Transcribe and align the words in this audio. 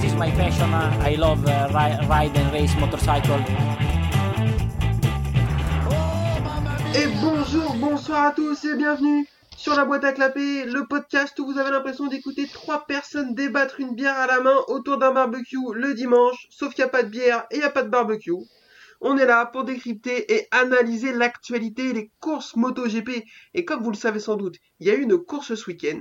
this 0.00 0.12
is 0.12 0.16
my 0.16 0.30
passion. 0.32 0.72
I 0.72 1.16
love 1.16 1.44
uh, 1.46 1.68
ride 1.72 2.36
and 2.36 2.52
race 2.52 2.74
motorcycle. 2.78 3.40
Et 6.94 7.06
bonjour, 7.20 7.74
bonsoir 7.74 8.26
à 8.26 8.32
tous 8.32 8.64
et 8.64 8.76
bienvenue 8.76 9.26
sur 9.56 9.74
la 9.74 9.84
boîte 9.84 10.04
à 10.04 10.12
clapper, 10.12 10.66
le 10.66 10.86
podcast 10.86 11.36
où 11.40 11.46
vous 11.46 11.58
avez 11.58 11.70
l'impression 11.70 12.06
d'écouter 12.06 12.46
trois 12.46 12.86
personnes 12.86 13.34
débattre 13.34 13.80
une 13.80 13.94
bière 13.94 14.16
à 14.16 14.26
la 14.26 14.40
main 14.40 14.56
autour 14.68 14.98
d'un 14.98 15.10
barbecue 15.10 15.58
le 15.74 15.94
dimanche, 15.94 16.46
sauf 16.50 16.74
qu'il 16.74 16.84
n'y 16.84 16.88
a 16.88 16.92
pas 16.92 17.02
de 17.02 17.08
bière 17.08 17.46
et 17.50 17.56
il 17.56 17.58
n'y 17.58 17.64
a 17.64 17.70
pas 17.70 17.82
de 17.82 17.90
barbecue. 17.90 18.32
On 19.00 19.16
est 19.16 19.26
là 19.26 19.46
pour 19.46 19.64
décrypter 19.64 20.32
et 20.32 20.46
analyser 20.52 21.12
l'actualité 21.12 21.92
les 21.92 22.10
courses 22.20 22.54
MotoGP. 22.56 23.24
Et 23.54 23.64
comme 23.64 23.82
vous 23.82 23.90
le 23.90 23.96
savez 23.96 24.20
sans 24.20 24.36
doute, 24.36 24.56
il 24.80 24.86
y 24.86 24.90
a 24.90 24.94
eu 24.94 25.02
une 25.02 25.18
course 25.18 25.54
ce 25.54 25.66
week-end. 25.66 26.00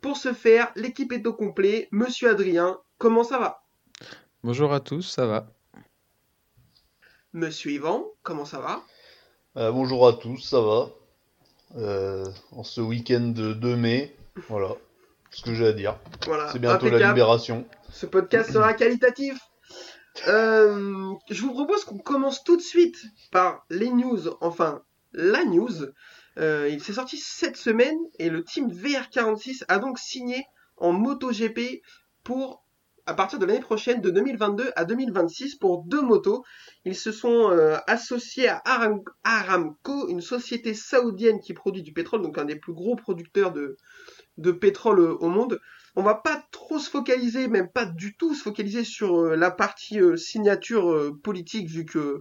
Pour 0.00 0.16
ce 0.16 0.32
faire, 0.32 0.70
l'équipe 0.76 1.12
est 1.12 1.26
au 1.26 1.32
complet. 1.32 1.88
Monsieur 1.90 2.28
Adrien, 2.28 2.78
comment 2.98 3.24
ça 3.24 3.38
va? 3.38 3.62
Bonjour 4.42 4.72
à 4.72 4.80
tous, 4.80 5.02
ça 5.02 5.26
va? 5.26 5.46
Monsieur 7.32 7.72
Yvan, 7.72 8.06
comment 8.22 8.44
ça 8.44 8.58
va? 8.60 8.82
Euh, 9.56 9.72
Bonjour 9.72 10.06
à 10.06 10.12
tous, 10.14 10.38
ça 10.38 10.60
va? 10.60 10.88
Euh, 11.76 12.24
en 12.52 12.62
ce 12.62 12.80
week-end 12.80 13.32
de 13.34 13.52
2 13.52 13.76
mai, 13.76 14.16
voilà 14.48 14.76
ce 15.30 15.42
que 15.42 15.54
j'ai 15.54 15.66
à 15.66 15.72
dire. 15.72 15.98
Voilà, 16.26 16.52
C'est 16.52 16.60
bientôt 16.60 16.88
la 16.88 17.08
libération. 17.08 17.66
Ce 17.90 18.06
podcast 18.06 18.52
sera 18.52 18.74
qualitatif. 18.74 19.36
Euh, 20.28 21.12
je 21.28 21.42
vous 21.42 21.52
propose 21.52 21.84
qu'on 21.84 21.98
commence 21.98 22.44
tout 22.44 22.56
de 22.56 22.62
suite 22.62 23.04
par 23.32 23.64
les 23.68 23.90
news, 23.90 24.28
enfin 24.40 24.82
la 25.12 25.44
news. 25.44 25.72
Euh, 26.38 26.68
il 26.70 26.80
s'est 26.82 26.92
sorti 26.92 27.16
cette 27.16 27.56
semaine 27.56 27.98
et 28.20 28.28
le 28.28 28.44
team 28.44 28.68
VR46 28.70 29.64
a 29.66 29.78
donc 29.78 29.98
signé 29.98 30.44
en 30.76 30.92
MotoGP 30.92 31.82
pour 32.22 32.63
à 33.06 33.14
partir 33.14 33.38
de 33.38 33.46
l'année 33.46 33.60
prochaine, 33.60 34.00
de 34.00 34.10
2022 34.10 34.72
à 34.76 34.84
2026, 34.84 35.56
pour 35.56 35.82
deux 35.84 36.02
motos. 36.02 36.44
Ils 36.84 36.96
se 36.96 37.12
sont 37.12 37.50
euh, 37.50 37.76
associés 37.86 38.48
à 38.48 38.62
Aramco, 39.24 40.08
une 40.08 40.20
société 40.20 40.74
saoudienne 40.74 41.40
qui 41.40 41.54
produit 41.54 41.82
du 41.82 41.92
pétrole, 41.92 42.22
donc 42.22 42.38
un 42.38 42.44
des 42.44 42.56
plus 42.56 42.72
gros 42.72 42.96
producteurs 42.96 43.52
de, 43.52 43.76
pétrole 44.52 45.00
au 45.00 45.28
monde 45.28 45.60
on 45.96 46.02
va 46.02 46.14
pas 46.14 46.42
trop 46.50 46.78
se 46.78 46.90
focaliser, 46.90 47.48
même 47.48 47.68
pas 47.68 47.84
du 47.84 48.16
tout 48.16 48.34
se 48.34 48.42
focaliser 48.42 48.84
sur 48.84 49.20
euh, 49.20 49.36
la 49.36 49.50
partie 49.50 50.00
euh, 50.00 50.16
signature 50.16 50.90
euh, 50.90 51.18
politique, 51.22 51.68
vu 51.68 51.84
que 51.84 52.20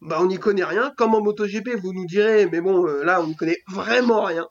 bah 0.00 0.18
on 0.20 0.26
n'y 0.26 0.38
connaît 0.38 0.64
rien. 0.64 0.92
Comme 0.96 1.14
en 1.14 1.20
MotoGP, 1.20 1.76
vous 1.76 1.92
nous 1.92 2.06
direz, 2.06 2.46
mais 2.46 2.62
bon, 2.62 2.84
là 2.84 3.20
on 3.20 3.26
n'y 3.26 3.36
connaît 3.36 3.58
vraiment 3.68 4.22
rien. 4.22 4.48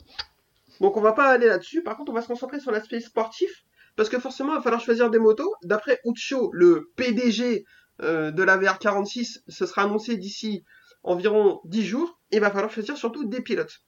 Donc 0.79 0.95
on 0.97 1.01
va 1.01 1.13
pas 1.13 1.29
aller 1.29 1.47
là-dessus. 1.47 1.81
Par 1.81 1.97
contre, 1.97 2.11
on 2.11 2.15
va 2.15 2.21
se 2.21 2.27
concentrer 2.27 2.59
sur 2.59 2.71
l'aspect 2.71 2.99
sportif, 2.99 3.63
parce 3.95 4.09
que 4.09 4.19
forcément, 4.19 4.53
il 4.53 4.57
va 4.57 4.61
falloir 4.61 4.81
choisir 4.81 5.09
des 5.09 5.19
motos. 5.19 5.53
D'après 5.63 5.99
Ucho, 6.05 6.49
le 6.53 6.91
PDG 6.95 7.65
de 7.99 8.43
la 8.43 8.57
VR46, 8.57 9.43
ce 9.47 9.65
sera 9.65 9.83
annoncé 9.83 10.17
d'ici 10.17 10.65
environ 11.03 11.61
10 11.65 11.85
jours. 11.85 12.19
il 12.31 12.39
va 12.39 12.49
falloir 12.49 12.71
choisir 12.71 12.97
surtout 12.97 13.25
des 13.25 13.41
pilotes. 13.41 13.81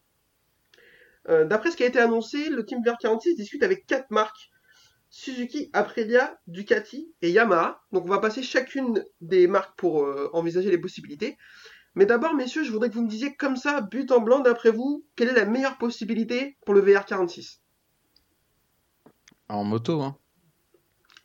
D'après 1.27 1.71
ce 1.71 1.75
qui 1.75 1.83
a 1.83 1.87
été 1.87 1.99
annoncé, 1.99 2.49
le 2.49 2.63
team 2.65 2.81
VR46 2.83 3.35
discute 3.35 3.63
avec 3.63 3.87
quatre 3.87 4.11
marques 4.11 4.51
Suzuki, 5.17 5.69
Aprilia, 5.71 6.37
Ducati 6.45 7.13
et 7.21 7.31
Yamaha. 7.31 7.81
Donc 7.93 8.03
on 8.03 8.09
va 8.09 8.19
passer 8.19 8.43
chacune 8.43 9.01
des 9.21 9.47
marques 9.47 9.77
pour 9.77 10.03
euh, 10.03 10.29
envisager 10.33 10.69
les 10.69 10.77
possibilités. 10.77 11.37
Mais 11.95 12.05
d'abord, 12.05 12.33
messieurs, 12.35 12.65
je 12.65 12.71
voudrais 12.71 12.89
que 12.89 12.95
vous 12.95 13.03
me 13.03 13.09
disiez 13.09 13.33
comme 13.33 13.55
ça, 13.55 13.79
but 13.79 14.11
en 14.11 14.19
blanc, 14.19 14.39
d'après 14.39 14.71
vous, 14.71 15.05
quelle 15.15 15.29
est 15.29 15.33
la 15.33 15.45
meilleure 15.45 15.77
possibilité 15.77 16.57
pour 16.65 16.73
le 16.73 16.81
VR46 16.81 17.59
En 19.49 19.63
moto, 19.63 20.01
hein 20.01 20.17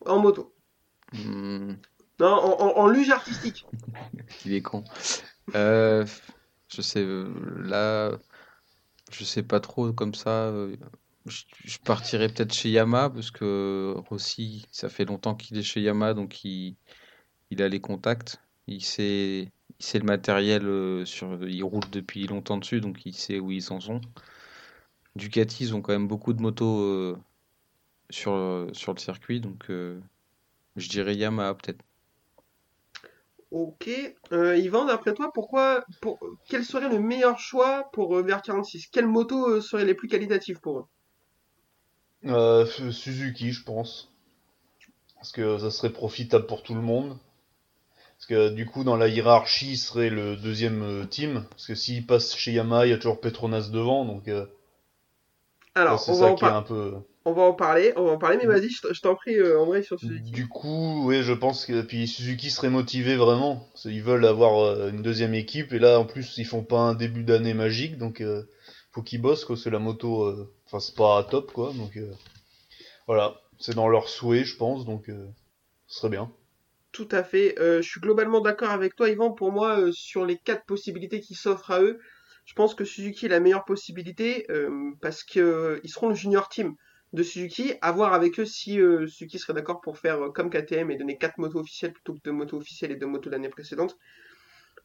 En 0.07 0.19
moto. 0.19 0.55
Hmm. 1.13 1.75
Non, 2.19 2.27
en, 2.27 2.87
luge 2.87 3.11
artistique. 3.11 3.67
Il 4.45 4.53
est 4.53 4.61
con. 4.61 4.85
Euh, 5.55 6.05
je 6.69 6.83
sais, 6.83 7.03
euh, 7.03 7.33
là, 7.65 8.13
je 9.11 9.25
sais 9.25 9.43
pas 9.43 9.59
trop 9.59 9.93
comme 9.93 10.15
ça. 10.15 10.53
Je, 11.27 11.79
partirais 11.79 12.29
peut-être 12.29 12.53
chez 12.53 12.71
Yamaha 12.71 13.11
parce 13.11 13.31
que 13.31 13.95
Rossi, 14.09 14.67
ça 14.71 14.91
fait 14.91 15.07
longtemps 15.07 15.35
qu'il 15.35 15.57
est 15.57 15.63
chez 15.63 15.81
Yamaha, 15.81 16.13
donc 16.15 16.45
il, 16.45 16.77
il 17.51 17.63
a 17.63 17.69
les 17.69 17.81
contacts. 17.81 18.41
Il 18.67 18.85
sait, 18.85 19.51
il 19.79 19.85
sait 19.85 19.99
le 19.99 20.05
matériel, 20.05 20.67
euh, 20.67 21.07
sur, 21.07 21.43
il 21.49 21.65
roule 21.65 21.89
depuis 21.91 22.27
longtemps 22.27 22.59
dessus, 22.59 22.83
donc 22.83 23.07
il 23.07 23.15
sait 23.15 23.41
où 23.41 23.51
ils 23.51 23.73
en 23.73 23.81
sont. 23.81 24.03
Ducati, 25.17 25.65
ils 25.65 25.75
ont 25.75 25.81
quand 25.81 25.93
même 25.93 26.07
beaucoup 26.09 26.35
de 26.35 26.43
motos 26.43 27.17
euh, 28.11 28.69
sur, 28.69 28.77
sur 28.77 28.95
le 28.95 28.99
circuit, 28.99 29.41
donc 29.41 29.71
euh, 29.71 30.01
je 30.77 30.89
dirais 30.89 31.15
Yamaha 31.15 31.55
peut-être. 31.55 31.85
Ok. 33.51 33.91
Yvan, 34.31 34.85
d'après 34.85 35.13
toi, 35.13 35.33
pourquoi, 35.35 35.85
pour, 36.01 36.21
quel 36.49 36.65
serait 36.65 36.89
le 36.89 37.01
meilleur 37.01 37.41
choix 37.41 37.91
pour 37.93 38.17
VR46 38.21 38.89
Quelles 38.93 39.09
motos 39.09 39.61
seraient 39.61 39.85
les 39.85 39.95
plus 39.95 40.07
qualitatives 40.07 40.61
pour 40.61 40.79
eux? 40.79 40.85
Euh, 42.27 42.67
Suzuki, 42.67 43.53
je 43.53 43.65
pense. 43.65 44.13
Parce 45.17 45.33
que 45.33 45.59
ça 45.59 45.71
serait 45.71 45.93
profitable 45.93 46.47
pour 46.47 46.63
tout 46.63 46.75
le 46.75 46.81
monde. 46.81 47.19
Parce 48.17 48.27
que 48.27 48.51
du 48.51 48.67
coup, 48.67 48.85
dans 48.85 48.97
la 48.97 49.09
hiérarchie, 49.09 49.73
il 49.73 49.79
serait 49.79 50.11
le 50.11 50.37
deuxième 50.37 50.83
euh, 50.83 51.05
team. 51.05 51.45
Parce 51.51 51.67
que 51.67 51.75
s'il 51.75 52.07
passe 52.07 52.37
chez 52.37 52.53
Yamaha, 52.53 52.87
il 52.87 52.91
y 52.91 52.93
a 52.93 52.97
toujours 52.97 53.21
Petronas 53.21 53.71
devant. 53.71 54.05
Donc, 54.05 54.29
euh, 54.29 54.47
Alors, 55.75 55.99
c'est 56.01 56.15
ça 56.15 56.33
qui 56.33 56.45
est 56.45 56.49
un 56.49 56.63
peu. 56.63 56.95
On 57.27 57.33
va 57.33 57.43
en 57.43 57.53
parler, 57.53 57.93
on 57.97 58.05
va 58.05 58.13
en 58.13 58.19
parler, 58.19 58.39
mais 58.39 58.47
vas-y, 58.47 58.71
je 58.71 59.01
t'en 59.03 59.15
prie, 59.15 59.37
André, 59.43 59.83
sur 59.83 60.01
Suzuki. 60.01 60.31
Du 60.31 60.49
coup, 60.49 61.07
oui, 61.07 61.23
je 61.23 61.35
pense 61.35 61.67
que 61.67 61.83
puis 61.83 62.09
Suzuki 62.09 62.51
serait 62.51 62.71
motivé 62.71 63.17
vraiment. 63.17 63.69
Ils 63.85 64.03
veulent 64.03 64.25
avoir 64.25 64.89
une 64.89 65.03
deuxième 65.03 65.35
équipe, 65.35 65.73
et 65.75 65.79
là, 65.79 65.99
en 65.99 66.07
plus, 66.07 66.39
ils 66.39 66.47
font 66.47 66.63
pas 66.63 66.79
un 66.79 66.95
début 66.95 67.23
d'année 67.23 67.53
magique, 67.53 67.99
donc 67.99 68.23
faut 68.93 69.03
qu'ils 69.03 69.21
bossent, 69.21 69.45
quoi. 69.45 69.57
C'est 69.57 69.71
la 69.71 69.79
moto 69.79 70.49
Enfin, 70.71 70.79
c'est 70.79 70.95
pas 70.95 71.25
top, 71.25 71.53
quoi. 71.53 71.73
Donc, 71.73 71.97
euh, 71.97 72.13
voilà. 73.09 73.41
C'est 73.59 73.75
dans 73.75 73.89
leur 73.89 74.09
souhait, 74.09 74.45
je 74.45 74.57
pense. 74.57 74.85
Donc, 74.85 75.09
euh, 75.09 75.27
ce 75.89 75.99
serait 75.99 76.11
bien. 76.11 76.33
Tout 76.93 77.09
à 77.11 77.25
fait. 77.25 77.59
Euh, 77.59 77.83
je 77.83 77.89
suis 77.89 78.01
globalement 78.01 78.41
d'accord 78.41 78.71
avec 78.71 78.95
toi, 78.95 79.09
Yvan. 79.09 79.33
Pour 79.33 79.51
moi, 79.51 79.91
sur 79.93 80.25
les 80.25 80.39
quatre 80.39 80.65
possibilités 80.67 81.21
qui 81.21 81.35
s'offrent 81.35 81.73
à 81.73 81.83
eux, 81.83 81.99
je 82.45 82.55
pense 82.55 82.77
que 82.77 82.85
Suzuki 82.85 83.27
est 83.27 83.31
la 83.31 83.41
meilleure 83.41 83.65
possibilité 83.65 84.47
parce 85.01 85.23
qu'ils 85.23 85.81
seront 85.87 86.09
le 86.09 86.15
junior 86.15 86.49
team 86.49 86.75
de 87.13 87.23
Suzuki. 87.23 87.75
À 87.83 87.93
voir 87.93 88.13
avec 88.13 88.39
eux 88.41 88.45
si 88.45 88.79
Suzuki 89.07 89.39
serait 89.39 89.55
d'accord 89.55 89.81
pour 89.81 89.99
faire 89.99 90.33
comme 90.35 90.51
KTM 90.51 90.91
et 90.91 90.97
donner 90.97 91.19
quatre 91.19 91.39
motos 91.39 91.61
officielles 91.61 91.93
plutôt 91.93 92.15
que 92.15 92.21
deux 92.25 92.33
motos 92.33 92.57
officielles 92.59 92.93
et 92.93 92.97
deux 92.97 93.07
motos 93.07 93.31
l'année 93.31 93.49
précédente. 93.49 93.97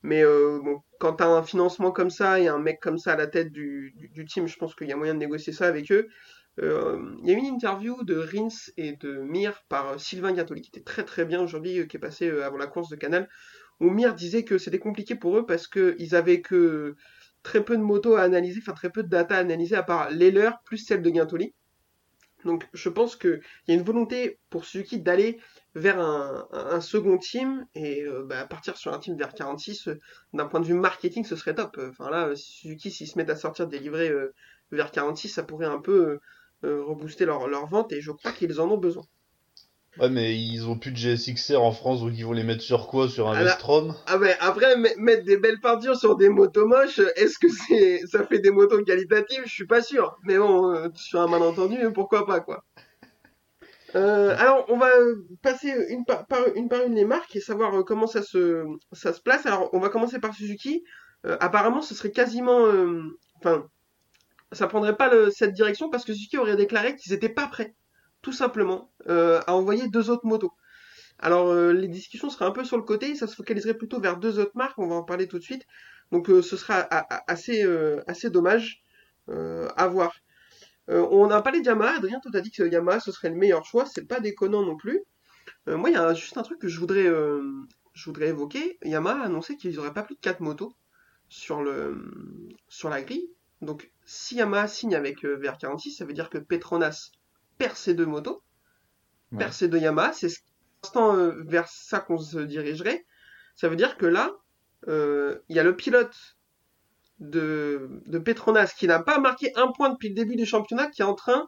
Mais 0.06 0.24
euh, 0.24 0.59
bon, 0.63 0.81
quand 1.00 1.16
tu 1.16 1.24
as 1.24 1.28
un 1.28 1.41
financement 1.41 1.91
comme 1.91 2.12
ça 2.12 2.40
et 2.40 2.47
un 2.47 2.59
mec 2.59 2.80
comme 2.80 3.00
ça 3.00 3.13
à 3.13 3.16
la 3.16 3.25
tête 3.25 3.52
du, 3.52 3.96
team, 4.28 4.47
je 4.47 4.56
pense 4.56 4.75
qu'il 4.75 4.88
y 4.88 4.91
a 4.91 4.96
moyen 4.96 5.16
de 5.16 5.19
négocier 5.19 5.52
ça 5.52 5.66
avec 5.66 5.91
eux. 5.91 6.08
Euh, 6.62 7.16
il 7.24 7.28
y 7.28 7.34
a 7.34 7.34
eu 7.34 7.40
une 7.40 7.56
interview 7.56 8.03
de 8.03 8.16
Rins 8.16 8.72
et 8.78 8.94
de 8.94 9.16
Mir 9.18 9.63
par 9.68 10.00
Sylvain 10.00 10.31
Gattoli 10.31 10.62
qui 10.62 10.69
était 10.69 10.84
très 10.84 11.03
très 11.03 11.25
bien 11.25 11.42
aujourd'hui, 11.42 11.80
euh, 11.80 11.86
qui 11.86 11.97
est 11.97 12.00
passé 12.00 12.30
avant 12.30 12.57
la 12.57 12.68
course 12.68 12.90
de 12.90 12.96
Canal, 12.96 13.28
où 13.80 13.90
Mir 13.90 14.13
disait 14.13 14.44
que 14.44 14.59
c'était 14.59 14.80
compliqué 14.80 15.16
pour 15.16 15.40
eux 15.40 15.46
parce 15.47 15.68
qu'ils 15.68 16.16
avaient 16.16 16.42
que 16.42 16.96
très 17.42 17.66
peu 17.66 17.75
de 17.75 17.81
motos 17.81 18.16
à 18.16 18.22
analyser, 18.22 18.59
enfin 18.62 18.74
très 18.74 18.92
peu 18.92 19.02
de 19.02 19.09
data 19.09 19.36
à 19.36 19.40
analyser 19.40 19.75
à 19.75 19.84
part 19.84 20.12
les 20.12 20.30
leurs 20.30 20.62
plus 20.66 20.78
celle 20.78 21.02
de 21.02 21.09
Gintoli. 21.12 21.56
Donc 22.45 22.67
je 22.73 22.89
pense 22.89 23.16
qu'il 23.16 23.41
y 23.67 23.72
a 23.72 23.73
une 23.73 23.83
volonté 23.83 24.39
pour 24.50 24.66
Suzuki 24.66 25.00
d'aller 25.00 25.39
vers 25.73 26.00
un, 26.00 26.79
second 26.79 27.17
team 27.17 27.66
et 27.73 28.03
euh, 28.03 28.23
bah, 28.23 28.45
partir 28.45 28.78
sur 28.78 28.94
un 28.94 29.00
team 29.00 29.17
vers 29.17 29.33
46 29.33 29.88
euh, 29.88 30.00
d'un 30.33 30.45
point 30.45 30.59
de 30.59 30.66
vue 30.66 30.75
marketing 30.75 31.25
ce 31.25 31.35
serait 31.35 31.56
top. 31.56 31.78
Enfin 31.89 32.09
là 32.09 32.35
Suzuki 32.35 32.91
s'ils 32.91 33.07
se 33.07 33.17
mettent 33.17 33.31
à 33.31 33.35
sortir 33.35 33.68
des 33.68 33.80
livrets 33.80 34.12
euh, 34.12 34.33
vers 34.71 34.92
46 34.92 35.30
ça 35.30 35.44
pourrait 35.44 35.65
un 35.65 35.80
peu 35.80 36.19
rebooster 36.63 37.25
leur, 37.25 37.47
leur 37.47 37.68
vente 37.68 37.92
et 37.92 38.01
je 38.01 38.12
crois 38.12 38.31
qu'ils 38.31 38.59
en 38.59 38.71
ont 38.71 38.77
besoin 38.77 39.06
Ouais, 40.00 40.09
mais 40.09 40.38
ils 40.38 40.68
ont 40.68 40.77
plus 40.77 40.92
de 40.92 40.97
GSXR 40.97 41.62
en 41.62 41.71
France, 41.71 42.01
donc 42.01 42.12
ils 42.15 42.25
vont 42.25 42.33
les 42.33 42.44
mettre 42.44 42.62
sur 42.62 42.88
quoi? 42.88 43.07
Sur 43.07 43.30
un 43.30 43.36
ah 43.36 43.44
Vestrom? 43.44 43.95
Ah 44.07 44.18
ouais, 44.18 44.36
après, 44.42 44.75
mettre 44.97 45.24
des 45.24 45.38
belles 45.38 45.62
peintures 45.62 45.97
sur 45.97 46.18
des 46.18 46.30
motos 46.30 46.68
moches, 46.68 47.00
est-ce 47.15 47.39
que 47.39 47.47
c'est 47.50 48.01
ça 48.06 48.25
fait 48.25 48.39
des 48.39 48.51
motos 48.51 48.83
qualitatives? 48.83 49.44
Je 49.45 49.53
suis 49.53 49.68
pas 49.68 49.81
sûr. 49.81 50.18
Mais 50.24 50.38
bon, 50.38 50.92
sur 50.95 51.21
un 51.21 51.27
malentendu, 51.27 51.77
pourquoi 51.94 52.25
pas, 52.25 52.42
quoi. 52.42 52.63
Euh, 53.95 54.36
alors, 54.38 54.65
on 54.68 54.77
va 54.77 54.89
passer 55.42 55.74
une 55.89 56.03
par, 56.03 56.25
une 56.56 56.68
par 56.68 56.81
une 56.81 56.95
les 56.95 57.06
marques 57.06 57.36
et 57.36 57.39
savoir 57.39 57.74
euh, 57.75 57.83
comment 57.83 58.07
ça 58.07 58.21
se, 58.21 58.65
ça 58.92 59.13
se 59.13 59.21
place. 59.21 59.45
Alors, 59.45 59.69
on 59.74 59.80
va 59.80 59.89
commencer 59.89 60.19
par 60.19 60.33
Suzuki. 60.33 60.83
Euh, 61.25 61.38
apparemment, 61.39 61.81
ce 61.81 61.95
serait 61.95 62.12
quasiment... 62.12 62.65
Enfin, 63.38 63.65
ça 64.51 64.68
prendrait 64.68 64.97
pas 64.97 65.12
cette 65.31 65.53
direction 65.53 65.89
parce 65.89 66.03
que 66.03 66.13
Suzuki 66.13 66.38
aurait 66.38 66.56
déclaré 66.56 66.95
qu'ils 66.95 67.13
n'étaient 67.13 67.30
pas 67.30 67.47
prêts, 67.47 67.74
tout 68.25 68.33
simplement, 68.33 68.92
à 69.07 69.54
envoyer 69.54 69.88
deux 69.88 70.10
autres 70.10 70.25
motos. 70.25 70.51
Alors, 71.19 71.54
les 71.54 71.88
discussions 71.88 72.30
seraient 72.30 72.45
un 72.45 72.51
peu 72.51 72.66
sur 72.66 72.77
le 72.77 72.83
côté, 72.83 73.16
ça 73.16 73.27
se 73.27 73.36
focaliserait 73.36 73.75
plutôt 73.75 74.01
vers 74.01 74.18
deux 74.18 74.39
autres 74.39 74.56
marques, 74.56 74.80
on 74.80 74.88
va 74.88 74.95
en 74.95 75.04
parler 75.04 75.27
tout 75.27 75.38
de 75.38 75.44
suite. 75.44 75.66
Donc, 76.12 76.27
ce 76.27 76.57
sera 76.57 76.88
assez, 77.27 77.63
dommage 78.31 78.83
à 79.30 79.88
voir. 79.88 80.12
Euh, 80.89 81.06
on 81.12 81.30
a 81.31 81.42
parlé 81.42 81.62
de 81.62 81.66
Yamaha, 81.66 81.98
Adrien, 81.98 82.19
toi 82.19 82.31
t'as 82.31 82.42
dit 82.42 82.51
que 82.51 82.63
Yamaha 82.63 83.00
ce 83.00 83.12
serait 83.12 83.30
le 83.30 83.36
meilleur 83.36 83.66
choix, 83.66 83.86
c'est 83.86 84.07
pas 84.07 84.19
déconnant 84.19 84.63
non 84.63 84.75
plus. 84.75 85.01
Euh, 85.68 85.78
moi, 85.78 85.89
il 85.89 85.94
y 85.94 85.98
a 85.98 86.13
juste 86.13 86.38
un 86.38 86.44
truc 86.44 86.60
que 86.60 86.68
je 86.68 86.80
voudrais, 86.80 87.07
euh, 87.07 87.66
évoquer. 88.21 88.78
Yamaha 88.83 89.21
a 89.21 89.25
annoncé 89.25 89.57
qu'ils 89.57 89.75
n'auraient 89.75 89.94
pas 89.94 90.04
plus 90.04 90.16
de 90.16 90.19
4 90.19 90.42
motos 90.42 90.75
sur 91.30 91.63
le, 91.63 91.98
sur 92.68 92.89
la 92.89 93.01
grille. 93.01 93.30
Donc, 93.62 93.92
si 94.06 94.36
Yamaha 94.36 94.68
signe 94.68 94.95
avec 94.95 95.25
euh, 95.25 95.39
VR46, 95.39 95.98
ça 95.98 96.06
veut 96.06 96.13
dire 96.13 96.30
que 96.30 96.38
Petronas 96.38 97.12
perd 97.57 97.75
ses 97.75 97.94
deux 97.94 98.06
motos, 98.06 98.44
Ouais. 99.31 99.40
perd 99.40 99.54
ses 99.54 99.68
deux 99.68 99.80
Yamaha. 99.80 100.13
C'est 100.13 100.30
ce- 100.30 100.40
l'instant 100.84 101.16
euh, 101.18 101.31
vers 101.46 101.68
ça 101.68 102.00
qu'on 102.00 102.18
se 102.18 102.40
dirigerait. 102.40 103.06
Ça 103.56 103.69
veut 103.69 103.75
dire 103.75 103.98
que 103.98 104.06
là, 104.06 104.31
euh, 104.88 105.40
il 105.50 105.56
y 105.56 105.60
a 105.60 105.63
le 105.63 105.75
pilote 105.75 106.16
de, 107.19 107.90
de 108.07 108.19
Petronas 108.19 108.74
qui 108.78 108.88
n'a 108.88 109.00
pas 109.02 109.19
marqué 109.19 109.52
un 109.56 109.72
point 109.72 109.90
depuis 109.90 110.10
le 110.10 110.16
début 110.16 110.36
du 110.36 110.46
championnat 110.46 110.88
qui 110.88 111.02
est 111.02 111.06
en 111.06 111.16
train 111.16 111.48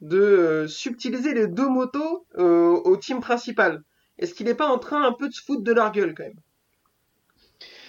de 0.00 0.18
euh, 0.20 0.68
subtiliser 0.68 1.32
les 1.34 1.46
deux 1.48 1.68
motos 1.68 2.26
au 2.36 2.96
team 2.98 3.20
principal. 3.20 3.82
Est-ce 4.18 4.34
qu'il 4.34 4.46
n'est 4.46 4.54
pas 4.54 4.68
en 4.68 4.78
train 4.78 5.02
un 5.02 5.12
peu 5.12 5.28
de 5.28 5.32
se 5.34 5.42
foutre 5.42 5.62
de 5.62 5.72
leur 5.72 5.90
gueule 5.92 6.14
quand 6.14 6.24
même? 6.24 6.40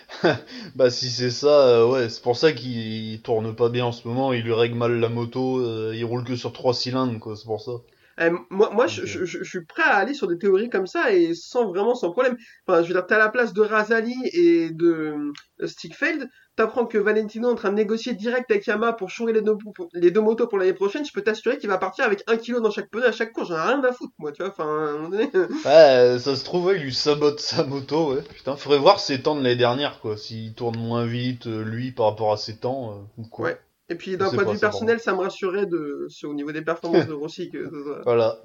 Bah 0.76 0.90
si 0.90 1.10
c'est 1.10 1.32
ça, 1.32 1.48
euh, 1.68 1.88
ouais, 1.88 2.10
c'est 2.10 2.22
pour 2.22 2.38
ça 2.38 2.52
qu'il 2.54 3.22
tourne 3.22 3.56
pas 3.56 3.70
bien 3.70 3.86
en 3.86 3.92
ce 3.92 4.08
moment, 4.08 4.34
il 4.34 4.44
lui 4.44 4.54
règle 4.54 4.76
mal 4.76 5.00
la 5.00 5.10
moto, 5.10 5.60
euh, 5.60 5.94
il 5.96 6.04
roule 6.06 6.24
que 6.24 6.36
sur 6.36 6.54
trois 6.54 6.74
cylindres, 6.74 7.20
quoi, 7.20 7.36
c'est 7.36 7.46
pour 7.46 7.62
ça. 7.62 7.72
Eh, 8.20 8.30
Moi, 8.50 8.70
moi 8.74 8.88
je, 8.88 9.02
Ok. 9.02 9.08
je- 9.08 9.26
je- 9.26 9.38
je 9.44 9.50
suis 9.50 9.66
prêt 9.66 9.84
à 9.84 9.96
aller 9.96 10.14
sur 10.14 10.28
des 10.28 10.38
théories 10.38 10.70
comme 10.70 10.88
ça 10.88 11.12
et 11.14 11.34
sans 11.36 11.68
vraiment 11.70 11.94
sans 11.96 12.12
problème. 12.12 12.36
Enfin, 12.68 12.82
je 12.82 12.88
veux 12.88 12.94
dire, 12.94 13.06
t'as 13.08 13.18
la 13.20 13.30
place 13.30 13.54
de 13.54 13.62
Razali 13.62 14.16
et 14.34 14.70
de 14.72 15.32
euh, 15.62 15.68
Stickfeld. 15.68 16.28
T'apprends 16.56 16.88
que 16.88 16.98
Valentino 16.98 17.50
est 17.50 17.52
en 17.52 17.56
train 17.56 17.70
de 17.70 17.76
négocier 17.76 18.14
direct 18.16 18.50
avec 18.50 18.66
Yamaha 18.66 18.94
pour 18.94 19.12
changer 19.12 19.34
les 19.34 19.42
deux, 19.44 19.56
les 19.94 20.10
deux 20.10 20.22
motos 20.22 20.48
pour 20.48 20.58
l'année 20.58 20.74
prochaine. 20.74 21.06
Je 21.06 21.12
peux 21.14 21.22
t'assurer 21.22 21.60
qu'il 21.60 21.70
va 21.70 21.78
partir 21.78 22.06
avec 22.06 22.24
un 22.28 22.38
kilo 22.38 22.60
dans 22.60 22.72
chaque 22.72 22.90
pneu 22.90 23.06
à 23.06 23.12
chaque 23.12 23.32
course. 23.32 23.50
J'en 23.50 23.58
ai 23.58 23.62
rien 23.62 23.84
à 23.84 23.92
foutre, 23.94 24.14
moi, 24.18 24.32
tu 24.32 24.42
vois. 24.42 24.52
Enfin, 24.52 25.08
Ouais, 25.66 26.18
ça 26.20 26.36
se 26.36 26.44
trouve, 26.44 26.66
ouais, 26.66 26.78
il 26.78 26.84
lui 26.84 26.94
sabote 26.94 27.40
sa 27.40 27.64
moto, 27.64 28.14
ouais. 28.14 28.22
Putain, 28.36 28.56
faudrait 28.56 28.80
voir 28.80 29.00
ses 29.00 29.22
temps 29.22 29.36
de 29.36 29.42
l'année 29.44 29.56
dernière, 29.56 30.00
quoi. 30.00 30.18
S'il 30.18 30.54
tourne 30.56 30.78
moins 30.80 31.06
vite, 31.06 31.46
euh, 31.48 31.64
lui, 31.64 31.92
par 31.92 32.08
rapport 32.08 32.32
à 32.34 32.38
ses 32.38 32.58
temps, 32.58 32.92
euh, 32.92 33.22
ou 33.22 33.28
quoi. 33.28 33.46
Ouais. 33.48 33.60
Et 33.90 33.96
puis, 33.96 34.18
d'un 34.18 34.30
point 34.30 34.44
de 34.44 34.50
vue 34.52 34.60
personnel, 34.60 35.00
ça 35.00 35.14
me 35.14 35.20
rassurait 35.20 35.66
de, 35.66 36.08
au 36.24 36.34
niveau 36.34 36.52
des 36.52 36.62
performances 36.62 37.08
de 37.08 37.14
Rossi 37.14 37.50
que 37.50 37.70
Voilà. 38.04 38.38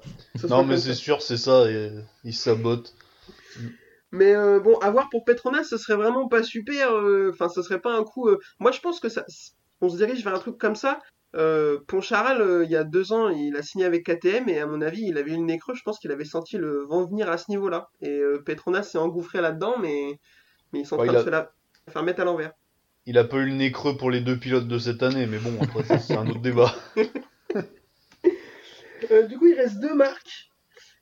Non, 0.49 0.63
mais 0.63 0.77
c'est 0.77 0.93
sûr, 0.93 1.21
c'est 1.21 1.37
ça, 1.37 1.69
et, 1.69 1.91
il 2.23 2.33
sabote. 2.33 2.93
Mais 4.11 4.35
euh, 4.35 4.59
bon, 4.59 4.77
à 4.77 4.91
voir 4.91 5.09
pour 5.09 5.25
Petronas, 5.25 5.63
ce 5.63 5.77
serait 5.77 5.95
vraiment 5.95 6.27
pas 6.27 6.43
super. 6.43 6.91
euh, 6.95 7.31
Enfin, 7.33 7.49
ce 7.49 7.61
serait 7.61 7.81
pas 7.81 7.93
un 7.97 8.03
coup. 8.03 8.27
euh, 8.29 8.39
Moi, 8.59 8.71
je 8.71 8.79
pense 8.79 8.99
que 8.99 9.09
ça, 9.09 9.25
on 9.81 9.89
se 9.89 9.97
dirige 9.97 10.23
vers 10.23 10.35
un 10.35 10.39
truc 10.39 10.57
comme 10.57 10.75
ça. 10.75 10.99
Euh, 11.35 11.79
Poncharal, 11.87 12.41
euh, 12.41 12.63
il 12.63 12.69
y 12.69 12.75
a 12.75 12.83
deux 12.83 13.11
ans, 13.11 13.29
il 13.29 13.55
a 13.57 13.63
signé 13.63 13.85
avec 13.85 14.05
KTM 14.05 14.47
et 14.49 14.59
à 14.59 14.67
mon 14.67 14.81
avis, 14.81 15.01
il 15.07 15.17
avait 15.17 15.31
eu 15.31 15.37
le 15.37 15.41
nez 15.43 15.57
creux. 15.57 15.73
Je 15.73 15.81
pense 15.83 15.97
qu'il 15.97 16.11
avait 16.11 16.25
senti 16.25 16.57
le 16.57 16.83
vent 16.83 17.05
venir 17.07 17.27
à 17.29 17.39
ce 17.39 17.49
niveau-là. 17.49 17.87
Et 18.01 18.11
euh, 18.19 18.39
Petronas 18.45 18.83
s'est 18.83 18.99
engouffré 18.99 19.41
là-dedans, 19.41 19.75
mais, 19.81 20.19
mais 20.71 20.81
ils 20.81 20.85
sont 20.85 20.95
en 20.95 20.99
Ouais, 20.99 21.07
train 21.07 21.13
il 21.13 21.17
de 21.17 21.21
a- 21.21 21.25
se 21.25 21.29
la 21.31 21.51
faire 21.89 22.03
mettre 22.03 22.21
à 22.21 22.25
l'envers. 22.25 22.51
Il 23.05 23.17
a 23.17 23.23
pas 23.23 23.37
eu 23.37 23.45
le 23.45 23.53
nez 23.53 23.71
creux 23.71 23.97
pour 23.97 24.11
les 24.11 24.21
deux 24.21 24.37
pilotes 24.37 24.67
de 24.67 24.77
cette 24.79 25.03
année, 25.03 25.25
mais 25.27 25.37
bon, 25.37 25.53
après, 25.61 25.83
ça, 25.83 25.99
c'est 25.99 26.15
un 26.15 26.27
autre 26.27 26.41
débat. 26.41 26.73
Euh, 29.11 29.27
du 29.27 29.37
coup, 29.37 29.47
il 29.47 29.55
reste 29.55 29.79
deux 29.81 29.93
marques, 29.93 30.49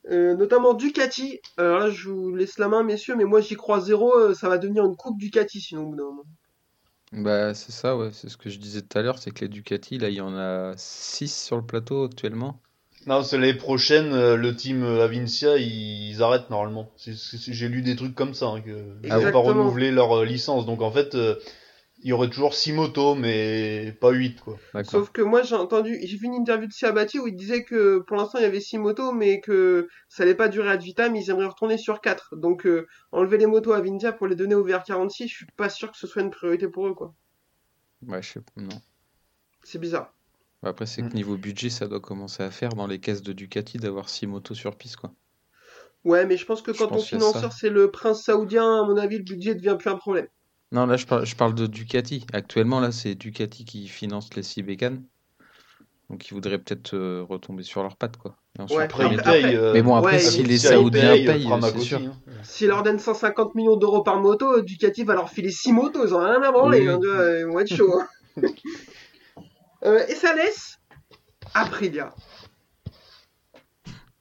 euh, 0.09 0.36
notamment 0.36 0.74
Ducati. 0.74 1.39
Alors 1.57 1.80
là, 1.80 1.89
je 1.92 2.09
vous 2.09 2.36
laisse 2.36 2.57
la 2.57 2.68
main, 2.68 2.83
messieurs, 2.83 3.15
mais 3.15 3.25
moi 3.25 3.42
j'y 3.42 3.56
crois 3.56 3.80
zéro. 3.80 4.12
euh, 4.18 4.33
ça 4.33 4.50
va 4.50 4.57
devenir 4.57 4.86
une 4.86 4.95
coupe 4.95 5.19
Ducati 5.19 5.62
sinon. 5.62 5.83
au 5.83 5.89
bout 5.92 5.95
d'un 5.98 6.03
moment. 6.06 6.24
Bah, 7.12 7.53
c'est 7.53 7.71
ça, 7.71 7.95
ouais, 7.95 8.09
c'est 8.12 8.30
ce 8.30 8.38
que 8.38 8.50
je 8.50 8.57
disais 8.57 8.81
tout 8.81 8.98
à 8.98 9.01
l'heure, 9.03 9.19
c'est 9.19 9.31
que 9.31 9.42
les 9.42 9.50
Ducati, 9.50 10.00
là, 10.00 10.09
il 10.09 10.15
y 10.15 10.21
en 10.21 10.36
a 10.36 10.74
6 10.77 11.27
sur 11.45 11.57
le 11.57 11.63
plateau 11.63 12.06
actuellement. 12.06 12.59
Non, 13.06 13.21
c'est 13.24 13.38
l'année 13.38 13.53
prochaine, 13.53 14.12
le 14.36 14.56
team 14.56 14.83
Avincia, 14.83 15.57
ils, 15.57 16.09
ils 16.12 16.24
arrêtent 16.24 16.50
normalement. 16.50 16.92
C'est- 16.98 17.15
c'est- 17.15 17.51
J'ai 17.53 17.68
lu 17.68 17.81
des 17.81 17.95
trucs 17.95 18.15
comme 18.15 18.33
ça, 18.33 18.48
hein, 18.48 18.62
que 18.62 18.95
ils 19.03 19.12
vont 19.13 19.31
pas 19.31 19.38
renouveler 19.39 19.92
leur 19.92 20.24
licence. 20.24 20.65
Donc 20.65 20.81
en 20.81 20.92
fait, 20.92 21.15
euh, 21.15 21.36
il 22.03 22.09
y 22.09 22.13
aurait 22.13 22.30
toujours 22.30 22.53
6 22.53 22.74
motos, 22.74 23.15
mais 23.15 23.95
pas 24.00 24.12
8, 24.12 24.42
quoi. 24.42 24.57
Sauf 24.83 25.12
que 25.12 25.21
moi 25.21 25.42
j'ai 25.44 25.56
entendu, 25.56 25.98
j'ai 26.03 26.18
vu 26.18 26.25
une 26.27 26.33
interview 26.36 26.68
de 26.68 26.74
Siabati 26.74 27.19
où 27.19 27.27
il 27.27 27.36
disait 27.36 27.63
que 27.63 28.00
pour 28.00 28.18
l'instant 28.18 28.38
il 28.39 28.44
y 28.44 28.45
avait 28.45 28.59
6 28.59 28.77
motos 28.77 29.12
mais 29.12 29.39
que 29.42 29.88
ça 30.09 30.24
allait 30.24 30.36
pas 30.36 30.50
durer 30.50 30.69
ad 30.69 30.81
vitam, 30.81 31.15
ils 31.15 31.30
aimeraient 31.30 31.45
retourner 31.48 31.77
sur 31.77 32.01
4. 32.01 32.36
Donc 32.36 32.65
euh, 32.65 32.86
enlever 33.12 33.38
les 33.38 33.48
motos 33.48 33.74
à 33.74 33.81
Vindia 33.81 34.12
pour 34.13 34.27
les 34.27 34.36
donner 34.36 34.56
au 34.56 34.63
VR46, 34.65 35.27
je 35.30 35.36
suis 35.36 35.45
pas 35.56 35.69
sûr 35.69 35.92
que 35.92 35.98
ce 35.98 36.07
soit 36.07 36.21
une 36.21 36.31
priorité 36.31 36.68
pour 36.68 36.88
eux 36.88 36.94
quoi. 36.94 37.13
Ouais, 38.07 38.21
je 38.21 38.33
sais 38.33 38.42
pas, 38.42 38.62
non. 38.62 38.80
C'est 39.63 39.80
bizarre. 39.80 40.13
Bah, 40.63 40.69
Après, 40.69 40.88
c'est 40.88 41.03
que 41.03 41.13
Mm. 41.13 41.13
niveau 41.13 41.38
budget, 41.38 41.69
ça 41.69 41.88
doit 41.88 42.00
commencer 42.00 42.42
à 42.42 42.50
faire 42.50 42.74
dans 42.74 42.88
les 42.88 43.00
caisses 43.00 43.21
de 43.21 43.31
Ducati 43.33 43.77
d'avoir 43.77 44.09
6 44.09 44.25
motos 44.25 44.56
sur 44.56 44.75
piste, 44.75 44.95
quoi. 44.95 45.13
Ouais 46.03 46.25
mais 46.27 46.38
je 46.38 46.45
pense 46.45 46.62
que 46.62 46.69
quand 46.71 46.88
pense 46.88 47.01
ton 47.01 47.03
financeur 47.03 47.51
c'est 47.53 47.69
le 47.69 47.89
prince 47.92 48.24
saoudien, 48.24 48.81
à 48.81 48.86
mon 48.86 48.98
avis 48.98 49.18
le 49.18 49.24
budget 49.24 49.56
devient 49.56 49.77
plus 49.80 49.89
un 49.89 49.98
problème. 49.98 50.27
Non, 50.72 50.86
là, 50.86 50.96
je 50.98 51.06
parle, 51.06 51.26
je 51.26 51.36
parle 51.36 51.54
de 51.54 51.68
Ducati. 51.68 52.26
Actuellement, 52.34 52.80
là, 52.80 52.92
c'est 52.92 53.16
Ducati 53.16 53.66
qui 53.66 53.88
finance 53.88 54.34
les 54.36 54.44
6 54.44 54.64
bécanes. 54.64 55.04
Donc, 56.10 56.28
ils 56.28 56.34
voudraient 56.34 56.58
peut-être 56.60 56.94
euh, 56.94 57.26
retomber 57.28 57.64
sur 57.64 57.84
leurs 57.84 57.96
pattes, 57.96 58.18
quoi. 58.18 58.36
Et 58.58 58.62
ensuite, 58.62 58.78
Ouais, 58.78 58.84
Après, 58.86 59.08
mais- 59.10 59.14
ils 59.16 59.20
après- 59.20 59.42
payent. 59.42 59.56
euh, 59.56 59.74
Mais 59.74 59.82
bon, 59.82 59.96
après, 59.96 60.14
Ouais, 60.14 60.20
si 60.20 60.44
les 60.44 60.58
Saoudiens 60.58 61.14
payent, 61.14 61.46
Pramac 61.46 61.74
c'est 61.74 61.80
sûr. 61.82 62.00
hein. 62.00 62.12
S'ils 62.44 62.68
leur 62.68 62.84
donnent 62.84 63.00
150 63.00 63.56
millions 63.56 63.78
d'euros 63.78 64.02
par 64.04 64.20
moto, 64.20 64.62
Ducati 64.62 65.04
va 65.04 65.14
leur 65.16 65.30
filer 65.30 65.52
6 65.52 65.72
motos, 65.72 66.06
ils 66.06 66.14
ont 66.14 66.20
rien 66.20 66.42
à 66.42 66.52
branler, 66.52 66.82
Oui. 66.82 66.88
hein, 66.90 67.00
vois, 67.02 67.40
ils 67.40 67.46
vont 67.46 67.60
être 67.60 67.74
chauds. 67.76 68.00
hein. 68.00 68.08
Euh, 69.84 70.06
et 70.08 70.14
ça 70.14 70.36
laisse 70.36 70.78
Aprilia. 71.56 72.14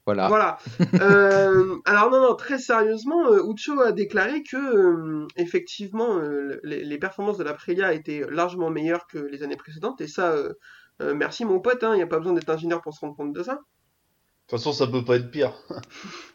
Voilà. 0.07 0.29
Voilà. 0.29 0.59
Euh, 1.01 1.77
alors 1.85 2.11
non, 2.11 2.21
non, 2.21 2.35
très 2.35 2.59
sérieusement, 2.59 3.31
euh, 3.31 3.43
Ucho 3.51 3.81
a 3.81 3.93
déclaré 3.93 4.43
que 4.43 4.57
euh, 4.57 5.27
effectivement 5.37 6.19
euh, 6.19 6.61
les, 6.63 6.85
les 6.85 6.99
performances 6.99 7.39
de 7.39 7.45
l'Aprilia 7.45 7.93
étaient 7.93 8.25
largement 8.29 8.71
meilleures 8.71 9.07
que 9.07 9.19
les 9.19 9.43
années 9.43 9.57
précédentes. 9.57 10.01
Et 10.01 10.09
ça, 10.09 10.33
euh, 10.33 10.55
euh, 11.01 11.15
merci 11.15 11.45
mon 11.45 11.61
pote, 11.61 11.83
il 11.83 11.97
n'y 11.97 12.03
a 12.03 12.07
pas 12.07 12.19
besoin 12.19 12.35
d'être 12.35 12.51
ingénieur 12.51 12.83
pour 12.83 12.95
se 12.95 13.01
rendre 13.01 13.17
compte 13.17 13.33
de 13.33 13.43
ça. 13.43 13.55
De 13.55 13.59
toute 14.57 14.59
façon, 14.59 14.73
ça 14.73 14.87
peut 14.87 15.05
pas 15.05 15.17
être 15.17 15.31
pire. 15.31 15.55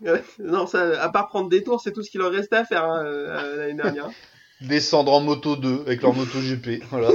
Non, 0.40 0.68
ça, 0.68 1.02
à 1.02 1.10
part 1.10 1.28
prendre 1.28 1.50
des 1.50 1.64
tours, 1.64 1.82
c'est 1.82 1.92
tout 1.92 2.02
ce 2.02 2.10
qu'il 2.10 2.22
leur 2.22 2.32
restait 2.32 2.56
à 2.56 2.66
faire 2.66 2.86
hein, 2.86 3.04
euh, 3.06 3.58
l'année 3.58 3.74
dernière. 3.74 4.10
Descendre 4.62 5.12
en 5.12 5.20
moto 5.20 5.58
2 5.58 5.82
avec 5.82 6.02
leur 6.02 6.14
moto 6.14 6.40
GP. 6.40 6.82
Voilà. 6.90 7.10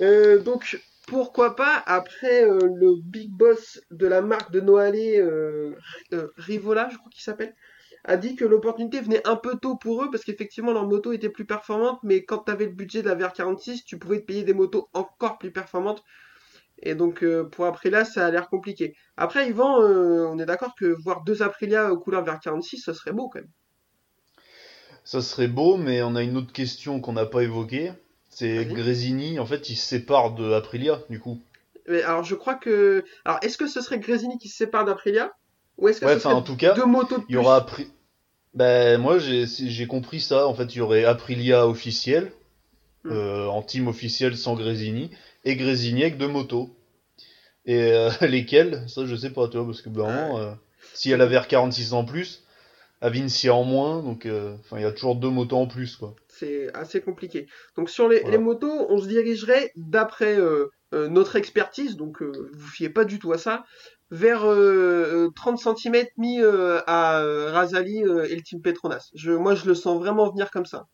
Euh, 0.00 0.38
donc, 0.40 0.80
pourquoi 1.06 1.56
pas, 1.56 1.82
après 1.86 2.44
euh, 2.44 2.58
le 2.74 2.94
big 3.02 3.30
boss 3.30 3.80
de 3.90 4.06
la 4.06 4.22
marque 4.22 4.50
de 4.52 4.60
Noalé, 4.60 5.18
euh, 5.18 5.74
euh, 6.12 6.28
Rivola, 6.36 6.88
je 6.90 6.96
crois 6.96 7.10
qu'il 7.10 7.22
s'appelle, 7.22 7.54
a 8.04 8.16
dit 8.16 8.36
que 8.36 8.44
l'opportunité 8.44 9.00
venait 9.00 9.26
un 9.26 9.36
peu 9.36 9.56
tôt 9.56 9.76
pour 9.76 10.02
eux 10.02 10.10
parce 10.10 10.24
qu'effectivement 10.24 10.72
leur 10.72 10.86
moto 10.86 11.12
était 11.12 11.30
plus 11.30 11.46
performante, 11.46 12.00
mais 12.02 12.24
quand 12.24 12.44
tu 12.44 12.52
avais 12.52 12.66
le 12.66 12.72
budget 12.72 13.02
de 13.02 13.08
la 13.08 13.16
VR46, 13.16 13.84
tu 13.84 13.98
pouvais 13.98 14.20
te 14.20 14.26
payer 14.26 14.44
des 14.44 14.54
motos 14.54 14.88
encore 14.92 15.38
plus 15.38 15.52
performantes. 15.52 16.02
Et 16.82 16.94
donc, 16.94 17.22
euh, 17.22 17.44
pour 17.44 17.64
Aprilia, 17.64 18.04
ça 18.04 18.26
a 18.26 18.30
l'air 18.30 18.48
compliqué. 18.48 18.94
Après, 19.16 19.48
Yvan, 19.48 19.80
euh, 19.80 20.26
on 20.26 20.38
est 20.38 20.46
d'accord 20.46 20.74
que 20.74 20.86
voir 21.02 21.24
deux 21.24 21.42
Aprilia 21.42 21.92
aux 21.92 21.98
couleurs 21.98 22.24
VR46, 22.24 22.82
ça 22.82 22.94
serait 22.94 23.12
beau 23.12 23.28
quand 23.28 23.40
même. 23.40 23.50
Ça 25.04 25.22
serait 25.22 25.48
beau, 25.48 25.76
mais 25.76 26.02
on 26.02 26.14
a 26.14 26.22
une 26.22 26.36
autre 26.36 26.52
question 26.52 27.00
qu'on 27.00 27.12
n'a 27.12 27.26
pas 27.26 27.42
évoquée. 27.42 27.92
C'est. 28.34 28.64
Grésini, 28.66 29.38
en 29.38 29.46
fait, 29.46 29.68
il 29.70 29.76
se 29.76 29.86
sépare 29.86 30.34
de 30.34 30.52
Aprilia, 30.52 31.00
du 31.10 31.20
coup. 31.20 31.40
Mais 31.88 32.02
alors, 32.02 32.24
je 32.24 32.34
crois 32.34 32.54
que. 32.54 33.04
Alors, 33.24 33.38
est-ce 33.42 33.56
que 33.58 33.66
ce 33.66 33.80
serait 33.80 33.98
Grésini 33.98 34.38
qui 34.38 34.48
se 34.48 34.56
sépare 34.56 34.84
d'Aprilia? 34.84 35.32
Ou 35.78 35.88
est-ce 35.88 36.00
que 36.00 36.06
Ouais, 36.06 36.14
ce 36.14 36.20
serait 36.20 36.34
en 36.34 36.42
tout 36.42 36.56
cas, 36.56 36.74
deux 36.74 36.86
motos 36.86 37.18
de 37.18 37.22
il 37.28 37.32
y 37.32 37.36
plus? 37.36 37.38
Aura 37.38 37.56
Apri... 37.56 37.88
Ben, 38.54 39.00
moi, 39.00 39.18
j'ai 39.18 39.46
j'ai 39.46 39.86
compris 39.86 40.20
ça. 40.20 40.46
En 40.46 40.54
fait, 40.54 40.74
il 40.74 40.78
y 40.78 40.80
aurait 40.80 41.04
Aprilia 41.04 41.66
officiel, 41.66 42.32
Mm. 43.04 43.10
euh, 43.12 43.46
en 43.48 43.60
team 43.62 43.86
officiel 43.88 44.34
sans 44.36 44.54
Grésini, 44.54 45.10
et 45.44 45.56
Grésini 45.56 46.02
avec 46.02 46.16
deux 46.16 46.28
motos. 46.28 46.70
Et 47.66 47.92
euh, 47.92 48.10
lesquelles? 48.22 48.84
Ça, 48.88 49.04
je 49.04 49.14
sais 49.16 49.30
pas, 49.30 49.48
tu 49.48 49.56
vois, 49.58 49.66
parce 49.66 49.82
que 49.82 49.88
ben, 49.90 50.02
vraiment, 50.04 50.38
euh, 50.38 50.52
si 50.94 51.10
elle 51.10 51.20
avait 51.20 51.36
R46 51.36 51.92
en 51.92 52.04
plus, 52.04 52.43
Avincia 53.04 53.54
en 53.54 53.64
moins, 53.64 54.02
donc 54.02 54.24
euh, 54.26 54.56
enfin, 54.60 54.78
il 54.78 54.82
y 54.82 54.86
a 54.86 54.92
toujours 54.92 55.16
deux 55.16 55.28
motos 55.30 55.56
en 55.58 55.66
plus, 55.66 55.96
quoi. 55.96 56.14
C'est 56.28 56.72
assez 56.74 57.00
compliqué. 57.00 57.46
Donc 57.76 57.90
sur 57.90 58.08
les, 58.08 58.20
Voilà. 58.20 58.36
les 58.36 58.42
motos, 58.42 58.86
on 58.88 58.98
se 58.98 59.06
dirigerait 59.06 59.70
d'après 59.76 60.38
euh, 60.38 60.68
euh, 60.94 61.08
notre 61.08 61.36
expertise, 61.36 61.96
donc 61.96 62.22
vous 62.22 62.68
fiez 62.68 62.88
pas 62.88 63.04
du 63.04 63.18
tout 63.18 63.32
à 63.32 63.38
ça, 63.38 63.64
vers 64.10 64.44
euh, 64.44 65.26
euh, 65.26 65.30
30 65.36 65.58
cm 65.58 66.06
mis 66.16 66.40
euh, 66.40 66.80
à 66.86 67.20
euh, 67.20 67.50
Razali 67.52 67.98
et 67.98 68.34
le 68.36 68.42
team 68.42 68.62
Petronas. 68.62 69.10
Je, 69.14 69.32
moi, 69.32 69.54
je 69.54 69.66
le 69.66 69.74
sens 69.74 69.98
vraiment 69.98 70.30
venir 70.30 70.50
comme 70.50 70.66
ça. 70.66 70.86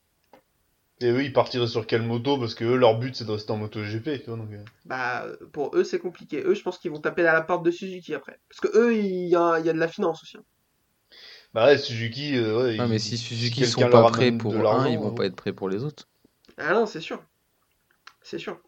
Et 1.03 1.11
eux, 1.11 1.23
ils 1.25 1.33
partiraient 1.33 1.67
sur 1.67 1.87
quelle 1.87 2.03
moto? 2.03 2.37
Parce 2.39 2.55
que 2.55 2.65
eux, 2.65 2.77
leur 2.77 2.99
but, 2.99 3.15
c'est 3.17 3.25
de 3.25 3.31
rester 3.33 3.53
en 3.53 3.57
moto 3.57 3.81
GP, 3.83 4.27
donc... 4.27 4.49
Bah, 4.85 5.25
pour 5.53 5.75
eux, 5.75 5.83
c'est 5.85 5.99
compliqué. 5.99 6.43
Eux, 6.45 6.55
je 6.55 6.63
pense 6.63 6.77
qu'ils 6.79 6.91
vont 6.91 7.01
taper 7.01 7.27
à 7.27 7.33
la 7.33 7.41
porte 7.41 7.65
de 7.65 7.71
Suzuki 7.71 8.15
après. 8.15 8.39
Parce 8.51 8.61
que 8.61 8.77
eux, 8.79 8.95
il 8.95 9.29
y 9.29 9.35
a, 9.35 9.59
il 9.61 9.65
y 9.65 9.71
a 9.71 9.73
de 9.73 9.79
la 9.79 9.89
finance 9.89 10.23
aussi. 10.23 10.37
hein. 10.37 10.43
Bah 11.55 11.67
ouais, 11.67 11.79
Suzuki, 11.79 12.37
euh, 12.37 12.59
ouais, 12.63 12.77
ils- 12.77 12.89
mais 12.89 12.99
si 12.99 13.17
Suzuki 13.19 13.61
quelqu'un 13.61 13.85
sont 13.85 13.91
pas 13.91 14.05
prêts 14.11 14.33
pour 14.33 14.53
de 14.53 14.59
un, 14.59 14.63
l'argent, 14.63 14.85
ils 14.87 14.99
vont 14.99 15.09
hein. 15.09 15.15
pas 15.15 15.27
être 15.27 15.37
prêts 15.37 15.53
pour 15.53 15.69
les 15.69 15.85
autres. 15.85 16.09
Ah 16.57 16.75
non, 16.75 16.87
c'est 16.87 17.01
sûr. 17.01 17.23
C'est 18.23 18.39
sûr. 18.39 18.61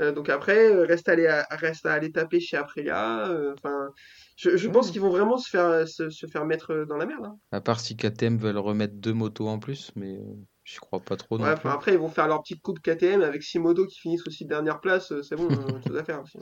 Euh, 0.00 0.12
donc 0.12 0.28
après, 0.28 0.70
euh, 0.72 0.84
reste 0.86 1.08
à 1.08 1.12
aller, 1.12 1.26
à- 1.26 1.46
reste 1.50 1.86
à 1.86 1.94
aller 1.94 2.12
taper 2.12 2.40
chez 2.40 2.56
Aprilia. 2.56 3.28
euh, 3.28 3.54
Enfin, 3.58 3.90
je, 4.36 4.56
je 4.56 4.68
pense 4.68 4.90
qu'ils 4.90 5.00
vont 5.00 5.10
vraiment 5.10 5.38
se 5.38 5.50
faire, 5.50 5.86
se, 5.88 6.10
se 6.10 6.26
faire 6.26 6.46
mettre 6.46 6.86
dans 6.88 6.96
la 6.96 7.06
merde. 7.06 7.26
hein. 7.26 7.38
À 7.52 7.60
part 7.60 7.80
si 7.80 7.96
KTM 7.96 8.38
veulent 8.38 8.58
remettre 8.58 8.94
deux 8.94 9.12
motos 9.14 9.48
en 9.48 9.58
plus, 9.58 9.92
mais 9.96 10.16
euh, 10.16 10.22
j'y 10.64 10.76
crois 10.78 11.00
pas 11.00 11.16
trop 11.16 11.38
non 11.38 11.44
Ouais, 11.44 11.50
plus. 11.52 11.58
enfin, 11.58 11.70
après, 11.72 11.92
ils 11.94 11.98
vont 11.98 12.08
faire 12.08 12.28
leur 12.28 12.42
petite 12.42 12.62
coupe 12.62 12.80
KTM 12.80 13.22
avec 13.22 13.42
six 13.42 13.58
motos 13.58 13.86
qui 13.86 13.98
finissent 14.00 14.26
aussi 14.26 14.46
dernière 14.46 14.80
place. 14.80 15.12
C'est 15.22 15.36
bon, 15.36 15.48
euh, 15.76 15.80
chose 15.86 15.96
à 15.96 16.04
faire. 16.04 16.22
aussi. 16.22 16.38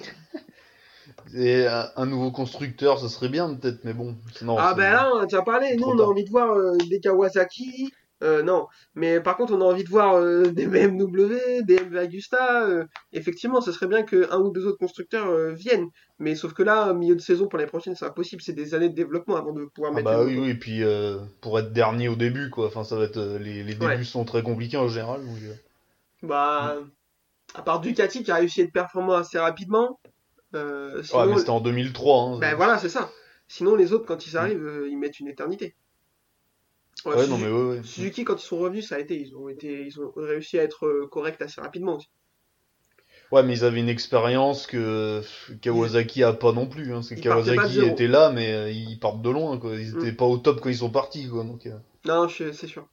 Et 1.34 1.66
un, 1.66 1.88
un 1.96 2.06
nouveau 2.06 2.30
constructeur, 2.30 2.98
ce 2.98 3.08
serait 3.08 3.28
bien 3.28 3.54
peut-être, 3.54 3.84
mais 3.84 3.92
bon. 3.94 4.16
Sinon, 4.34 4.56
Ah 4.58 4.74
ben 4.74 4.92
là, 4.92 5.10
on 5.14 5.18
a 5.18 5.24
déjà 5.24 5.42
parlé. 5.42 5.76
Nous, 5.76 5.84
on 5.86 5.98
a 5.98 6.02
envie 6.02 6.24
de 6.24 6.30
voir 6.30 6.52
euh, 6.56 6.76
des 6.88 7.00
Kawasaki. 7.00 7.92
Euh, 8.24 8.42
non, 8.42 8.66
mais 8.96 9.20
par 9.20 9.36
contre, 9.36 9.52
on 9.54 9.60
a 9.60 9.64
envie 9.64 9.84
de 9.84 9.88
voir 9.88 10.16
euh, 10.16 10.42
des 10.50 10.66
BMW, 10.66 11.62
des 11.62 11.76
MV 11.78 11.96
Agusta. 11.98 12.64
euh, 12.66 12.84
effectivement, 13.12 13.60
ce 13.60 13.70
serait 13.70 13.86
bien 13.86 14.02
que 14.02 14.28
un 14.32 14.38
ou 14.40 14.50
deux 14.50 14.66
autres 14.66 14.78
constructeurs 14.78 15.28
euh, 15.30 15.52
viennent. 15.52 15.86
Mais 16.18 16.34
sauf 16.34 16.52
que 16.52 16.64
là, 16.64 16.92
milieu 16.94 17.14
de 17.14 17.20
saison 17.20 17.46
pour 17.46 17.60
les 17.60 17.66
prochaines, 17.66 17.94
c'est 17.94 18.06
impossible. 18.06 18.42
C'est 18.42 18.54
des 18.54 18.74
années 18.74 18.88
de 18.88 18.94
développement 18.96 19.36
avant 19.36 19.52
de 19.52 19.66
pouvoir 19.66 19.92
Ah 19.92 19.96
mettre. 19.96 20.10
bah 20.10 20.24
oui, 20.24 20.36
oui, 20.36 20.50
et 20.50 20.54
puis 20.54 20.82
euh, 20.82 21.18
pour 21.40 21.60
être 21.60 21.72
dernier 21.72 22.08
au 22.08 22.16
début, 22.16 22.50
quoi. 22.50 22.66
Enfin, 22.66 22.82
ça 22.82 22.96
va 22.96 23.04
être 23.04 23.18
euh, 23.18 23.38
les, 23.38 23.62
les 23.62 23.74
débuts 23.74 23.86
Ouais. 23.86 24.02
sont 24.02 24.24
très 24.24 24.42
compliqués 24.42 24.78
en 24.78 24.88
général. 24.88 25.20
donc, 25.24 25.36
euh. 25.44 25.54
Bah, 26.24 26.74
à 27.54 27.62
part 27.62 27.80
Ducati 27.80 28.24
qui 28.24 28.30
a 28.32 28.34
réussi 28.36 28.62
à 28.62 28.64
être 28.64 28.72
performant 28.72 29.14
assez 29.14 29.38
rapidement. 29.38 30.00
Euh, 30.54 31.02
Ouais, 31.14 31.26
mais 31.26 31.38
c'était 31.38 31.50
en 31.50 31.60
2003. 31.60 32.22
Hein, 32.22 32.38
ben 32.38 32.54
voilà, 32.54 32.78
c'est 32.78 32.88
ça. 32.88 33.10
Sinon, 33.48 33.76
les 33.76 33.92
autres, 33.92 34.06
quand 34.06 34.26
ils 34.26 34.36
arrivent, 34.36 34.64
euh, 34.64 34.88
ils 34.88 34.98
mettent 34.98 35.20
une 35.20 35.28
éternité. 35.28 35.74
Ouais, 37.04 37.14
Ouais, 37.16 37.24
Suzu- 37.24 37.30
non 37.30 37.38
mais 37.38 37.50
ouais. 37.50 37.82
Suzuki, 37.82 38.24
quand 38.24 38.36
ils 38.42 38.46
sont 38.46 38.58
revenus, 38.58 38.88
ça 38.88 38.96
a 38.96 38.98
été. 38.98 39.18
Ils 39.20 39.34
ont 39.36 39.48
été, 39.48 39.82
ils 39.86 40.00
ont 40.00 40.12
réussi 40.16 40.58
à 40.58 40.62
être 40.62 40.86
euh, 40.86 41.06
corrects 41.10 41.40
assez 41.42 41.60
rapidement 41.60 41.96
aussi. 41.96 42.08
Ouais, 43.30 43.42
mais 43.42 43.54
ils 43.54 43.64
avaient 43.64 43.80
une 43.80 43.88
expérience 43.90 44.66
que 44.66 45.22
Kawasaki 45.60 46.22
a 46.24 46.32
pas 46.32 46.52
non 46.52 46.66
plus. 46.66 46.90
Hein, 46.92 46.96
parce 46.96 47.10
que 47.10 47.14
Ils 47.16 47.20
Kawasaki 47.22 47.82
était 47.82 48.06
là, 48.06 48.30
mais 48.30 48.52
euh, 48.52 48.70
ils 48.70 48.98
partent 48.98 49.22
de 49.22 49.30
loin, 49.30 49.58
quoi. 49.58 49.74
Ils 49.76 49.94
Mm. 49.94 49.98
étaient 49.98 50.12
pas 50.12 50.24
au 50.24 50.38
top 50.38 50.60
quand 50.60 50.68
ils 50.70 50.76
sont 50.78 50.90
partis, 50.90 51.28
quoi. 51.28 51.44
Donc, 51.44 51.66
euh, 51.66 51.76
Non, 52.04 52.28
c'est 52.28 52.52
sûr. 52.54 52.88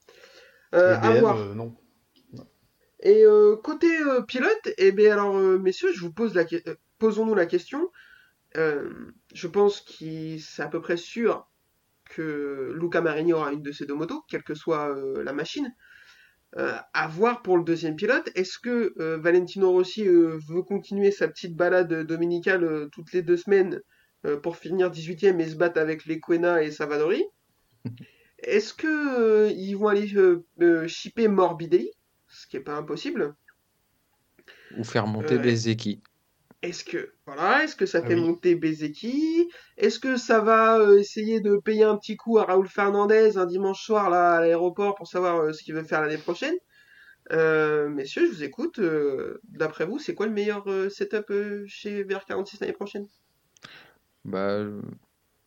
Euh, 0.74 0.96
à 1.00 1.14
voir. 1.14 1.36
euh, 1.38 1.54
non. 1.54 1.74
Et 3.00 3.24
côté 3.62 3.88
pilote, 4.28 4.68
eh 4.78 4.92
bien 4.92 5.12
alors, 5.14 5.34
messieurs, 5.36 5.92
je 5.94 6.00
vous 6.00 6.12
pose 6.12 6.34
la 6.34 6.44
que- 6.44 6.56
euh, 6.68 6.74
posons-nous 6.98 7.34
la 7.34 7.46
question. 7.46 7.90
Euh, 8.56 9.12
je 9.34 9.48
pense 9.48 9.80
que 9.80 10.38
c'est 10.38 10.62
à 10.62 10.68
peu 10.68 10.80
près 10.80 10.96
sûr 10.96 11.48
que 12.08 12.72
Luca 12.78 13.00
Marini 13.00 13.32
aura 13.32 13.52
une 13.52 13.62
de 13.62 13.72
ces 13.72 13.86
deux 13.86 13.94
motos, 13.94 14.22
quelle 14.28 14.42
que 14.42 14.54
soit 14.54 14.96
euh, 14.96 15.22
la 15.22 15.32
machine. 15.32 15.74
Euh, 16.56 16.76
à 16.94 17.08
voir 17.08 17.42
pour 17.42 17.58
le 17.58 17.64
deuxième 17.64 17.96
pilote. 17.96 18.30
Est-ce 18.34 18.58
que 18.58 18.94
euh, 18.98 19.18
Valentino 19.18 19.70
Rossi 19.72 20.04
veut 20.04 20.62
continuer 20.62 21.10
sa 21.10 21.28
petite 21.28 21.54
balade 21.54 21.92
dominicale 22.06 22.88
toutes 22.92 23.12
les 23.12 23.22
deux 23.22 23.36
semaines 23.36 23.80
pour 24.42 24.56
finir 24.56 24.90
18ème 24.90 25.40
et 25.40 25.48
se 25.48 25.56
battre 25.56 25.80
avec 25.80 26.06
les 26.06 26.18
Quena 26.20 26.62
et 26.62 26.70
Savadori? 26.70 27.24
Est-ce 28.38 28.72
que 28.72 29.50
ils 29.50 29.74
vont 29.74 29.88
aller 29.88 30.08
shipper 30.88 31.28
Morbidelli? 31.28 31.90
Ce 32.28 32.46
qui 32.46 32.56
est 32.56 32.60
pas 32.60 32.76
impossible. 32.76 33.34
Ou 34.76 34.84
faire 34.84 35.06
monter 35.06 35.34
Euh, 35.34 35.38
Bezeki. 35.38 36.02
Est-ce 36.62 36.84
que 36.84 37.14
voilà, 37.26 37.64
est-ce 37.64 37.76
que 37.76 37.86
ça 37.86 38.02
Ah 38.02 38.06
fait 38.06 38.14
oui. 38.14 38.16
monter 38.16 38.54
Bezeki? 38.56 39.48
Est-ce 39.78 39.98
que 39.98 40.16
ça 40.16 40.40
va 40.40 40.78
euh, 40.78 40.98
essayer 40.98 41.40
de 41.40 41.56
payer 41.56 41.84
un 41.84 41.96
petit 41.96 42.16
coup 42.16 42.38
à 42.38 42.44
Raoul 42.44 42.68
Fernandez 42.68 43.36
un 43.38 43.46
dimanche 43.46 43.82
soir 43.84 44.10
là 44.10 44.34
à 44.34 44.40
l'aéroport 44.40 44.94
pour 44.96 45.06
savoir 45.06 45.36
euh, 45.38 45.52
ce 45.52 45.62
qu'il 45.62 45.74
veut 45.74 45.84
faire 45.84 46.02
l'année 46.02 46.18
prochaine? 46.18 46.54
Euh, 47.32 47.88
Messieurs, 47.90 48.26
je 48.26 48.32
vous 48.32 48.44
écoute. 48.44 48.80
D'après 49.44 49.86
vous, 49.86 49.98
c'est 49.98 50.14
quoi 50.14 50.26
le 50.26 50.32
meilleur 50.32 50.64
setup 50.90 51.32
chez 51.68 52.04
VR46 52.04 52.60
l'année 52.60 52.72
prochaine? 52.74 53.08
Bah, 54.24 54.58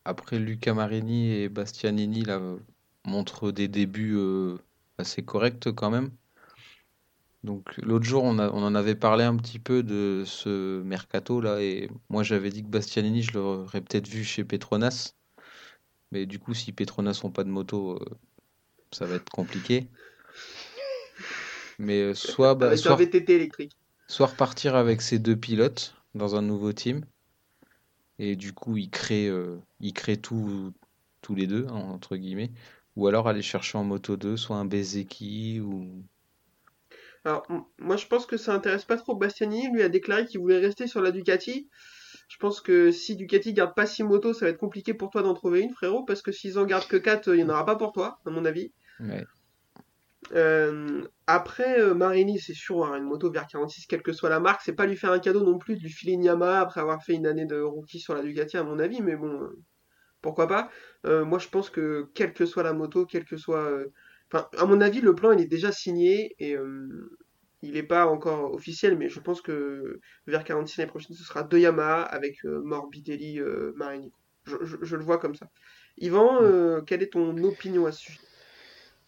après 0.04 0.38
Luca 0.38 0.74
Marini 0.74 1.32
et 1.32 1.48
Bastianini 1.48 2.22
là, 2.24 2.40
montrent 3.06 3.52
des 3.52 3.68
débuts 3.68 4.18
assez 4.98 5.24
corrects 5.24 5.72
quand 5.72 5.90
même. 5.90 6.10
Donc 7.42 7.76
l'autre 7.78 8.04
jour, 8.04 8.22
on 8.24 8.38
a- 8.38 8.50
on 8.50 8.62
en 8.62 8.74
avait 8.74 8.94
parlé 8.94 9.24
un 9.24 9.36
petit 9.36 9.58
peu 9.58 9.82
de 9.82 10.24
ce 10.26 10.82
mercato 10.82 11.40
là, 11.40 11.60
et 11.62 11.88
moi 12.10 12.22
j'avais 12.22 12.50
dit 12.50 12.62
que 12.62 12.68
Bastianini, 12.68 13.22
je 13.22 13.32
l'aurais 13.32 13.80
peut-être 13.80 14.08
vu 14.08 14.24
chez 14.24 14.44
Petronas. 14.44 15.14
Mais 16.12 16.26
du 16.26 16.38
coup, 16.38 16.54
si 16.54 16.72
Petronas 16.72 17.20
n'ont 17.24 17.30
pas 17.30 17.44
de 17.44 17.50
moto, 17.50 17.92
euh, 17.92 18.04
ça 18.92 19.06
va 19.06 19.14
être 19.14 19.30
compliqué. 19.30 19.88
Mais 21.78 22.00
euh, 22.02 22.14
soit, 22.14 22.54
bah, 22.54 22.76
soit, 22.76 22.96
VTT 22.96 23.34
électrique. 23.34 23.72
soit 24.06 24.26
repartir 24.26 24.74
avec 24.76 25.00
ces 25.00 25.18
deux 25.18 25.36
pilotes 25.36 25.94
dans 26.14 26.36
un 26.36 26.42
nouveau 26.42 26.72
team. 26.72 27.04
Et 28.18 28.36
du 28.36 28.52
coup, 28.52 28.76
ils 28.76 28.90
créent, 28.90 29.28
euh, 29.28 29.58
ils 29.80 29.94
créent 29.94 30.18
tout, 30.20 30.72
tous 31.22 31.34
les 31.34 31.46
deux, 31.46 31.66
hein, 31.68 31.74
entre 31.74 32.16
guillemets. 32.16 32.50
Ou 32.96 33.06
alors 33.06 33.28
aller 33.28 33.42
chercher 33.42 33.78
en 33.78 33.84
moto 33.84 34.16
2, 34.16 34.36
soit 34.36 34.56
un 34.56 34.64
Bezeki 34.66 35.60
ou. 35.60 36.04
Alors, 37.24 37.46
moi, 37.78 37.96
je 37.96 38.06
pense 38.06 38.26
que 38.26 38.36
ça 38.36 38.54
intéresse 38.54 38.84
pas 38.84 38.96
trop 38.96 39.14
Bastianini. 39.14 39.70
Lui 39.72 39.82
a 39.82 39.88
déclaré 39.88 40.26
qu'il 40.26 40.40
voulait 40.40 40.58
rester 40.58 40.86
sur 40.86 41.02
la 41.02 41.10
Ducati. 41.10 41.68
Je 42.28 42.36
pense 42.38 42.60
que 42.60 42.92
si 42.92 43.16
Ducati 43.16 43.52
garde 43.52 43.74
pas 43.74 43.86
6 43.86 44.04
motos, 44.04 44.34
ça 44.34 44.46
va 44.46 44.50
être 44.50 44.58
compliqué 44.58 44.94
pour 44.94 45.10
toi 45.10 45.22
d'en 45.22 45.34
trouver 45.34 45.60
une, 45.60 45.70
frérot, 45.70 46.04
parce 46.04 46.22
que 46.22 46.32
s'ils 46.32 46.58
en 46.58 46.64
gardent 46.64 46.86
que 46.86 46.96
4, 46.96 47.34
il 47.34 47.40
y 47.40 47.42
en 47.42 47.48
aura 47.48 47.66
pas 47.66 47.76
pour 47.76 47.92
toi, 47.92 48.20
à 48.24 48.30
mon 48.30 48.44
avis. 48.44 48.72
Ouais. 49.00 49.26
Euh, 50.32 51.02
après, 51.26 51.80
euh, 51.80 51.92
Marini, 51.92 52.38
c'est 52.38 52.54
sûr, 52.54 52.84
hein, 52.84 52.96
une 52.96 53.04
moto 53.04 53.30
vers 53.30 53.46
46, 53.46 53.86
quelle 53.86 54.02
que 54.02 54.12
soit 54.12 54.28
la 54.28 54.38
marque, 54.38 54.62
c'est 54.62 54.74
pas 54.74 54.86
lui 54.86 54.96
faire 54.96 55.10
un 55.10 55.18
cadeau 55.18 55.42
non 55.42 55.58
plus 55.58 55.76
de 55.76 55.80
lui 55.80 55.90
filer 55.90 56.12
une 56.12 56.22
Yamaha 56.22 56.60
après 56.60 56.80
avoir 56.80 57.02
fait 57.02 57.14
une 57.14 57.26
année 57.26 57.46
de 57.46 57.60
rookie 57.60 57.98
sur 57.98 58.14
la 58.14 58.22
Ducati, 58.22 58.56
à 58.56 58.62
mon 58.62 58.78
avis, 58.78 59.02
mais 59.02 59.16
bon, 59.16 59.42
euh, 59.42 59.58
pourquoi 60.22 60.46
pas. 60.46 60.70
Moi, 61.04 61.38
je 61.38 61.48
pense 61.48 61.70
que 61.70 62.10
quelle 62.14 62.32
que 62.32 62.46
soit 62.46 62.62
la 62.62 62.74
moto, 62.74 63.06
quelle 63.06 63.24
que 63.24 63.38
soit. 63.38 63.70
Enfin, 64.32 64.48
à 64.58 64.64
mon 64.66 64.80
avis, 64.80 65.00
le 65.00 65.14
plan, 65.14 65.32
il 65.32 65.40
est 65.40 65.46
déjà 65.46 65.72
signé 65.72 66.34
et 66.38 66.54
euh, 66.56 67.10
il 67.62 67.72
n'est 67.74 67.82
pas 67.82 68.06
encore 68.06 68.52
officiel, 68.54 68.96
mais 68.98 69.08
je 69.08 69.20
pense 69.20 69.42
que 69.42 70.00
vers 70.26 70.44
46 70.44 70.78
l'année 70.78 70.90
prochaine, 70.90 71.16
ce 71.16 71.24
sera 71.24 71.42
deux 71.42 71.58
Yamaha 71.60 72.02
avec 72.02 72.44
euh, 72.44 72.60
Morbidelli, 72.64 73.40
euh, 73.40 73.72
Marini. 73.76 74.12
Je, 74.46 74.56
je- 74.62 74.76
je 74.82 74.96
le 74.96 75.04
vois 75.04 75.18
comme 75.18 75.34
ça. 75.34 75.48
Yvan, 75.98 76.42
euh, 76.42 76.80
quelle 76.82 77.02
est 77.02 77.12
ton 77.12 77.42
opinion 77.44 77.86
à 77.86 77.92
ce 77.92 78.00
sujet? 78.00 78.20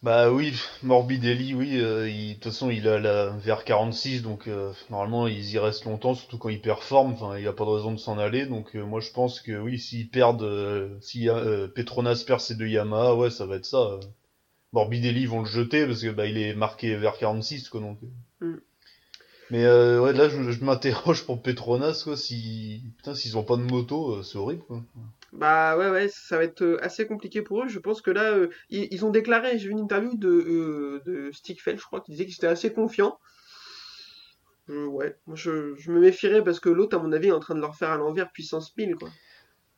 Bah 0.03 0.31
oui, 0.33 0.53
Morbidelli, 0.83 1.55
oui, 1.55 1.79
de 1.79 2.35
toute 2.35 2.45
façon 2.45 2.71
il 2.71 2.89
a 2.89 2.99
la 2.99 3.29
vers 3.31 3.65
46, 3.65 4.21
donc 4.23 4.49
normalement 4.91 5.29
ils 5.29 5.53
y 5.53 5.59
restent 5.59 5.85
longtemps, 5.85 6.15
surtout 6.15 6.39
quand 6.39 6.49
ils 6.49 6.61
performent, 6.61 7.13
enfin 7.13 7.39
il 7.39 7.47
a 7.47 7.53
pas 7.53 7.65
de 7.65 7.71
raison 7.71 7.93
de 7.93 7.97
s'en 7.99 8.19
aller, 8.19 8.45
donc 8.47 8.75
moi 8.75 9.01
je 9.01 9.11
pense 9.13 9.41
que 9.41 9.53
oui, 9.61 9.79
s'ils 9.79 10.11
perdent, 10.11 10.99
si 11.01 11.29
Petronas 11.77 12.25
perd 12.27 12.41
ses 12.41 12.57
deux 12.57 12.67
Yamaha, 12.67 13.15
ouais 13.15 13.31
ça 13.31 13.47
va 13.47 13.57
être 13.57 13.65
ça. 13.65 14.01
Morbidelli 14.73 15.27
vont 15.27 15.41
le 15.41 15.47
jeter 15.47 15.87
parce 15.87 16.03
que 16.03 16.11
bah 16.11 16.27
il 16.27 16.39
est 16.39 16.55
marqué 16.55 16.97
vers 16.97 17.17
46 17.19 17.69
quoi 17.69 17.81
donc. 17.81 17.99
euh. 18.43 18.47
Mm. 18.47 18.61
Mais 19.51 19.65
euh, 19.65 20.01
ouais 20.01 20.13
là 20.13 20.29
je, 20.29 20.51
je 20.51 20.65
m'interroge 20.65 21.25
pour 21.27 21.43
Petronas 21.43 22.03
quoi, 22.05 22.17
si 22.17 22.83
putain 22.97 23.15
s'ils 23.15 23.37
ont 23.37 23.45
pas 23.45 23.57
de 23.57 23.63
moto, 23.63 24.17
euh, 24.17 24.23
c'est 24.23 24.39
horrible 24.39 24.63
quoi. 24.65 24.83
Bah 25.33 25.79
ouais, 25.79 25.91
ouais, 25.91 26.09
ça 26.09 26.37
va 26.37 26.45
être 26.45 26.79
assez 26.83 27.07
compliqué 27.07 27.41
pour 27.43 27.63
eux. 27.63 27.69
Je 27.69 27.79
pense 27.79 28.03
que 28.03 28.11
là, 28.11 28.33
euh, 28.35 28.51
ils, 28.69 28.89
ils 28.93 29.05
ont 29.07 29.11
déclaré, 29.11 29.59
j'ai 29.59 29.67
vu 29.69 29.73
une 29.73 29.81
interview 29.81 30.15
de, 30.17 31.01
de 31.07 31.31
Stickfeld, 31.33 31.79
je 31.79 31.85
crois, 31.85 32.03
qui 32.03 32.13
disait 32.13 32.27
qu'ils 32.27 32.35
étaient 32.35 32.47
assez 32.47 32.73
confiants. 32.73 33.19
Ouais, 34.69 35.17
je, 35.35 35.75
je 35.77 35.91
me 35.93 36.01
méfierais 36.01 36.43
parce 36.43 36.59
que 36.61 36.69
l'autre, 36.69 36.97
à 36.97 37.01
mon 37.03 37.13
avis, 37.13 37.29
est 37.29 37.33
en 37.33 37.41
train 37.41 37.55
de 37.55 37.61
leur 37.61 37.77
faire 37.77 37.91
à 37.91 37.97
l'envers 37.97 38.31
puissance 38.33 38.75
1000, 38.77 38.95
quoi. 38.97 39.11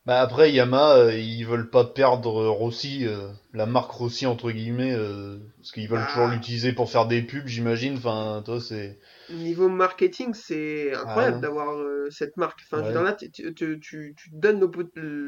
Bah 0.07 0.21
après 0.21 0.53
Yamaha, 0.53 0.99
euh, 0.99 1.15
ils 1.19 1.45
veulent 1.45 1.71
pas 1.71 1.85
perdre 1.85 2.43
euh, 2.43 2.51
Rossi, 2.51 3.07
euh, 3.07 3.29
la 3.55 3.65
marque 3.65 3.91
Rossi 3.91 4.27
entre 4.27 4.51
guillemets, 4.51 4.93
euh, 4.93 5.39
parce 5.57 5.73
qu'ils 5.73 5.89
veulent 5.89 6.07
toujours 6.07 6.29
l'utiliser 6.29 6.75
pour 6.75 6.91
faire 6.91 7.07
des 7.07 7.23
pubs, 7.23 7.47
j'imagine. 7.47 7.97
Enfin, 7.97 8.43
toi 8.45 8.61
c'est. 8.61 8.99
Niveau 9.31 9.71
marketing, 9.71 10.35
c'est 10.35 10.95
incroyable 10.95 11.39
Ah. 11.39 11.41
d'avoir 11.41 12.11
cette 12.11 12.37
marque. 12.37 12.61
Enfin, 12.65 12.83
je 12.83 12.83
veux 12.83 12.89
Ouais. 12.89 12.93
dire, 12.93 13.03
là, 13.03 13.17
tu, 13.55 13.81
tu, 13.81 14.15
donnes 14.33 14.71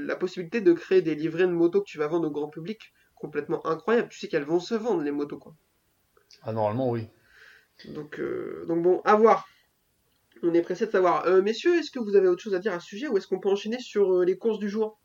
la 0.07 0.17
possibilité 0.17 0.61
de 0.61 0.75
créer 0.75 1.01
des 1.01 1.15
livrets 1.15 1.47
de 1.47 1.53
motos 1.53 1.81
que 1.81 1.89
tu 1.89 1.97
vas 1.97 2.09
vendre 2.09 2.29
au 2.29 2.31
grand 2.31 2.49
public 2.49 2.79
complètement 3.15 3.67
incroyable. 3.67 4.11
Tu 4.11 4.19
sais 4.19 4.29
qu'elles 4.29 4.45
vont 4.45 4.61
se 4.61 4.75
vendre, 4.75 5.01
les 5.03 5.11
motos, 5.11 5.39
quoi. 5.39 5.55
Ah 6.43 6.53
normalement 6.53 6.91
oui. 6.91 7.09
Donc, 7.87 8.21
donc 8.69 8.83
bon, 8.83 9.01
à 9.07 9.17
voir. 9.17 9.47
On 10.43 10.53
est 10.55 10.63
pressé 10.63 10.87
de 10.87 10.91
savoir. 10.91 11.27
Euh, 11.27 11.43
messieurs, 11.43 11.79
est-ce 11.79 11.91
que 11.91 11.99
vous 11.99 12.17
avez 12.17 12.29
autre 12.29 12.43
chose 12.43 12.55
à 12.55 12.59
dire 12.59 12.73
à 12.73 12.81
ce 12.81 12.87
sujet 12.87 13.09
ou 13.09 13.17
est-ce 13.17 13.27
qu'on 13.27 13.41
peut 13.41 13.51
enchaîner 13.51 13.79
sur 13.79 14.13
euh, 14.13 14.25
les 14.25 14.37
courses 14.37 14.59
du 14.59 14.69
jour? 14.69 14.99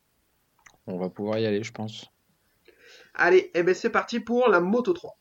On 0.86 0.98
va 0.98 1.08
pouvoir 1.08 1.38
y 1.38 1.46
aller, 1.46 1.62
je 1.62 1.72
pense. 1.72 2.06
Allez, 3.14 3.50
eh 3.54 3.62
ben 3.62 3.74
c'est 3.74 3.90
parti 3.90 4.20
pour 4.20 4.48
la 4.48 4.60
Moto 4.60 4.92
3. 4.92 5.16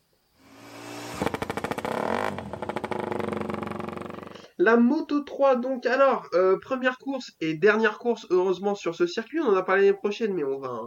La 4.58 4.77
Moto 4.77 5.22
3, 5.22 5.56
donc, 5.56 5.88
alors, 5.88 6.27
euh, 6.34 6.58
première 6.60 7.00
course 7.00 7.32
et 7.41 7.56
dernière 7.56 7.98
course, 7.98 8.27
heureusement, 8.30 8.75
sur 8.75 8.94
ce 8.94 9.08
circuit. 9.08 9.39
On 9.39 9.48
en 9.48 9.56
a 9.56 9.63
parlé 9.63 9.82
l'année 9.82 9.98
prochaine, 9.98 10.36
mais 10.36 10.44
on 10.44 10.60
va. 10.60 10.84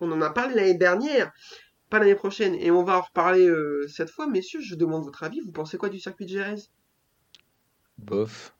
On 0.00 0.10
en 0.10 0.20
a 0.20 0.30
parlé 0.30 0.54
l'année 0.54 0.74
dernière, 0.74 1.32
pas 1.90 2.00
l'année 2.00 2.16
prochaine, 2.16 2.56
et 2.56 2.72
on 2.72 2.82
va 2.82 2.98
en 2.98 3.02
reparler 3.02 3.46
euh, 3.46 3.86
cette 3.88 4.10
fois. 4.10 4.26
Messieurs, 4.26 4.60
je 4.60 4.74
demande 4.74 5.04
votre 5.04 5.22
avis. 5.22 5.40
Vous 5.40 5.52
pensez 5.52 5.78
quoi 5.78 5.90
du 5.90 6.00
circuit 6.00 6.26
de 6.26 6.30
Jerez? 6.30 6.62
Bof. 7.98 8.53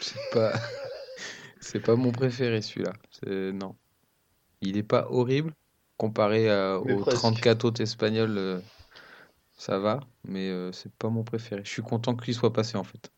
C'est 0.00 0.24
pas, 0.30 0.52
c'est 1.60 1.80
pas 1.80 1.96
mon 1.96 2.12
préféré 2.12 2.62
celui-là. 2.62 2.92
C'est- 3.10 3.52
Non. 3.52 3.76
Il 4.60 4.76
est 4.76 4.82
pas 4.82 5.06
horrible 5.10 5.52
comparé 5.96 6.50
à- 6.50 6.78
aux 6.78 7.00
presque. 7.02 7.20
34 7.20 7.64
autres 7.64 7.80
espagnols. 7.82 8.38
euh, 8.38 8.60
ça 9.56 9.78
va, 9.78 10.00
mais 10.24 10.50
euh, 10.50 10.72
c'est 10.72 10.92
pas 10.94 11.08
mon 11.10 11.24
préféré. 11.24 11.62
Je 11.64 11.70
suis 11.70 11.82
content 11.82 12.16
qu'il 12.16 12.34
soit 12.34 12.52
passé 12.52 12.76
en 12.76 12.84
fait. 12.84 13.10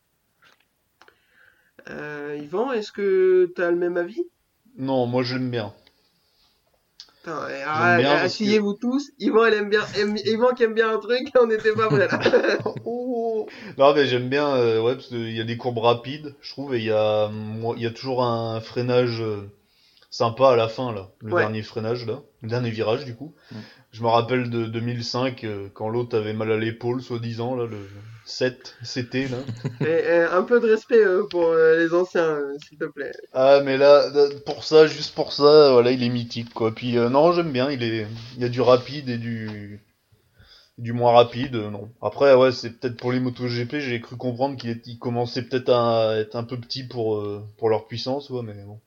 Euh, 1.89 2.37
Yvan, 2.41 2.71
est-ce 2.73 2.91
que 2.91 3.51
t'as 3.55 3.71
le 3.71 3.77
même 3.77 3.97
avis? 3.97 4.23
Non, 4.77 5.05
moi 5.07 5.23
j'aime 5.23 5.49
bien. 5.49 5.73
Putain, 7.27 7.39
ah, 7.67 7.97
que- 7.99 8.25
asseyez-vous 8.25 8.73
tous. 8.73 9.11
Yvan, 9.19 9.47
aime 9.47 9.69
bien, 9.69 9.81
aime- 9.99 10.15
Yvan 10.25 10.53
qui 10.55 10.63
aime 10.63 10.73
bien 10.73 10.93
un 10.93 10.97
truc, 10.99 11.27
on 11.41 11.47
n'était 11.47 11.73
pas 11.73 11.87
prêts 11.87 12.07
là. 12.07 12.19
Oh. 12.85 13.47
Non, 13.77 13.93
mais 13.93 14.05
j'aime 14.05 14.29
bien, 14.29 14.55
euh, 14.55 14.81
ouais, 14.81 14.95
parce 14.95 15.07
qu'il 15.07 15.35
y 15.35 15.41
a 15.41 15.43
des 15.43 15.57
courbes 15.57 15.77
rapides, 15.79 16.35
je 16.41 16.51
trouve, 16.51 16.73
et 16.75 16.79
il 16.79 16.85
y 16.85 16.91
a, 16.91 17.29
il 17.75 17.81
y 17.83 17.85
a 17.85 17.91
toujours 17.91 18.23
un 18.23 18.61
freinage 18.61 19.19
euh, 19.21 19.41
sympa 20.09 20.51
à 20.51 20.55
la 20.55 20.67
fin, 20.69 20.93
là. 20.93 21.09
Le 21.19 21.33
Ouais. 21.33 21.41
dernier 21.41 21.63
freinage, 21.63 22.05
là. 22.05 22.21
Le 22.43 22.49
dernier 22.49 22.69
virage, 22.69 23.05
du 23.05 23.15
coup. 23.15 23.33
Mm. 23.51 23.55
Je 23.91 24.03
me 24.03 24.07
rappelle 24.07 24.49
de 24.49 24.65
2005, 24.65 25.43
euh, 25.43 25.69
quand 25.73 25.89
l'autre 25.89 26.17
avait 26.17 26.33
mal 26.33 26.51
à 26.51 26.57
l'épaule, 26.57 27.01
soi-disant, 27.01 27.55
là, 27.55 27.65
le 27.65 27.77
7, 28.25 28.75
CT, 28.83 29.29
là. 29.29 29.37
Et, 29.81 29.85
et 29.85 30.23
un 30.23 30.43
peu 30.43 30.59
de 30.59 30.67
respect 30.69 31.03
euh, 31.03 31.23
pour 31.29 31.45
euh, 31.45 31.77
les 31.77 31.93
anciens, 31.93 32.21
euh, 32.21 32.57
s'il 32.67 32.77
te 32.77 32.85
plaît. 32.85 33.13
Ah, 33.33 33.61
mais 33.63 33.77
là, 33.77 34.03
pour 34.45 34.63
ça, 34.63 34.85
juste 34.85 35.15
pour 35.15 35.33
ça, 35.33 35.71
voilà, 35.71 35.91
il 35.91 36.03
est 36.03 36.09
mythique, 36.09 36.53
quoi. 36.53 36.75
Puis, 36.75 36.97
euh, 36.97 37.09
non, 37.09 37.31
j'aime 37.31 37.51
bien, 37.51 37.71
il 37.71 37.81
est, 37.81 38.05
il 38.35 38.41
y 38.41 38.45
a 38.45 38.49
du 38.49 38.61
rapide 38.61 39.09
et 39.09 39.17
du, 39.17 39.79
du 40.77 40.93
moins 40.93 41.13
rapide, 41.13 41.55
non. 41.55 41.89
Après, 42.01 42.35
ouais, 42.35 42.51
c'est 42.51 42.71
peut-être 42.71 42.97
pour 42.97 43.11
les 43.11 43.19
MotoGP, 43.19 43.79
j'ai 43.79 44.01
cru 44.01 44.15
comprendre 44.15 44.57
qu'il 44.57 44.99
commençait 44.99 45.43
peut-être 45.43 45.69
à 45.69 46.17
être 46.17 46.35
un 46.35 46.43
peu 46.43 46.59
petit 46.59 46.83
pour, 46.83 47.15
euh, 47.15 47.43
pour 47.57 47.69
leur 47.69 47.87
puissance, 47.87 48.29
ouais, 48.29 48.43
mais 48.43 48.63
bon. 48.63 48.79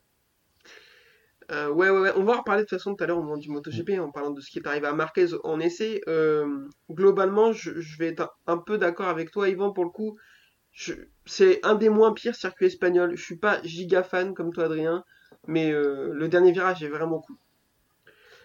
Euh, 1.50 1.68
ouais, 1.68 1.90
ouais, 1.90 1.98
ouais, 1.98 2.12
on 2.16 2.22
va 2.22 2.34
en 2.34 2.38
reparler 2.38 2.62
de 2.62 2.68
toute 2.68 2.78
façon 2.78 2.94
tout 2.94 3.02
à 3.02 3.06
l'heure 3.06 3.18
au 3.18 3.22
moment 3.22 3.36
du 3.36 3.50
MotoGP 3.50 3.98
en 3.98 4.10
parlant 4.10 4.30
de 4.30 4.40
ce 4.40 4.50
qui 4.50 4.58
est 4.58 4.66
arrivé 4.66 4.86
à 4.86 4.92
Marquez 4.92 5.28
en 5.42 5.58
essai. 5.58 6.00
Euh, 6.06 6.68
globalement, 6.90 7.52
je, 7.52 7.80
je 7.80 7.98
vais 7.98 8.08
être 8.08 8.36
un, 8.46 8.58
peu 8.58 8.78
d'accord 8.78 9.08
avec 9.08 9.30
toi, 9.30 9.48
Yvan, 9.48 9.72
pour 9.72 9.84
le 9.84 9.90
coup. 9.90 10.16
C'est 11.26 11.64
un 11.64 11.74
des 11.74 11.88
moins 11.88 12.12
pires 12.12 12.36
circuits 12.36 12.66
espagnols. 12.66 13.16
Je 13.16 13.22
suis 13.22 13.36
pas 13.36 13.60
giga 13.64 14.02
fan 14.02 14.34
comme 14.34 14.52
toi, 14.52 14.64
Adrien, 14.64 15.04
mais 15.46 15.72
euh, 15.72 16.12
le 16.12 16.28
dernier 16.28 16.52
virage 16.52 16.82
est 16.84 16.88
vraiment 16.88 17.20
cool. 17.20 17.36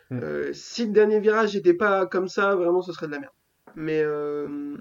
Mm. 0.10 0.20
Euh, 0.24 0.54
si 0.54 0.86
le 0.86 0.92
dernier 0.92 1.20
virage 1.20 1.56
n'était 1.56 1.74
pas 1.74 2.06
comme 2.06 2.28
ça, 2.28 2.56
vraiment, 2.56 2.82
ce 2.82 2.94
serait 2.94 3.08
de 3.08 3.12
la 3.12 3.20
merde. 3.20 3.34
Mais, 3.76 4.02
euh, 4.02 4.78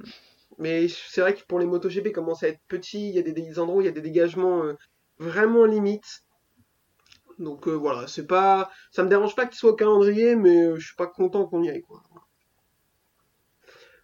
mais 0.59 0.89
c'est 0.89 1.21
vrai 1.21 1.35
que 1.35 1.45
pour 1.47 1.59
les 1.59 1.67
MotoGP, 1.67 2.13
commence 2.13 2.43
à 2.43 2.49
être 2.49 2.61
petit, 2.69 3.09
il 3.09 3.15
y 3.15 3.19
a 3.19 3.23
des, 3.23 3.33
des 3.33 3.59
endroits 3.59 3.79
où 3.79 3.81
il 3.83 3.87
y 3.87 3.89
a 3.89 3.93
des 3.93 4.01
dégagements 4.01 4.65
euh, 4.65 4.75
vraiment 5.19 5.65
limites. 5.65 6.24
Donc 7.39 7.67
euh, 7.69 7.73
voilà, 7.73 8.07
c'est 8.07 8.27
pas, 8.27 8.71
ça 8.93 9.03
me 9.03 9.09
dérange 9.09 9.35
pas 9.35 9.47
qu'il 9.47 9.57
soit 9.57 9.71
au 9.73 9.77
calendrier, 9.77 10.37
mais 10.37 10.65
euh, 10.67 10.77
je 10.77 10.87
suis 10.87 10.97
pas 10.97 11.07
content 11.07 11.47
qu'on 11.47 11.63
y 11.63 11.71
aille 11.71 11.83
quoi. 11.83 12.03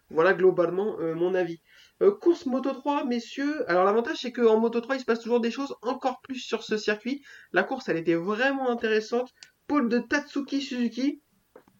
Voilà 0.09 0.33
globalement 0.33 0.97
euh, 0.99 1.15
mon 1.15 1.33
avis. 1.35 1.61
Euh, 2.01 2.11
course 2.11 2.45
Moto 2.45 2.73
3, 2.73 3.05
messieurs. 3.05 3.69
Alors 3.69 3.85
l'avantage 3.85 4.17
c'est 4.21 4.31
qu'en 4.31 4.59
Moto 4.59 4.81
3 4.81 4.95
il 4.95 4.99
se 4.99 5.05
passe 5.05 5.19
toujours 5.19 5.39
des 5.39 5.51
choses 5.51 5.75
encore 5.81 6.19
plus 6.21 6.39
sur 6.39 6.63
ce 6.63 6.77
circuit. 6.77 7.23
La 7.53 7.63
course 7.63 7.87
elle 7.89 7.97
était 7.97 8.15
vraiment 8.15 8.69
intéressante. 8.69 9.31
Pôle 9.67 9.87
de 9.87 9.99
Tatsuki 9.99 10.61
Suzuki 10.61 11.21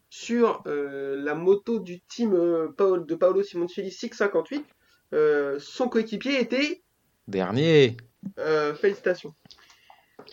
sur 0.08 0.62
la 0.66 1.34
moto 1.34 1.78
du 1.78 2.00
team 2.02 2.32
de 2.32 3.14
Paolo 3.14 3.42
Simoncelli 3.42 3.90
658. 3.90 4.64
Euh, 5.14 5.58
son 5.60 5.88
coéquipier 5.88 6.40
était 6.40 6.82
Dernier. 7.28 7.96
euh, 8.38 8.74
félicitations. 8.74 9.34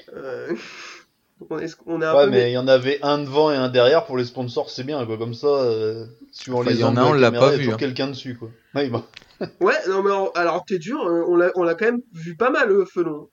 Euh, 1.41 1.45
on 1.49 1.60
est, 1.60 1.75
on 1.86 2.02
est 2.02 2.06
un 2.06 2.15
Ouais, 2.15 2.25
peu 2.25 2.32
mais 2.32 2.52
il 2.52 2.54
y 2.54 2.58
en 2.58 2.67
avait 2.67 2.99
un 3.02 3.17
devant 3.19 3.52
et 3.52 3.56
un 3.56 3.69
derrière 3.69 4.06
pour 4.06 4.17
les 4.17 4.25
sponsors, 4.25 4.69
c'est 4.69 4.84
bien, 4.84 5.06
quoi. 5.06 5.17
Comme 5.17 5.34
ça, 5.34 5.47
euh, 5.47 6.06
suivant 6.32 6.60
Enfin, 6.60 6.69
les 6.71 6.75
il 6.78 6.82
y 6.82 6.84
en 6.84 6.97
a 6.97 7.04
on 7.04 7.13
l'a 7.13 7.32
pas 7.32 7.54
il 7.56 7.58
y 7.60 7.62
a 7.62 7.67
vu, 7.67 7.71
hein. 7.71 7.78
quelqu'un 7.78 8.08
dessus, 8.08 8.36
quoi. 8.38 8.49
Ouais, 8.75 8.89
bah. 8.89 9.04
Ouais, 9.62 9.75
non 9.88 10.04
mais 10.04 10.10
alors, 10.12 10.32
alors, 10.36 10.65
t'es 10.65 10.80
dur, 10.80 11.02
euh, 11.08 11.23
on 11.28 11.36
l'a, 11.38 11.49
on 11.56 11.63
l'a 11.63 11.75
quand 11.75 11.86
même 11.86 12.02
vu 12.13 12.36
pas 12.36 12.49
mal, 12.49 12.69
euh, 12.71 12.86
Felon. 12.86 13.30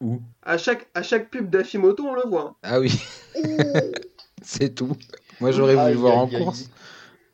Où? 0.00 0.20
À 0.42 0.56
chaque, 0.58 0.88
à 0.94 1.02
chaque 1.02 1.30
pub 1.30 1.50
d'Afimoto, 1.50 2.04
on 2.04 2.14
le 2.14 2.22
voit. 2.28 2.56
Ah 2.62 2.78
oui, 2.80 2.92
c'est 4.42 4.74
tout. 4.74 4.96
Moi 5.40 5.50
j'aurais 5.52 5.74
voulu 5.74 5.92
le 5.92 5.98
voir 5.98 6.18
en 6.18 6.28
course. 6.28 6.68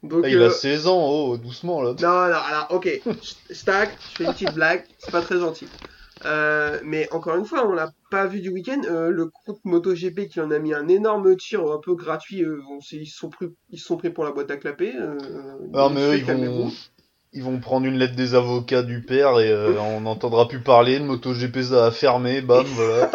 Donc, 0.03 0.23
Ah, 0.25 0.29
il 0.29 0.37
euh, 0.37 0.47
a 0.49 0.51
16 0.51 0.87
ans, 0.87 1.07
oh, 1.11 1.37
doucement, 1.37 1.83
là. 1.83 1.91
non, 2.01 2.09
non, 2.09 2.37
alors, 2.37 2.67
ok, 2.71 2.89
je 3.49 3.55
stack, 3.55 3.91
je 4.13 4.17
fais 4.17 4.25
une 4.25 4.33
petite 4.33 4.55
blague, 4.55 4.85
c'est 4.99 5.11
pas 5.11 5.23
très 5.23 5.39
gentil. 5.39 5.67
Euh, 6.25 6.81
mais 6.85 7.09
encore 7.13 7.37
une 7.37 7.45
fois, 7.45 7.69
on 7.69 7.73
l'a 7.73 7.93
pas 8.11 8.27
vu 8.27 8.41
du 8.41 8.51
week-end. 8.51 8.81
euh, 8.89 9.11
le 9.11 9.27
groupe 9.27 9.61
MotoGP 9.65 10.29
qui 10.29 10.41
en 10.41 10.51
a 10.51 10.59
mis 10.59 10.75
un 10.75 10.89
énorme 10.89 11.37
tir 11.37 11.61
un 11.61 11.79
peu 11.79 11.95
gratuit, 11.95 12.43
euh, 12.43 12.61
on 12.71 12.79
ils 12.93 13.07
se 13.07 13.17
sont 13.17 13.31
pris, 13.31 13.47
ils 13.71 13.79
sont 13.79 13.97
pris 13.97 14.11
pour 14.11 14.25
la 14.25 14.33
boîte 14.33 14.51
à 14.51 14.57
clapper. 14.57 14.93
Non, 15.73 15.91
mais 15.91 16.01
eux, 16.01 16.17
ils 16.17 16.25
vont, 16.25 16.27
calmez-vous. 16.27 16.73
ils 17.33 17.43
vont 17.43 17.61
prendre 17.61 17.87
une 17.87 17.99
lettre 17.99 18.17
des 18.17 18.35
avocats 18.35 18.83
du 18.83 19.03
père 19.03 19.39
et 19.41 19.55
on 19.79 20.01
n'entendra 20.01 20.49
plus 20.49 20.61
parler. 20.61 20.99
Le 20.99 21.05
MotoGP 21.05 21.63
ça 21.63 21.87
a 21.87 21.91
fermé, 21.91 22.41
bam, 22.41 22.67
voilà. 22.67 23.11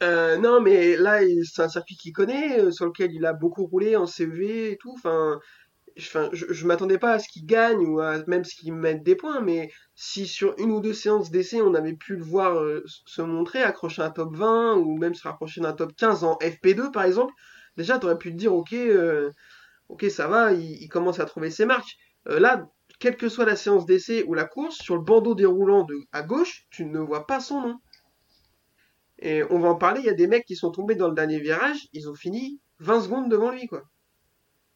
non, 0.38 0.60
mais 0.60 0.96
là, 0.96 1.20
c'est 1.44 1.62
un 1.62 1.68
circuit 1.68 1.96
qu'il 1.96 2.12
connaît, 2.12 2.70
sur 2.70 2.86
lequel 2.86 3.12
il 3.12 3.24
a 3.24 3.32
beaucoup 3.32 3.66
roulé 3.66 3.96
en 3.96 4.06
CV 4.06 4.72
et 4.72 4.76
tout. 4.76 4.92
Enfin, 4.94 5.40
je, 5.96 6.18
je 6.32 6.66
m'attendais 6.66 6.98
pas 6.98 7.12
à 7.12 7.18
ce 7.18 7.28
qu'il 7.28 7.46
gagne 7.46 7.86
ou 7.86 8.00
à 8.00 8.24
même 8.26 8.44
ce 8.44 8.54
qu'il 8.54 8.74
mette 8.74 9.02
des 9.02 9.16
points, 9.16 9.40
mais 9.40 9.70
si 9.94 10.26
sur 10.26 10.54
une 10.58 10.70
ou 10.70 10.80
deux 10.80 10.92
séances 10.92 11.30
d'essai, 11.30 11.62
on 11.62 11.74
avait 11.74 11.94
pu 11.94 12.16
le 12.16 12.24
voir 12.24 12.58
euh, 12.58 12.84
se 12.86 13.22
montrer, 13.22 13.62
accrocher 13.62 14.02
un 14.02 14.10
top 14.10 14.34
20 14.36 14.76
ou 14.76 14.98
même 14.98 15.14
se 15.14 15.22
rapprocher 15.22 15.60
d'un 15.60 15.72
top 15.72 15.94
15 15.96 16.24
en 16.24 16.36
FP2 16.38 16.92
par 16.92 17.04
exemple, 17.04 17.32
déjà, 17.76 17.98
t'aurais 17.98 18.18
pu 18.18 18.30
te 18.30 18.36
dire, 18.36 18.54
ok, 18.54 18.72
euh, 18.74 19.30
ok, 19.88 20.04
ça 20.10 20.28
va, 20.28 20.52
il, 20.52 20.88
commence 20.88 21.18
à 21.18 21.24
trouver 21.24 21.50
ses 21.50 21.64
marques. 21.64 21.96
Euh, 22.28 22.38
là, 22.38 22.68
quelle 22.98 23.16
que 23.16 23.28
soit 23.28 23.46
la 23.46 23.56
séance 23.56 23.86
d'essai 23.86 24.22
ou 24.24 24.34
la 24.34 24.44
course, 24.44 24.76
sur 24.76 24.96
le 24.96 25.02
bandeau 25.02 25.34
déroulant 25.34 25.86
à 26.12 26.22
gauche, 26.22 26.66
tu 26.70 26.84
ne 26.84 26.98
vois 26.98 27.26
pas 27.26 27.40
son 27.40 27.60
nom. 27.60 27.78
Et 29.18 29.42
on 29.50 29.58
va 29.58 29.70
en 29.70 29.76
parler, 29.76 30.00
il 30.00 30.06
y 30.06 30.10
a 30.10 30.14
des 30.14 30.26
mecs 30.26 30.44
qui 30.44 30.56
sont 30.56 30.70
tombés 30.70 30.94
dans 30.94 31.08
le 31.08 31.14
dernier 31.14 31.40
virage, 31.40 31.88
ils 31.94 32.08
ont 32.10 32.14
fini 32.14 32.60
20 32.80 33.00
secondes 33.02 33.30
devant 33.30 33.50
lui, 33.50 33.66
quoi. 33.66 33.82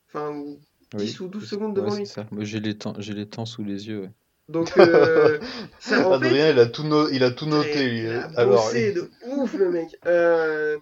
Enfin, 0.09 0.35
ou 0.35 0.59
10 0.94 1.20
ou 1.20 1.29
12 1.29 1.46
secondes 1.48 1.74
devant 1.76 1.94
Ouais, 1.94 1.96
lui. 1.96 2.11
j'ai 2.40 2.61
les 2.61 2.76
temps, 2.79 2.94
j'ai 2.98 3.14
les 3.14 3.29
temps 3.29 3.46
sous 3.46 3.64
les 3.64 3.88
yeux. 3.88 4.00
ouais. 4.03 4.11
Donc, 4.48 4.76
euh, 4.76 5.40
ça, 5.79 6.07
en 6.09 6.16
fait, 6.16 6.37
Adrien, 6.37 6.50
il 6.50 6.59
a 6.59 6.66
tout, 6.66 6.85
no- 6.85 7.09
il 7.09 7.22
a 7.24 7.31
tout 7.31 7.46
noté, 7.46 7.88
lui. 7.88 8.00
il 8.00 8.11
a 8.11 8.29
Alors, 8.37 8.40
bossé 8.44 8.92
de 8.92 9.11
ouf, 9.26 9.55
le 9.55 9.70
mec. 9.70 9.96
Euh, 10.07 10.79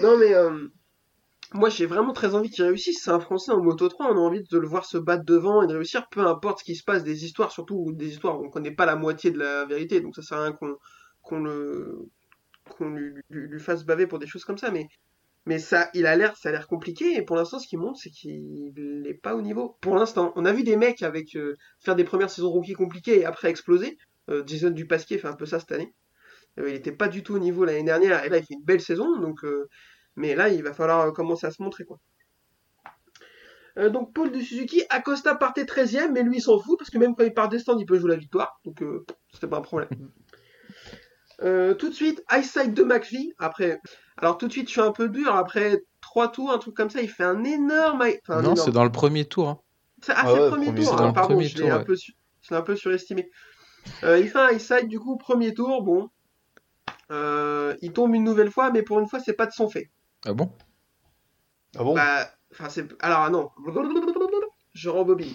Non, 0.00 0.18
mais 0.18 0.34
euh, 0.34 0.68
moi, 1.54 1.68
j'ai 1.70 1.86
vraiment 1.86 2.12
très 2.12 2.34
envie 2.34 2.50
qu'il 2.50 2.64
réussisse. 2.64 3.00
C'est 3.04 3.10
un 3.10 3.20
Français 3.20 3.52
en 3.52 3.62
Moto 3.62 3.88
3, 3.88 4.08
on 4.12 4.16
a 4.16 4.20
envie 4.20 4.42
de 4.44 4.58
le 4.58 4.68
voir 4.68 4.84
se 4.86 4.98
battre 4.98 5.24
devant 5.24 5.62
et 5.62 5.66
de 5.68 5.74
réussir, 5.76 6.08
peu 6.10 6.26
importe 6.26 6.60
ce 6.60 6.64
qui 6.64 6.76
se 6.76 6.84
passe, 6.84 7.04
des 7.04 7.24
histoires, 7.24 7.52
surtout 7.52 7.92
des 7.94 8.10
histoires 8.10 8.40
où 8.40 8.46
on 8.46 8.50
connaît 8.50 8.72
pas 8.74 8.86
la 8.86 8.96
moitié 8.96 9.30
de 9.32 9.38
la 9.38 9.64
vérité, 9.66 10.00
donc 10.00 10.16
ça 10.16 10.22
sert 10.22 10.38
à 10.38 10.44
rien 10.44 10.52
qu'on 10.52 10.76
qu'on 11.22 11.40
le 11.40 12.08
qu'on 12.70 12.90
lui, 12.90 13.14
lui- 13.30 13.48
lui 13.48 13.60
fasse 13.60 13.84
baver 13.84 14.06
pour 14.06 14.18
des 14.20 14.26
choses 14.26 14.44
comme 14.44 14.58
ça, 14.58 14.70
mais 14.70 14.88
mais 15.46 15.60
ça, 15.60 15.88
il 15.94 16.06
a 16.06 16.16
l'air, 16.16 16.36
ça 16.36 16.48
a 16.48 16.52
l'air 16.52 16.66
compliqué, 16.66 17.14
et 17.14 17.22
pour 17.22 17.36
l'instant, 17.36 17.60
ce 17.60 17.68
qui 17.68 17.76
montre, 17.76 18.00
c'est 18.00 18.10
qu'il 18.10 18.72
n'est 18.74 19.14
pas 19.14 19.36
au 19.36 19.42
niveau. 19.42 19.78
Pour 19.80 19.94
l'instant, 19.94 20.32
on 20.34 20.44
a 20.44 20.52
vu 20.52 20.64
des 20.64 20.76
mecs 20.76 21.02
avec 21.02 21.36
euh, 21.36 21.54
faire 21.78 21.94
des 21.94 22.02
premières 22.02 22.30
saisons 22.30 22.50
rookie 22.50 22.72
compliquées 22.72 23.20
et 23.20 23.24
après 23.24 23.48
exploser. 23.48 23.96
Euh, 24.28 24.42
Jason 24.44 24.70
Dupasquier 24.70 25.18
fait 25.18 25.28
un 25.28 25.36
peu 25.36 25.46
ça 25.46 25.60
cette 25.60 25.70
année. 25.70 25.94
Euh, 26.58 26.68
il 26.68 26.74
était 26.74 26.90
pas 26.90 27.06
du 27.06 27.22
tout 27.22 27.36
au 27.36 27.38
niveau 27.38 27.64
l'année 27.64 27.84
dernière, 27.84 28.24
et 28.24 28.28
là, 28.28 28.38
il 28.38 28.44
fait 28.44 28.54
une 28.54 28.64
belle 28.64 28.80
saison, 28.80 29.20
donc, 29.20 29.44
mais 30.16 30.34
là, 30.34 30.48
il 30.48 30.64
va 30.64 30.72
falloir 30.72 31.12
commencer 31.12 31.46
à 31.46 31.52
se 31.52 31.62
montrer, 31.62 31.84
quoi. 31.84 31.98
Donc, 33.90 34.14
Paul 34.14 34.32
de 34.32 34.40
Suzuki, 34.40 34.82
Acosta 34.88 35.34
partait 35.34 35.64
13ème, 35.64 36.12
mais 36.12 36.22
lui, 36.22 36.38
il 36.38 36.40
s'en 36.40 36.58
fout, 36.58 36.78
parce 36.78 36.90
que 36.90 36.96
même 36.98 37.14
quand 37.14 37.24
il 37.24 37.34
part 37.34 37.50
des 37.50 37.58
stands, 37.58 37.78
il 37.78 37.84
peut 37.84 37.98
jouer 37.98 38.10
la 38.10 38.16
victoire, 38.16 38.58
donc 38.64 38.82
c'était 39.32 39.46
pas 39.46 39.58
un 39.58 39.62
problème. 39.62 39.90
Euh, 41.42 41.74
tout 41.74 41.88
de 41.90 41.94
suite, 41.94 42.22
Eyesight 42.30 42.72
de 42.72 42.82
McPhee, 42.82 43.34
après, 43.38 43.80
alors 44.16 44.38
tout 44.38 44.46
de 44.46 44.52
suite, 44.52 44.68
je 44.68 44.72
suis 44.72 44.80
un 44.80 44.92
peu 44.92 45.08
dur, 45.08 45.34
après 45.34 45.82
trois 46.00 46.30
tours, 46.32 46.50
un 46.50 46.58
truc 46.58 46.74
comme 46.74 46.90
ça, 46.90 47.02
il 47.02 47.10
fait 47.10 47.24
un 47.24 47.44
énorme... 47.44 48.02
Enfin, 48.02 48.38
un 48.38 48.42
non, 48.42 48.52
énorme- 48.52 48.56
c'est 48.56 48.70
dans 48.72 48.84
le 48.84 48.92
premier 48.92 49.26
tour. 49.26 49.48
hein. 49.48 49.60
c'est- 50.02 50.12
Ah, 50.12 50.22
Ah 50.22 50.26
c'est 50.28 50.32
ouais, 50.34 50.40
le 50.44 50.48
premier 50.48 50.66
premier 50.66 50.84
tour, 50.84 51.00
hein, 51.00 51.12
pardon, 51.12 51.34
premier 51.34 51.48
je 51.48 51.54
l'ai 51.56 51.60
tour, 51.60 51.72
un 51.72 51.78
ouais. 51.78 51.84
peu, 51.84 51.96
su- 51.96 52.12
je 52.42 52.50
l'ai 52.50 52.56
un 52.56 52.62
peu 52.62 52.76
surestimé. 52.76 53.30
Euh, 54.04 54.18
il 54.18 54.28
fait 54.28 54.38
un 54.38 54.50
high 54.50 54.88
du 54.88 54.98
coup, 54.98 55.16
premier 55.16 55.52
tour, 55.54 55.82
bon. 55.82 56.08
Euh, 57.10 57.74
il 57.82 57.92
tombe 57.92 58.14
une 58.14 58.24
nouvelle 58.24 58.50
fois, 58.50 58.70
mais 58.70 58.82
pour 58.82 58.98
une 58.98 59.08
fois, 59.08 59.20
c'est 59.20 59.34
pas 59.34 59.46
de 59.46 59.52
son 59.52 59.68
fait. 59.68 59.90
Ah 60.24 60.32
bon? 60.32 60.50
Ah 61.78 61.84
bon? 61.84 61.94
Bah, 61.94 62.28
enfin, 62.52 62.68
c'est. 62.68 62.86
Alors, 63.02 63.20
ah 63.20 63.30
non. 63.30 63.50
Je 64.74 64.88
rembobine. 64.88 65.34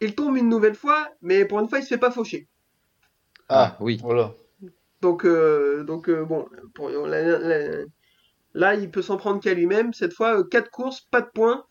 Il 0.00 0.14
tombe 0.14 0.36
une 0.36 0.48
nouvelle 0.48 0.74
fois, 0.74 1.08
mais 1.22 1.44
pour 1.44 1.60
une 1.60 1.68
fois, 1.68 1.78
il 1.78 1.82
se 1.82 1.88
fait 1.88 1.98
pas 1.98 2.10
faucher. 2.10 2.48
Ah, 3.48 3.76
oui. 3.80 3.98
voilà. 4.02 4.32
Donc, 5.04 5.26
euh, 5.26 5.84
donc 5.84 6.08
euh, 6.08 6.24
bon, 6.24 6.46
pour, 6.74 6.88
la- 6.88 7.38
la- 7.38 7.84
là, 8.54 8.74
il 8.74 8.90
peut 8.90 9.02
s'en 9.02 9.18
prendre 9.18 9.38
qu'à 9.38 9.52
lui-même. 9.52 9.92
Cette 9.92 10.14
fois, 10.14 10.42
4 10.48 10.70
courses, 10.70 11.02
pas 11.10 11.20
de 11.20 11.28
points. 11.34 11.66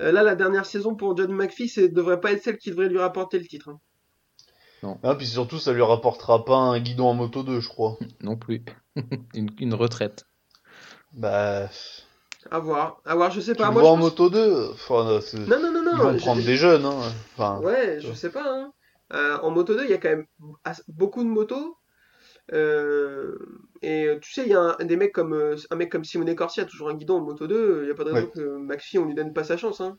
Euh, 0.00 0.12
là, 0.12 0.22
la 0.22 0.36
dernière 0.36 0.66
saison 0.66 0.94
pour 0.94 1.16
John 1.16 1.32
McPhee, 1.32 1.68
ça 1.68 1.88
devrait 1.88 2.20
pas 2.20 2.30
être 2.30 2.44
celle 2.44 2.58
qui 2.58 2.70
devrait 2.70 2.88
lui 2.88 2.98
rapporter 2.98 3.40
le 3.40 3.44
titre. 3.46 3.70
hein. 3.70 4.98
Ah, 5.02 5.16
puis 5.16 5.26
surtout, 5.26 5.58
ça 5.58 5.72
lui 5.72 5.82
rapportera 5.82 6.44
pas 6.44 6.54
un 6.54 6.78
guidon 6.78 7.06
en 7.08 7.14
moto 7.14 7.42
2, 7.42 7.58
je 7.58 7.68
crois. 7.68 7.96
Non 8.22 8.36
plus. 8.36 8.64
une, 9.34 9.50
une 9.58 9.74
retraite. 9.74 10.24
Bah, 11.12 11.68
À 12.52 12.58
voir, 12.60 13.00
à 13.04 13.16
voir, 13.16 13.32
je 13.32 13.40
sais 13.40 13.54
tu 13.54 13.58
pas. 13.58 13.66
le 13.68 13.72
Moi, 13.72 13.82
vois 13.82 13.90
je 13.90 13.94
en 13.94 13.98
pense- 13.98 14.04
moto 14.10 14.30
2 14.30 14.70
enfin, 14.74 15.18
Non, 15.48 15.58
non, 15.60 15.72
non, 15.72 15.82
non. 15.82 15.92
Ils 15.92 15.98
vont 16.02 16.12
je- 16.12 16.18
prendre 16.18 16.42
des 16.44 16.56
jeunes, 16.56 16.84
hein. 16.84 17.00
Enfin, 17.36 17.58
Ouais, 17.62 17.98
je 18.00 18.12
sais 18.12 18.30
pas. 18.30 18.44
hein. 18.46 18.72
Euh, 19.12 19.38
en 19.42 19.50
moto 19.50 19.74
2, 19.74 19.82
il 19.84 19.90
y 19.90 19.94
a 19.94 19.98
quand 19.98 20.10
même 20.10 20.26
beaucoup 20.86 21.24
de 21.24 21.28
motos. 21.28 21.76
Euh, 22.52 23.36
et 23.82 24.06
euh, 24.06 24.18
tu 24.20 24.32
sais, 24.32 24.42
il 24.44 24.48
y 24.50 24.54
a 24.54 24.76
un, 24.78 24.84
des 24.84 24.96
mecs 24.96 25.12
comme, 25.12 25.32
euh, 25.34 25.56
un 25.70 25.76
mec 25.76 25.90
comme 25.92 26.04
Simone 26.04 26.34
Corsi 26.34 26.60
a 26.60 26.64
toujours 26.66 26.88
un 26.90 26.94
guidon 26.94 27.16
en 27.18 27.20
moto 27.24 27.46
2. 27.46 27.82
Il 27.82 27.86
n'y 27.86 27.90
a 27.90 27.94
pas 27.94 28.04
de 28.04 28.10
raison 28.10 28.26
Ouais. 28.26 28.30
que 28.34 28.56
Maxi, 28.58 28.98
on 28.98 29.06
lui 29.06 29.14
donne 29.14 29.32
pas 29.32 29.44
sa 29.44 29.56
chance. 29.56 29.80
Hein. 29.80 29.98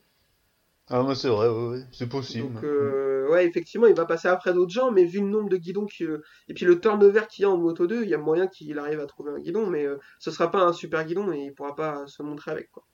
Ah, 0.88 1.02
mais 1.02 1.14
c'est 1.14 1.28
vrai, 1.28 1.48
ouais, 1.48 1.68
ouais, 1.68 1.86
c'est 1.92 2.08
possible. 2.10 2.52
Donc, 2.54 2.62
euh, 2.64 3.28
ouais, 3.30 3.46
effectivement, 3.46 3.86
il 3.86 3.94
va 3.94 4.06
passer 4.06 4.28
après 4.28 4.54
d'autres 4.54 4.72
gens, 4.72 4.90
mais 4.90 5.04
vu 5.04 5.20
le 5.20 5.26
nombre 5.28 5.48
de 5.50 5.56
guidons 5.58 5.86
qui, 5.86 6.04
euh, 6.04 6.22
et 6.48 6.54
puis 6.54 6.64
le 6.66 6.80
turnover 6.80 7.22
qu'il 7.30 7.42
y 7.42 7.46
a 7.46 7.50
en 7.50 7.58
moto 7.58 7.86
2, 7.86 8.02
il 8.04 8.08
y 8.08 8.14
a 8.14 8.18
moyen 8.18 8.46
qu'il 8.48 8.78
arrive 8.78 9.00
à 9.00 9.06
trouver 9.06 9.32
un 9.32 9.38
guidon, 9.40 9.66
mais 9.66 9.84
euh, 9.86 9.98
ce 10.18 10.30
sera 10.30 10.50
pas 10.50 10.62
un 10.62 10.72
super 10.72 11.04
guidon 11.04 11.32
et 11.32 11.40
il 11.46 11.54
pourra 11.54 11.74
pas 11.76 12.06
se 12.06 12.22
montrer 12.22 12.50
avec 12.52 12.70
quoi. 12.70 12.84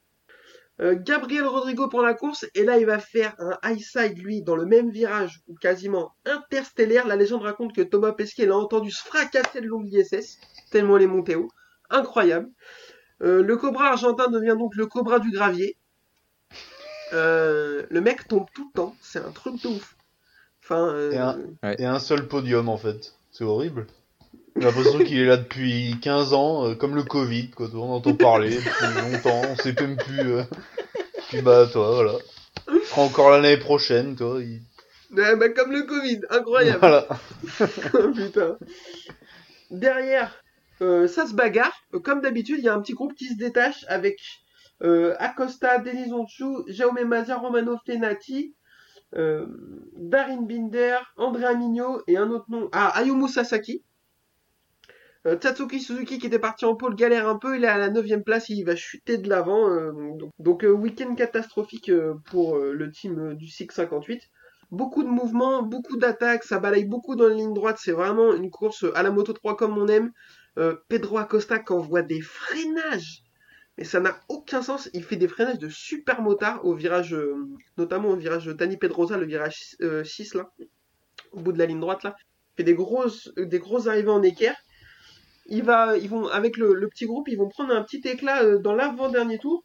Euh, 0.81 0.97
Gabriel 0.99 1.47
Rodrigo 1.47 1.87
prend 1.89 2.03
la 2.03 2.15
course 2.15 2.47
et 2.57 2.65
là 2.65 2.79
il 2.79 2.87
va 2.87 2.99
faire 2.99 3.35
un 3.39 3.57
high 3.65 3.79
side 3.81 4.19
lui 4.19 4.43
dans 4.43 4.57
le 4.57 4.67
même 4.67 4.91
virage 4.91 5.41
ou 5.47 5.55
quasiment 5.55 6.13
interstellaire. 6.25 7.07
La 7.07 7.15
légende 7.17 7.43
raconte 7.43 7.73
que 7.75 7.83
Thomas 7.83 8.13
Pesquet 8.13 8.47
l'a 8.47 8.57
entendu 8.57 8.91
se 8.91 9.03
fracasser 9.05 9.61
le 9.61 9.69
long 9.69 9.81
de 9.83 9.87
l'ISS 9.89 10.39
tellement 10.73 10.97
il 10.97 11.05
est 11.05 11.07
monté 11.07 11.37
haut. 11.37 11.49
Incroyable. 11.91 12.49
Euh, 13.23 13.43
le 13.43 13.57
Cobra 13.57 13.91
argentin 13.91 14.29
devient 14.29 14.57
donc 14.59 14.75
le 14.75 14.87
Cobra 14.87 15.21
du 15.21 15.31
gravier. 15.31 15.77
Euh, 17.13 17.87
le 17.91 18.01
mec 18.01 18.27
tombe 18.27 18.47
tout 18.55 18.69
le 18.75 18.81
temps, 18.81 18.97
c'est 19.01 19.21
un 19.21 19.31
truc 19.31 19.63
de 19.63 19.69
ouf. 19.69 19.97
Enfin, 20.63 20.89
euh, 20.89 21.13
Et 21.13 21.19
un- 21.19 21.39
Ouais. 21.63 21.77
Et 21.79 21.85
un 21.85 21.99
seul 22.01 22.27
podium, 22.27 22.69
en 22.69 22.77
fait. 22.79 23.15
C'est 23.31 23.45
horrible. 23.45 23.87
J'ai 24.57 24.63
l'impression 24.63 24.99
qu'il 24.99 25.19
est 25.19 25.27
là 25.27 25.37
depuis 25.37 25.97
15 26.01 26.33
ans, 26.33 26.69
euh, 26.69 26.75
comme 26.75 26.95
le 26.95 27.03
Covid, 27.03 27.51
quoi. 27.51 27.69
On 27.75 27.91
entend 27.93 28.15
parler 28.15 28.51
depuis 28.57 29.13
longtemps, 29.13 29.43
on 29.51 29.57
sait 29.57 29.75
même 29.81 29.97
plus. 29.97 30.33
euh. 30.33 30.43
Puis 31.29 31.43
bah, 31.43 31.67
toi, 31.73 31.93
voilà. 31.95 32.13
Il 32.73 32.81
sera 32.87 33.03
encore 33.03 33.31
l'année 33.31 33.57
prochaine, 33.57 34.15
toi. 34.15 34.39
il- 34.41 34.63
ouais, 35.17 35.37
bah, 35.37 35.49
comme 35.49 35.73
le 35.73 35.83
Covid, 35.83 36.21
incroyable. 36.31 36.79
Voilà. 36.81 37.09
Putain. 38.15 38.57
Derrière, 39.71 40.33
euh, 40.83 41.09
ça 41.09 41.27
se 41.27 41.35
bagarre. 41.35 41.75
Comme 42.05 42.21
d'habitude, 42.21 42.59
il 42.59 42.65
y 42.65 42.69
a 42.69 42.75
un 42.75 42.81
petit 42.81 42.95
groupe 42.95 43.15
qui 43.15 43.27
se 43.27 43.37
détache 43.37 43.85
avec 43.89 44.19
euh, 44.83 45.15
Acosta, 45.19 45.79
Denis 45.79 46.13
Onchou, 46.13 46.65
Jaume 46.69 47.03
Mazia, 47.05 47.37
Romano 47.39 47.77
Fenati, 47.87 48.55
Darin 49.13 50.43
Binder, 50.43 50.99
Andrea 51.17 51.55
Mignot 51.55 52.03
et 52.09 52.17
un 52.17 52.31
autre 52.31 52.47
nom. 52.49 52.69
Ah, 52.73 52.89
Ayumu 52.99 53.29
Sasaki. 53.29 53.83
Euh, 55.27 55.37
Tatsuki 55.37 55.81
Suzuki 55.81 56.19
qui 56.19 56.27
était 56.27 56.39
parti 56.39 56.65
en 56.65 56.75
pôle 56.75 56.95
galère 56.95 57.29
un 57.29 57.39
peu, 57.39 57.57
il 57.57 57.65
est 57.65 57.69
à 57.69 57.79
la 57.79 57.89
9ème 57.89 58.23
place, 58.23 58.49
il 58.51 58.63
va 58.65 58.77
chuter 58.77 59.17
de 59.17 59.29
l'avant. 59.29 59.71
euh, 59.71 59.93
donc, 60.39 60.65
euh, 60.65 60.71
week-end 60.71 61.15
catastrophique 61.15 61.91
pour 62.27 62.59
le 62.59 62.91
team 62.91 63.35
du 63.35 63.49
SIG 63.49 63.73
58 63.73 64.21
beaucoup 64.71 65.05
de 65.05 65.09
mouvements, 65.09 65.63
beaucoup 65.63 65.97
d'attaques, 65.97 66.43
ça 66.43 66.59
balaye 66.59 66.85
beaucoup 66.85 67.15
dans 67.15 67.29
la 67.29 67.35
ligne 67.35 67.55
droite, 67.55 67.79
c'est 67.79 67.93
vraiment 67.93 68.35
une 68.35 68.51
course 68.51 68.85
à 68.95 69.05
la 69.05 69.13
moto 69.13 69.33
3 69.33 69.57
comme 69.57 69.79
on 69.79 69.87
aime. 69.87 70.11
Pedro 70.89 71.19
Acosta 71.19 71.61
qui 71.61 71.73
envoie 71.73 72.03
des 72.03 72.21
freinages, 72.21 73.23
mais 73.79 73.85
ça 73.85 74.01
n'a 74.01 74.17
aucun 74.29 74.63
sens, 74.63 74.89
il 74.93 75.05
fait 75.05 75.17
des 75.17 75.29
freinages 75.29 75.59
de 75.59 75.69
super 75.69 76.23
motard 76.23 76.65
au 76.65 76.75
virage, 76.75 77.17
notamment 77.77 78.09
au 78.09 78.17
virage 78.17 78.47
Dani 78.47 78.77
Pedrosa, 78.77 79.17
le 79.17 79.27
virage 79.27 79.77
euh, 79.81 80.03
6 80.03 80.35
là, 80.35 80.51
au 81.33 81.41
bout 81.41 81.53
de 81.53 81.59
la 81.59 81.67
ligne 81.67 81.81
droite 81.81 82.03
là. 82.03 82.17
Il 82.53 82.57
fait 82.59 82.65
des 82.65 82.75
grosses, 82.75 83.33
des 83.37 83.59
grosses 83.59 83.87
arrivées 83.87 84.11
en 84.11 84.23
équerre. 84.23 84.57
Il 85.47 85.59
ils 86.01 86.09
vont, 86.09 86.27
avec 86.29 86.57
le, 86.57 86.89
petit 86.89 87.07
groupe, 87.07 87.29
ils 87.29 87.37
vont 87.37 87.49
prendre 87.49 87.75
un 87.75 87.83
petit 87.83 88.01
éclat 88.09 88.43
euh, 88.43 88.59
dans 88.59 88.75
l'avant-dernier 88.75 89.39
tour 89.39 89.65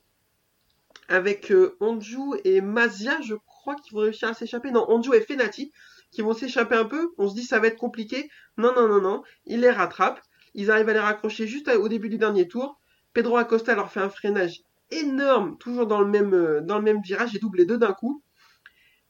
avec 1.08 1.52
euh, 1.52 1.76
Anju 1.80 2.40
et 2.44 2.62
Mazia, 2.62 3.20
je 3.22 3.36
crois 3.46 3.76
qu'ils 3.76 3.94
vont 3.94 4.02
réussir 4.02 4.30
à 4.30 4.34
s'échapper. 4.34 4.72
Non, 4.72 4.86
Anju 4.90 5.14
et 5.16 5.22
Fenati 5.22 5.72
qui 6.12 6.22
vont 6.22 6.34
s'échapper 6.34 6.76
un 6.76 6.86
peu. 6.86 7.12
On 7.18 7.28
se 7.28 7.36
dit 7.36 7.44
ça 7.44 7.60
va 7.60 7.68
être 7.68 7.78
compliqué. 7.78 8.30
Non, 8.58 8.74
non, 8.76 8.88
non, 8.88 9.02
non. 9.02 9.24
Ils 9.46 9.62
les 9.62 9.72
rattrapent. 9.72 10.22
Ils 10.54 10.72
arrivent 10.72 10.90
à 10.90 10.94
les 10.94 11.00
raccrocher 11.00 11.48
juste 11.48 11.68
au 11.68 11.88
début 11.88 12.10
du 12.10 12.18
dernier 12.18 12.48
tour. 12.48 12.80
Pedro 13.14 13.38
Acosta 13.38 13.76
leur 13.76 13.92
fait 13.92 14.00
un 14.00 14.10
freinage 14.10 14.62
énorme, 14.92 15.58
toujours 15.58 15.86
dans 15.86 16.02
le 16.02 16.08
même, 16.08 16.34
euh, 16.34 16.62
dans 16.62 16.78
le 16.78 16.84
même 16.84 17.02
virage 17.02 17.36
et 17.36 17.40
double 17.40 17.60
les 17.60 17.66
deux 17.66 17.78
d'un 17.78 17.94
coup. 17.94 18.24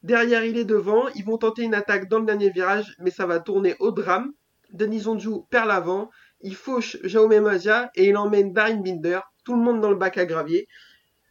Derrière, 0.03 0.45
il 0.45 0.57
est 0.57 0.65
devant. 0.65 1.07
Ils 1.15 1.25
vont 1.25 1.37
tenter 1.37 1.63
une 1.63 1.73
attaque 1.73 2.09
dans 2.09 2.19
le 2.19 2.25
dernier 2.25 2.49
virage, 2.49 2.95
mais 2.99 3.11
ça 3.11 3.25
va 3.25 3.39
tourner 3.39 3.75
au 3.79 3.91
drame. 3.91 4.33
Denis 4.71 5.07
Onju 5.07 5.43
perd 5.49 5.67
l'avant. 5.67 6.09
Il 6.41 6.55
fauche 6.55 6.97
Jaume 7.03 7.39
Mazia 7.39 7.91
et 7.95 8.07
il 8.09 8.17
emmène 8.17 8.53
Darin 8.53 8.81
Binder. 8.81 9.19
Tout 9.43 9.55
le 9.55 9.61
monde 9.61 9.81
dans 9.81 9.89
le 9.89 9.95
bac 9.95 10.17
à 10.17 10.25
gravier 10.25 10.67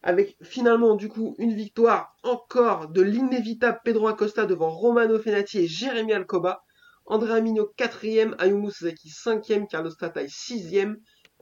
avec 0.02 0.36
finalement 0.42 0.94
du 0.94 1.08
coup 1.08 1.34
une 1.38 1.54
victoire 1.54 2.16
encore 2.22 2.88
de 2.88 3.02
l'inévitable 3.02 3.80
Pedro 3.84 4.08
Acosta 4.08 4.46
devant 4.46 4.70
Romano 4.70 5.18
Fenati 5.18 5.58
et 5.58 5.66
Jérémy 5.66 6.12
Alcoba. 6.12 6.62
Andrea 7.06 7.40
Migno 7.40 7.72
4ème, 7.78 8.34
Ayumu 8.38 8.70
Sasaki 8.70 9.08
5ème, 9.08 9.66
Carlos 9.66 9.92
Tatai 9.92 10.26
6ème, 10.26 10.96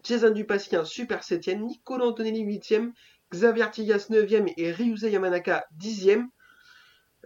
Jason 0.05 0.31
Dupasquier 0.31 0.83
super 0.85 1.23
7ème, 1.23 1.67
Nicolas 1.67 2.07
Antonelli 2.07 2.45
8ème, 2.45 2.93
Xavier 3.33 3.65
Artigas 3.65 4.07
9ème 4.09 4.53
et 4.57 4.71
Ryuze 4.71 5.03
Yamanaka 5.03 5.67
10ème. 5.77 6.27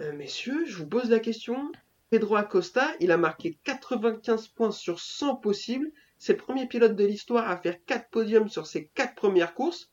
Euh, 0.00 0.12
messieurs, 0.14 0.64
je 0.64 0.76
vous 0.76 0.88
pose 0.88 1.10
la 1.10 1.18
question. 1.20 1.70
Pedro 2.08 2.36
Acosta, 2.36 2.90
il 2.98 3.12
a 3.12 3.18
marqué 3.18 3.58
95 3.64 4.48
points 4.48 4.70
sur 4.70 5.00
100 5.00 5.36
possibles. 5.36 5.92
C'est 6.20 6.34
le 6.34 6.38
premier 6.38 6.68
pilote 6.68 6.94
de 6.94 7.04
l'histoire 7.04 7.50
à 7.50 7.56
faire 7.56 7.84
4 7.86 8.10
podiums 8.10 8.48
sur 8.48 8.68
ses 8.68 8.86
4 8.94 9.16
premières 9.16 9.54
courses 9.54 9.90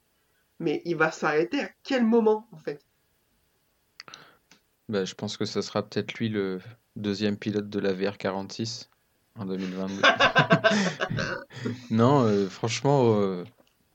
mais 0.59 0.81
il 0.85 0.95
va 0.95 1.11
s'arrêter 1.11 1.61
à 1.61 1.69
quel 1.83 2.03
moment 2.03 2.47
en 2.51 2.57
fait? 2.57 2.85
Bah, 4.89 5.05
je 5.05 5.13
pense 5.15 5.37
que 5.37 5.45
ce 5.45 5.61
sera 5.61 5.87
peut-être 5.87 6.13
lui 6.15 6.29
le 6.29 6.59
deuxième 6.95 7.37
pilote 7.37 7.69
de 7.69 7.79
la 7.79 7.93
VR46 7.93 8.89
en 9.35 9.45
2022. 9.45 10.01
Non, 11.89 12.21
euh, 12.23 12.47
franchement, 12.47 13.19
euh, 13.19 13.43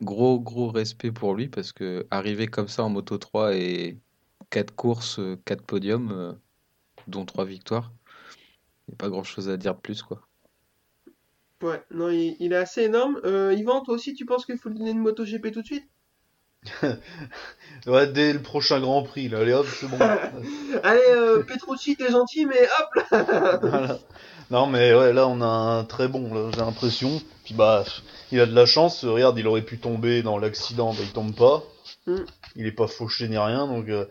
gros 0.02 0.40
gros 0.40 0.70
respect 0.70 1.12
pour 1.12 1.34
lui 1.34 1.48
parce 1.48 1.72
que 1.72 2.06
arriver 2.10 2.48
comme 2.48 2.66
ça 2.66 2.82
en 2.82 2.88
Moto 2.88 3.18
3 3.18 3.54
et 3.54 3.98
4 4.50 4.74
courses, 4.74 5.20
4 5.44 5.62
podiums, 5.62 6.10
euh, 6.10 6.32
dont 7.06 7.24
3 7.24 7.44
victoires, 7.44 7.92
il 8.88 8.92
n'y 8.92 8.94
a 8.94 8.96
pas 8.96 9.08
grand-chose 9.08 9.48
à 9.48 9.56
dire 9.56 9.76
de 9.76 9.80
plus 9.80 10.02
quoi. 10.02 10.26
Ouais, 11.62 11.82
non, 11.90 12.10
il, 12.10 12.36
il 12.40 12.52
est 12.52 12.56
assez 12.56 12.82
énorme. 12.82 13.20
Euh, 13.24 13.54
Yvan, 13.54 13.82
toi 13.82 13.94
aussi, 13.94 14.14
tu 14.14 14.26
penses 14.26 14.44
qu'il 14.44 14.58
faut 14.58 14.68
lui 14.68 14.78
donner 14.78 14.90
une 14.90 14.98
moto 14.98 15.24
GP 15.24 15.52
tout 15.52 15.62
de 15.62 15.66
suite? 15.66 15.84
Ouais, 17.86 18.06
dès 18.06 18.32
le 18.32 18.40
prochain 18.40 18.78
Grand 18.80 19.02
Prix, 19.02 19.28
là, 19.28 19.40
allez 19.40 19.52
hop, 19.52 19.66
c'est 19.68 19.88
bon. 19.88 19.98
Allez, 20.84 21.00
euh, 21.08 21.42
Petrucci, 21.42 21.96
t'es 21.96 22.10
gentil, 22.12 22.46
mais 22.46 22.68
hop 22.78 23.04
Voilà. 23.62 23.98
Non, 24.52 24.66
mais 24.66 24.94
ouais, 24.94 25.12
là, 25.12 25.26
on 25.26 25.40
a 25.40 25.46
un 25.46 25.84
très 25.84 26.06
bon, 26.06 26.32
là, 26.32 26.50
j'ai 26.52 26.60
l'impression. 26.60 27.20
Puis 27.44 27.54
bah, 27.54 27.84
il 28.30 28.38
a 28.38 28.46
de 28.46 28.54
la 28.54 28.66
chance. 28.66 29.04
Regarde, 29.04 29.36
il 29.38 29.48
aurait 29.48 29.62
pu 29.62 29.78
tomber 29.78 30.22
dans 30.22 30.38
l'accident, 30.38 30.92
bah, 30.92 31.00
il 31.02 31.12
tombe 31.12 31.34
pas. 31.34 31.64
Mm. 32.06 32.24
Il 32.56 32.66
est 32.66 32.72
pas 32.72 32.86
fauché 32.86 33.28
ni 33.28 33.38
rien, 33.38 33.66
donc 33.66 33.88
euh, 33.88 34.06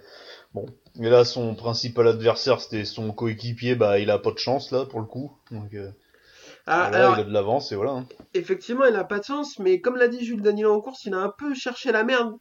bon. 0.54 0.66
Mais 0.96 1.10
là, 1.10 1.24
son 1.24 1.56
principal 1.56 2.08
adversaire, 2.08 2.60
c'était 2.60 2.84
son 2.84 3.12
coéquipier, 3.12 3.76
bah, 3.76 4.00
il 4.00 4.10
a 4.10 4.20
pas 4.20 4.32
de 4.32 4.38
chance 4.38 4.72
là 4.72 4.86
pour 4.86 5.00
le 5.00 5.06
coup. 5.06 5.32
Donc 5.52 5.74
euh, 5.74 5.92
Ah, 6.66 6.90
là, 6.90 6.98
alors, 6.98 7.18
il 7.18 7.20
a 7.20 7.24
de 7.24 7.32
l'avance 7.34 7.72
et 7.72 7.76
voilà. 7.76 7.92
hein. 7.92 8.08
effectivement, 8.34 8.86
il 8.86 8.96
a 8.96 9.04
pas 9.04 9.20
de 9.20 9.24
chance, 9.26 9.60
mais 9.60 9.82
comme 9.82 9.96
l'a 9.98 10.08
dit 10.08 10.24
Jules 10.24 10.42
Danilo 10.42 10.74
en 10.74 10.82
course, 10.82 11.06
il 11.06 11.14
a 11.14 11.20
un 11.20 11.30
peu 11.38 11.54
cherché 11.54 11.92
la 11.92 12.04
merde. 12.04 12.36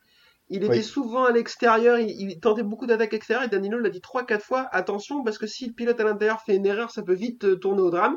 Il 0.49 0.65
était 0.65 0.79
Oui. 0.79 0.83
souvent 0.83 1.25
à 1.25 1.33
l'extérieur, 1.33 1.99
il, 1.99 2.11
il 2.11 2.41
tentait 2.41 2.65
beaucoup 2.65 2.87
d'attaques 2.87 3.15
extérieures, 3.15 3.45
et 3.47 3.49
Danilo 3.49 3.79
l'a 3.79 3.91
dit 3.91 4.01
3-4 4.01 4.43
fois, 4.43 4.69
attention, 4.73 5.23
parce 5.23 5.39
que 5.39 5.47
si 5.47 5.67
le 5.67 5.73
pilote 5.73 6.01
à 6.01 6.05
l'intérieur 6.05 6.41
fait 6.43 6.57
une 6.57 6.67
erreur, 6.67 6.91
ça 6.91 7.03
peut 7.03 7.15
vite 7.15 7.45
euh, 7.45 7.57
tourner 7.57 7.83
au 7.83 7.91
drame. 7.91 8.17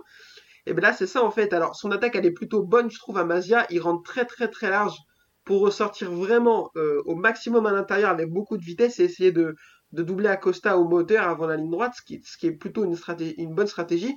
Et 0.66 0.74
ben 0.74 0.82
là, 0.82 0.94
c'est 0.94 1.08
ça 1.08 1.24
en 1.24 1.32
fait. 1.32 1.54
Alors, 1.54 1.76
son 1.76 1.92
attaque, 1.92 2.16
elle 2.16 2.26
est 2.26 2.32
plutôt 2.32 2.63
bonne, 2.63 2.89
je 2.92 3.00
trouve, 3.00 3.18
à 3.18 3.26
Mazia. 3.26 3.66
Il 3.70 3.80
rentre 3.82 4.04
très 4.04 4.26
très 4.26 4.48
très 4.50 4.70
large 4.70 4.98
pour 5.46 5.62
ressortir 5.62 6.12
vraiment 6.12 6.72
euh, 6.78 7.02
au 7.06 7.16
maximum 7.16 7.66
à 7.66 7.72
l'intérieur 7.74 8.10
avec 8.12 8.30
beaucoup 8.30 8.58
de 8.58 8.63
vitesse 8.63 9.00
et 9.00 9.04
essayer 9.06 9.32
de, 9.32 9.56
de 9.92 10.04
doubler 10.04 10.30
Acosta 10.30 10.78
au 10.78 10.88
moteur 10.88 11.28
avant 11.28 11.48
la 11.48 11.58
ligne 11.58 11.70
droite, 11.70 11.94
ce 11.98 12.02
qui, 12.04 12.22
ce 12.24 12.38
qui 12.38 12.48
est 12.48 12.52
plutôt 12.54 12.86
une, 12.86 12.96
stratégie, 12.96 13.36
une 13.38 13.54
bonne 13.56 13.68
stratégie. 13.68 14.16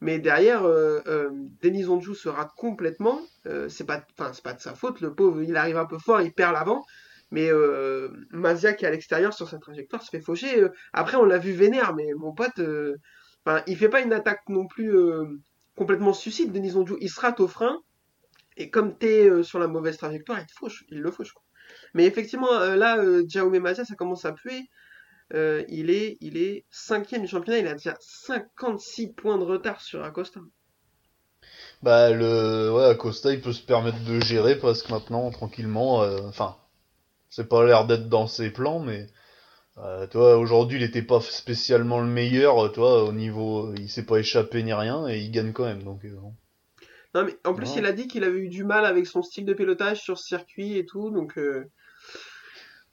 Mais 0.00 0.18
derrière, 0.18 0.64
euh, 0.64 1.00
euh, 1.06 1.30
Denis 1.62 1.84
se 1.84 2.28
rate 2.28 2.52
complètement. 2.56 3.20
Euh, 3.46 3.68
c'est 3.68 3.84
pas, 3.84 4.04
enfin, 4.18 4.32
c'est 4.32 4.44
pas 4.44 4.52
de 4.52 4.60
sa 4.60 4.74
faute. 4.74 5.00
Le 5.00 5.14
pauvre, 5.14 5.42
il 5.42 5.56
arrive 5.56 5.78
un 5.78 5.86
peu 5.86 5.98
fort, 5.98 6.20
il 6.20 6.32
perd 6.32 6.52
l'avant. 6.52 6.84
Mais 7.30 7.50
euh, 7.50 8.08
Mazia 8.30 8.74
qui 8.74 8.84
est 8.84 8.88
à 8.88 8.90
l'extérieur 8.90 9.32
sur 9.32 9.48
sa 9.48 9.58
trajectoire 9.58 10.02
se 10.02 10.10
fait 10.10 10.20
faucher. 10.20 10.62
Euh, 10.62 10.68
Après, 10.92 11.16
on 11.16 11.24
l'a 11.24 11.38
vu 11.38 11.52
vénère, 11.52 11.94
mais 11.94 12.06
mon 12.16 12.32
pote, 12.32 12.58
euh, 12.58 12.96
enfin, 13.44 13.62
il 13.66 13.76
fait 13.76 13.88
pas 13.88 14.00
une 14.00 14.12
attaque 14.12 14.42
non 14.48 14.66
plus 14.66 14.94
euh, 14.96 15.24
complètement 15.76 16.12
suicide. 16.12 16.52
Denis 16.52 16.76
Onju, 16.76 16.94
il 17.00 17.10
se 17.10 17.20
rate 17.20 17.40
au 17.40 17.48
frein. 17.48 17.80
Et 18.58 18.70
comme 18.70 18.96
t'es 18.96 19.42
sur 19.42 19.58
la 19.58 19.66
mauvaise 19.66 19.98
trajectoire, 19.98 20.40
il 20.40 20.46
te 20.46 20.52
fauche, 20.52 20.84
il 20.88 21.00
le 21.00 21.10
fauche. 21.10 21.34
Mais 21.92 22.06
effectivement, 22.06 22.58
là, 22.58 23.02
Jaume 23.28 23.58
Mazia, 23.58 23.84
ça 23.84 23.94
commence 23.96 24.24
à 24.24 24.32
puer. 24.32 24.70
Euh, 25.34 25.64
il 25.68 25.90
est, 25.90 26.16
il 26.20 26.36
est 26.36 26.64
cinquième 26.70 27.22
du 27.22 27.28
championnat. 27.28 27.58
Il 27.58 27.66
a 27.66 27.74
déjà 27.74 27.96
56 28.00 29.12
points 29.12 29.38
de 29.38 29.44
retard 29.44 29.80
sur 29.80 30.04
Acosta. 30.04 30.40
Bah, 31.82 32.10
le, 32.10 32.70
ouais, 32.72 32.84
Acosta, 32.84 33.32
il 33.32 33.40
peut 33.40 33.52
se 33.52 33.62
permettre 33.62 34.02
de 34.04 34.20
gérer 34.20 34.56
parce 34.58 34.82
que 34.82 34.92
maintenant, 34.92 35.30
tranquillement, 35.30 36.02
euh, 36.02 36.20
enfin, 36.28 36.56
c'est 37.30 37.48
pas 37.48 37.64
l'air 37.66 37.86
d'être 37.86 38.08
dans 38.08 38.26
ses 38.28 38.50
plans, 38.50 38.80
mais, 38.80 39.06
euh, 39.78 40.06
toi, 40.08 40.38
aujourd'hui, 40.38 40.78
il 40.78 40.84
était 40.84 41.02
pas 41.02 41.20
spécialement 41.22 42.00
le 42.00 42.06
meilleur, 42.08 42.72
toi, 42.72 43.04
au 43.04 43.12
niveau, 43.12 43.74
il 43.74 43.90
s'est 43.90 44.06
pas 44.06 44.18
échappé 44.18 44.62
ni 44.62 44.72
rien, 44.74 45.08
et 45.08 45.20
il 45.20 45.30
gagne 45.32 45.52
quand 45.52 45.64
même, 45.66 45.82
donc, 45.84 46.04
euh. 46.06 46.16
Non, 47.14 47.24
mais 47.24 47.36
en 47.44 47.54
plus, 47.54 47.74
Ouais. 47.74 47.78
il 47.78 47.86
a 47.86 47.92
dit 47.92 48.08
qu'il 48.08 48.24
avait 48.24 48.38
eu 48.38 48.48
du 48.48 48.64
mal 48.64 48.84
avec 48.84 49.06
son 49.06 49.22
style 49.22 49.44
de 49.46 49.54
pilotage 49.54 50.02
sur 50.02 50.18
circuit 50.18 50.76
et 50.76 50.86
tout, 50.86 51.10
donc, 51.10 51.38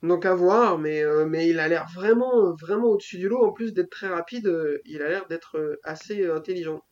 donc 0.03 0.25
à 0.25 0.35
voir, 0.35 0.77
mais, 0.79 1.03
euh, 1.03 1.25
mais 1.25 1.49
il 1.49 1.59
a 1.59 1.67
l'air 1.67 1.87
vraiment, 1.95 2.53
vraiment 2.55 2.87
au-dessus 2.89 3.17
du 3.17 3.27
lot. 3.29 3.43
En 3.45 3.51
plus 3.53 3.73
d'être 3.73 3.89
très 3.89 4.07
rapide, 4.07 4.47
euh, 4.47 4.79
il 4.85 5.01
a 5.01 5.09
l'air 5.09 5.27
d'être 5.27 5.57
euh, 5.57 5.77
assez 5.83 6.27
intelligent. 6.29 6.83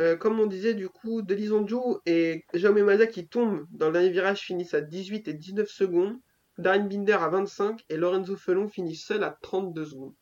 Euh, 0.00 0.16
comme 0.16 0.40
on 0.40 0.46
disait, 0.46 0.74
du 0.74 0.88
coup, 0.88 1.22
Delizonjo 1.22 2.00
et 2.06 2.44
Jaume 2.54 2.82
Mazda 2.82 3.06
qui 3.08 3.28
tombent 3.28 3.66
dans 3.72 3.88
le 3.88 3.92
dernier 3.94 4.10
virage 4.10 4.40
finissent 4.42 4.74
à 4.74 4.80
18 4.80 5.28
et 5.28 5.34
19 5.34 5.68
secondes, 5.68 6.18
Darren 6.58 6.86
Binder 6.88 7.14
à 7.14 7.28
25 7.28 7.84
et 7.90 7.96
Lorenzo 7.96 8.36
Felon 8.36 8.68
finit 8.68 8.96
seul 8.96 9.24
à 9.24 9.38
32 9.42 9.86
secondes. 9.86 10.14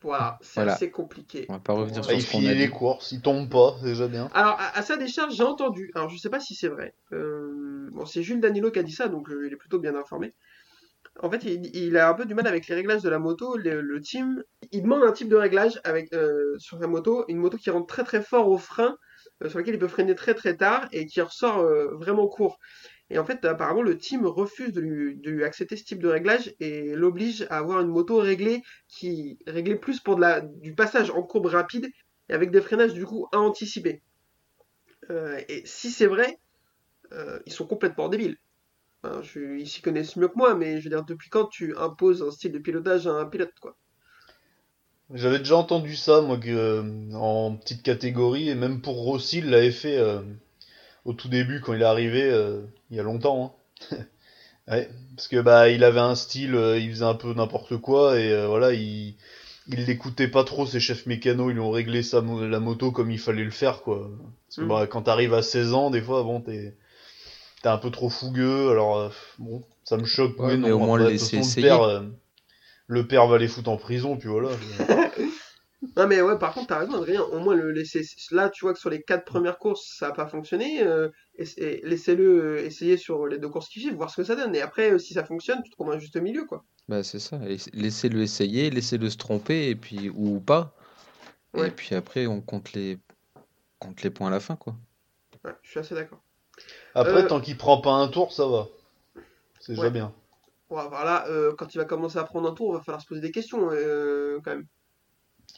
Voilà, 0.00 0.38
c'est 0.42 0.54
Voilà. 0.54 0.72
assez 0.74 0.90
compliqué. 0.90 1.46
On 1.48 1.54
va 1.54 1.58
pas 1.60 1.72
revenir 1.72 2.04
sur 2.04 2.12
il 2.12 2.22
ce 2.22 2.26
finit 2.26 2.54
les 2.54 2.68
courses, 2.70 3.10
il 3.12 3.20
tombe 3.20 3.48
pas, 3.50 3.76
c'est 3.80 3.86
déjà 3.86 4.06
bien. 4.08 4.28
Alors, 4.32 4.54
à, 4.58 4.78
à 4.78 4.82
sa 4.82 4.96
décharge, 4.96 5.34
j'ai 5.34 5.42
entendu, 5.42 5.90
alors 5.94 6.08
je 6.08 6.16
sais 6.18 6.30
pas 6.30 6.40
si 6.40 6.54
c'est 6.54 6.68
vrai, 6.68 6.94
euh, 7.12 7.88
bon, 7.92 8.06
c'est 8.06 8.22
Jules 8.22 8.40
Danilo 8.40 8.70
qui 8.70 8.78
a 8.78 8.82
dit 8.82 8.92
ça, 8.92 9.08
donc 9.08 9.28
euh, 9.30 9.46
il 9.46 9.52
est 9.52 9.56
plutôt 9.56 9.78
bien 9.80 9.94
informé. 9.96 10.34
En 11.20 11.30
fait, 11.30 11.42
il, 11.44 11.96
a 11.96 12.08
un 12.08 12.14
peu 12.14 12.26
du 12.26 12.34
mal 12.34 12.46
avec 12.46 12.68
les 12.68 12.76
réglages 12.76 13.02
de 13.02 13.08
la 13.08 13.18
moto. 13.18 13.56
Le, 13.56 14.00
team, 14.00 14.42
il 14.70 14.82
demande 14.82 15.02
un 15.02 15.12
type 15.12 15.28
de 15.28 15.36
réglage 15.36 15.80
euh, 16.14 16.56
sur 16.58 16.78
sa 16.78 16.86
moto, 16.86 17.24
une 17.28 17.38
moto 17.38 17.56
qui 17.56 17.70
rentre 17.70 17.86
très 17.86 18.04
très 18.04 18.22
fort 18.22 18.48
au 18.48 18.56
frein, 18.56 18.96
euh, 19.42 19.48
sur 19.48 19.58
laquelle 19.58 19.74
il 19.74 19.80
peut 19.80 19.88
freiner 19.88 20.14
très 20.14 20.34
très 20.34 20.56
tard 20.56 20.88
et 20.92 21.06
qui 21.06 21.20
ressort 21.20 21.58
euh, 21.58 21.96
vraiment 21.96 22.28
court. 22.28 22.58
Et 23.10 23.18
en 23.18 23.24
fait, 23.24 23.44
apparemment, 23.44 23.82
le 23.82 23.98
team 23.98 24.26
refuse 24.26 24.72
de 24.72 24.80
lui, 24.80 25.44
accepter 25.44 25.76
ce 25.76 25.84
type 25.84 26.00
de 26.00 26.08
réglage 26.08 26.54
et 26.60 26.94
l'oblige 26.94 27.46
à 27.50 27.58
avoir 27.58 27.80
une 27.80 27.88
moto 27.88 28.18
réglée 28.18 28.62
qui 28.86 29.38
réglée 29.46 29.76
plus 29.76 29.98
pour 29.98 30.20
du 30.60 30.74
passage 30.74 31.10
en 31.10 31.22
courbe 31.22 31.46
rapide 31.46 31.88
et 32.28 32.34
avec 32.34 32.50
des 32.50 32.60
freinages 32.60 32.92
du 32.92 33.06
coup 33.06 33.26
à 33.32 33.38
anticiper. 33.38 34.02
Et 35.48 35.62
si 35.64 35.90
c'est 35.90 36.06
vrai, 36.06 36.38
ils 37.46 37.52
sont 37.52 37.66
complètement 37.66 38.10
débiles. 38.10 38.36
Enfin, 39.02 39.22
je, 39.22 39.58
ils 39.58 39.68
s'y 39.68 39.82
connaissent 39.82 40.14
mieux 40.16 40.28
que 40.28 40.36
moi, 40.36 40.54
mais 40.54 40.78
je 40.78 40.84
veux 40.84 40.90
dire, 40.90 41.04
depuis 41.04 41.30
quand 41.30 41.46
tu 41.46 41.76
imposes 41.76 42.22
un 42.22 42.30
style 42.30 42.52
de 42.52 42.60
pilotage 42.60 43.08
à 43.08 43.12
un 43.12 43.26
pilote, 43.26 43.52
quoi? 43.60 43.76
J'avais 45.12 45.38
déjà 45.38 45.56
entendu 45.56 45.96
ça, 45.96 46.20
moi, 46.20 46.36
que, 46.38 46.48
euh, 46.50 47.12
en 47.14 47.56
petite 47.56 47.82
catégorie, 47.82 48.48
et 48.50 48.54
même 48.54 48.80
pour 48.82 48.96
Rossi, 48.96 49.38
il 49.38 49.46
l'avait 49.50 49.70
fait 49.70 49.96
euh, 49.98 50.20
au 51.06 51.12
tout 51.14 51.28
début, 51.28 51.60
quand 51.60 51.74
il 51.74 51.82
est 51.82 51.86
arrivé, 51.86 52.22
euh, 52.24 52.62
il 52.90 52.96
y 52.98 53.00
a 53.00 53.04
longtemps. 53.04 53.56
Hein. 53.90 53.96
ouais, 54.72 54.90
parce 55.16 55.28
que 55.28 55.40
bah, 55.40 55.70
il 55.70 55.84
avait 55.84 56.00
un 56.00 56.14
style, 56.16 56.54
il 56.80 56.90
faisait 56.90 57.04
un 57.04 57.14
peu 57.14 57.34
n'importe 57.34 57.76
quoi, 57.78 58.18
et 58.20 58.46
voilà, 58.46 58.72
il, 58.74 59.16
il 59.68 59.84
l'écoutait 59.86 60.28
pas 60.28 60.44
trop, 60.44 60.66
ses 60.66 60.80
chefs 60.80 61.06
mécanos, 61.06 61.50
ils 61.50 61.54
lui 61.54 61.60
ont 61.60 61.70
réglé 61.72 62.02
sa, 62.02 62.22
mo- 62.22 62.46
la 62.46 62.60
moto 62.60 62.92
comme 62.92 63.10
il 63.12 63.18
fallait 63.20 63.44
le 63.44 63.50
faire, 63.50 63.82
quoi. 63.82 64.10
Parce 64.48 64.58
que 64.58 64.64
Mm. 64.64 64.66
bah, 64.66 64.86
quand 64.88 65.02
t'arrives 65.02 65.34
à 65.34 65.42
16 65.42 65.74
ans, 65.74 65.90
des 65.90 66.02
fois, 66.02 66.22
bon, 66.24 66.40
t'es 66.42 66.76
t'es 67.62 67.68
un 67.68 67.78
peu 67.78 67.90
trop 67.90 68.08
fougueux, 68.10 68.70
alors 68.70 68.96
euh, 68.98 69.08
bon, 69.38 69.64
ça 69.84 69.96
me 69.96 70.04
choque, 70.04 70.38
Ouais, 70.38 70.56
mais 70.56 70.68
non, 70.68 70.76
au 70.76 70.78
moins 70.78 70.96
après, 70.96 71.04
le 71.04 71.10
laisser 71.12 71.36
façon, 71.36 71.48
essayer. 71.50 71.62
Le 71.68 71.68
père, 71.68 71.82
euh, 71.82 72.02
le 72.86 73.06
père 73.06 73.26
va 73.26 73.38
les 73.38 73.48
foutre 73.48 73.70
en 73.70 73.76
prison, 73.76 74.16
puis 74.16 74.28
voilà. 74.28 74.50
Non, 75.96 76.08
mais 76.08 76.20
ouais, 76.20 76.36
par 76.38 76.54
contre, 76.54 76.68
t'as 76.68 76.78
raison, 76.80 76.94
Adrien, 76.94 77.22
au 77.22 77.38
moins 77.38 77.54
le 77.54 77.70
laisser. 77.70 78.02
Là, 78.32 78.50
tu 78.50 78.64
vois 78.64 78.72
que 78.74 78.80
sur 78.80 78.90
les 78.90 79.00
quatre 79.02 79.24
premières 79.24 79.58
courses, 79.58 79.94
ça 79.96 80.08
a 80.08 80.12
pas 80.12 80.26
fonctionné. 80.26 80.82
euh, 80.82 81.08
et, 81.36 81.44
et 81.56 81.80
laissez-le 81.86 82.58
essayer 82.64 82.96
sur 82.96 83.28
les 83.28 83.38
deux 83.38 83.48
courses 83.48 83.68
qui 83.68 83.78
suivent, 83.80 83.94
voir 83.94 84.10
ce 84.10 84.16
que 84.16 84.24
ça 84.24 84.34
donne. 84.34 84.56
Et 84.56 84.60
après, 84.60 84.90
euh, 84.90 84.98
si 84.98 85.14
ça 85.14 85.24
fonctionne, 85.24 85.62
tu 85.62 85.70
trouves 85.70 85.90
un 85.92 85.98
juste 86.00 86.16
milieu, 86.16 86.46
quoi. 86.46 86.64
Bah, 86.88 87.04
c'est 87.04 87.20
ça. 87.20 87.38
Et 87.48 87.58
Laissez-le 87.74 88.22
essayer, 88.22 88.70
laissez-le 88.70 89.08
se 89.08 89.16
tromper, 89.18 89.68
et 89.68 89.76
puis, 89.76 90.10
ou 90.10 90.40
pas. 90.40 90.74
Et 91.56 91.70
puis 91.70 91.94
après, 91.94 92.26
on 92.26 92.40
compte 92.40 92.72
les, 92.72 92.98
compte 93.78 94.02
les 94.02 94.10
points 94.10 94.28
à 94.28 94.30
la 94.32 94.40
fin, 94.40 94.56
quoi. 94.56 94.76
Ouais, 95.44 95.52
je 95.62 95.70
suis 95.70 95.80
assez 95.80 95.94
d'accord. 95.94 96.20
Après, 96.94 97.24
Euh, 97.24 97.26
tant 97.28 97.40
qu'il 97.40 97.56
prend 97.56 97.80
pas 97.80 97.92
un 97.92 98.08
tour, 98.08 98.32
ça 98.32 98.46
va. 98.46 98.66
C'est 99.60 99.72
déjà 99.72 99.82
Ouais. 99.84 99.90
bien. 99.90 100.12
Ouais, 100.70 100.86
voilà, 100.88 101.26
euh, 101.28 101.54
quand 101.56 101.74
il 101.74 101.78
va 101.78 101.84
commencer 101.84 102.18
à 102.18 102.24
prendre 102.24 102.48
un 102.48 102.52
tour, 102.54 102.70
il 102.72 102.78
va 102.78 102.82
falloir 102.82 103.00
se 103.00 103.06
poser 103.06 103.20
des 103.20 103.30
questions, 103.30 103.70
euh, 103.72 104.38
quand 104.44 104.50
même. 104.50 104.66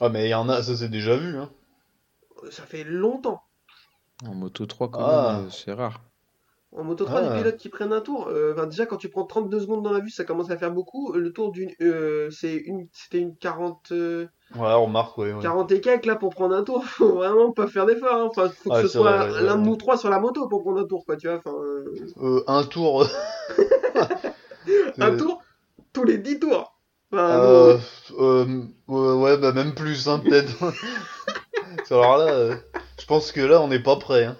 Ah, 0.01 0.09
mais 0.09 0.27
il 0.27 0.31
y 0.31 0.35
en 0.35 0.49
a, 0.49 0.63
ça 0.63 0.77
c'est 0.77 0.89
déjà 0.89 1.17
vu, 1.17 1.37
hein. 1.37 1.51
Ça 2.51 2.63
fait 2.65 2.85
longtemps. 2.85 3.43
En 4.27 4.35
Moto 4.35 4.67
3, 4.67 4.89
quand 4.91 5.01
Ah. 5.03 5.39
même, 5.41 5.51
c'est 5.51 5.73
rare. 5.73 6.01
En 6.73 6.85
Moto 6.85 7.05
3, 7.05 7.21
Ah. 7.21 7.35
les 7.35 7.39
pilotes 7.43 7.57
qui 7.57 7.69
prennent 7.69 7.93
un 7.93 8.01
tour, 8.01 8.29
euh, 8.29 8.53
enfin, 8.55 8.67
déjà 8.67 8.87
quand 8.87 8.97
tu 8.97 9.09
prends 9.09 9.25
32 9.25 9.61
secondes 9.61 9.83
dans 9.83 9.93
la 9.93 9.99
vue, 10.01 10.11
ça 10.11 10.25
commence 10.25 10.51
à 10.51 10.57
faire 10.57 10.71
beaucoup. 10.73 11.13
Le 11.13 11.33
tour 11.33 11.51
d'une, 11.51 11.73
euh, 11.81 12.31
c'est 12.31 12.55
une, 12.55 12.89
c'était 12.93 13.19
une 13.19 13.37
40, 13.37 13.91
euh, 13.93 14.29
Ouais, 14.57 14.73
on 14.73 14.87
remarque, 14.87 15.17
ouais. 15.19 15.33
ouais. 15.33 15.43
40 15.43 15.71
et 15.73 15.81
quelques 15.81 16.07
là 16.07 16.17
pour 16.17 16.31
prendre 16.31 16.57
un 16.57 16.65
tour. 16.65 16.85
Faut 16.99 17.15
vraiment 17.15 17.53
pas 17.53 17.69
faire 17.69 17.87
d'efforts. 17.87 18.15
Hein. 18.15 18.29
Enfin, 18.31 18.51
faut 18.51 18.71
que 18.71 18.83
ce 18.83 18.89
soit 18.89 19.41
l'un 19.41 19.57
de 19.57 19.63
nous 19.63 19.77
trois 19.77 19.97
sur 19.97 20.11
la 20.11 20.19
moto 20.19 20.49
pour 20.49 20.63
prendre 20.63 20.81
un 20.81 20.87
tour, 20.87 21.05
quoi. 21.05 21.17
Tu 21.17 21.29
vois, 21.29 21.39
enfin, 21.39 21.57
euh, 21.57 21.95
Euh, 22.21 22.43
un 22.47 22.65
tour. 22.65 23.07
un 24.99 25.17
tour 25.17 25.43
tous 25.93 26.05
les 26.05 26.19
10 26.19 26.41
tours. 26.41 26.73
Enfin, 27.13 27.79
Euh, 28.19 28.65
ouais, 28.89 29.37
bah 29.39 29.53
même 29.53 29.75
plus, 29.75 30.09
hein, 30.09 30.21
peut-être. 30.21 30.57
Alors 31.91 32.19
là, 32.19 32.57
je 33.01 33.07
pense 33.07 33.33
que 33.33 33.41
là, 33.41 33.61
on 33.61 33.69
n'est 33.69 33.83
pas 33.83 33.97
prêt. 33.97 34.25
Hein. 34.25 34.37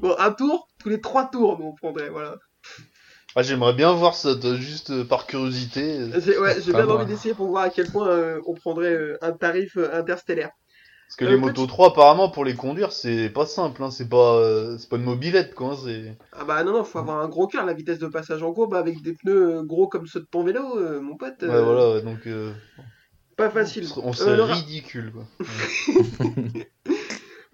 Bon, 0.00 0.14
un 0.18 0.30
tour 0.32 0.68
tous 0.78 0.88
les 0.88 1.00
3 1.00 1.30
tours, 1.30 1.58
nous 1.58 1.66
on 1.66 1.74
prendrait. 1.74 2.10
Voilà. 2.10 2.36
Ah, 3.38 3.42
j'aimerais 3.42 3.72
bien 3.72 3.92
voir 3.92 4.16
ça, 4.16 4.34
de- 4.34 4.56
juste 4.56 4.90
euh, 4.90 5.04
par 5.04 5.24
curiosité. 5.28 5.96
euh, 5.96 6.20
J'ai 6.20 6.36
ouais, 6.38 6.60
j'ai 6.60 6.72
Pas 6.72 6.82
bien 6.84 6.92
envie 6.92 7.06
d'essayer 7.06 7.34
pour 7.34 7.46
voir 7.46 7.62
à 7.62 7.70
quel 7.70 7.86
point 7.86 8.08
euh, 8.08 8.40
on 8.46 8.54
prendrait 8.54 8.92
euh, 8.92 9.16
un 9.22 9.30
tarif 9.30 9.76
euh, 9.76 9.96
interstellaire. 9.96 10.50
Parce 11.06 11.16
que 11.18 11.24
Euh, 11.24 11.28
les 11.28 11.36
petit- 11.36 11.42
motos 11.46 11.66
3, 11.68 11.88
apparemment, 11.90 12.30
pour 12.30 12.44
les 12.44 12.56
conduire, 12.56 12.90
c'est 12.90 13.30
pas 13.30 13.46
simple. 13.46 13.80
Hein. 13.84 13.92
C'est 13.92 14.08
pas, 14.08 14.34
euh, 14.40 14.76
c'est 14.76 14.88
pas 14.88 14.96
une 14.96 15.04
mobilette, 15.04 15.54
quoi. 15.54 15.68
hein, 15.74 15.76
C'est. 15.84 16.18
Ah 16.32 16.44
bah 16.44 16.64
non, 16.64 16.72
non, 16.72 16.82
faut 16.82 16.98
avoir 16.98 17.18
un 17.20 17.28
gros 17.28 17.46
cœur, 17.46 17.64
la 17.64 17.74
vitesse 17.74 18.00
de 18.00 18.08
passage 18.08 18.42
en 18.42 18.52
courbe 18.52 18.74
avec 18.74 19.02
des 19.02 19.12
pneus 19.12 19.62
gros 19.62 19.86
comme 19.86 20.08
ceux 20.08 20.18
de 20.18 20.26
ton 20.28 20.42
vélo, 20.42 20.76
euh, 20.76 21.00
mon 21.00 21.16
pote. 21.16 21.40
Ouais, 21.42 21.62
voilà, 21.62 22.00
donc. 22.00 22.26
euh, 22.26 22.52
Pas 23.36 23.50
facile. 23.50 23.86
on 24.02 24.10
Euh, 24.10 24.12
serait 24.14 24.36
le 24.36 24.42
ridicule, 24.42 25.12
quoi. 25.12 25.24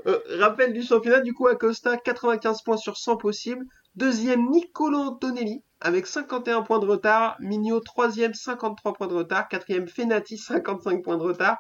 Euh, 0.07 0.19
rappel 0.39 0.73
du 0.75 0.83
championnat, 0.83 1.21
du 1.21 1.33
coup, 1.33 1.47
Acosta, 1.47 1.97
95 1.97 2.63
points 2.63 2.77
sur 2.77 2.97
100 2.99 3.17
possibles. 3.17 3.65
Deuxième, 3.97 4.51
Niccolo 4.51 4.99
Antonelli, 4.99 5.63
avec 5.81 6.07
51 6.07 6.63
points 6.63 6.79
de 6.81 6.87
retard. 6.87 7.37
Mignot, 7.41 7.81
troisième, 7.81 8.35
53 8.35 8.93
points 8.95 9.07
de 9.07 9.15
retard. 9.15 9.49
Quatrième, 9.49 9.87
Fenati, 9.89 10.37
55 10.39 11.03
points 11.03 11.17
de 11.17 11.23
retard. 11.23 11.59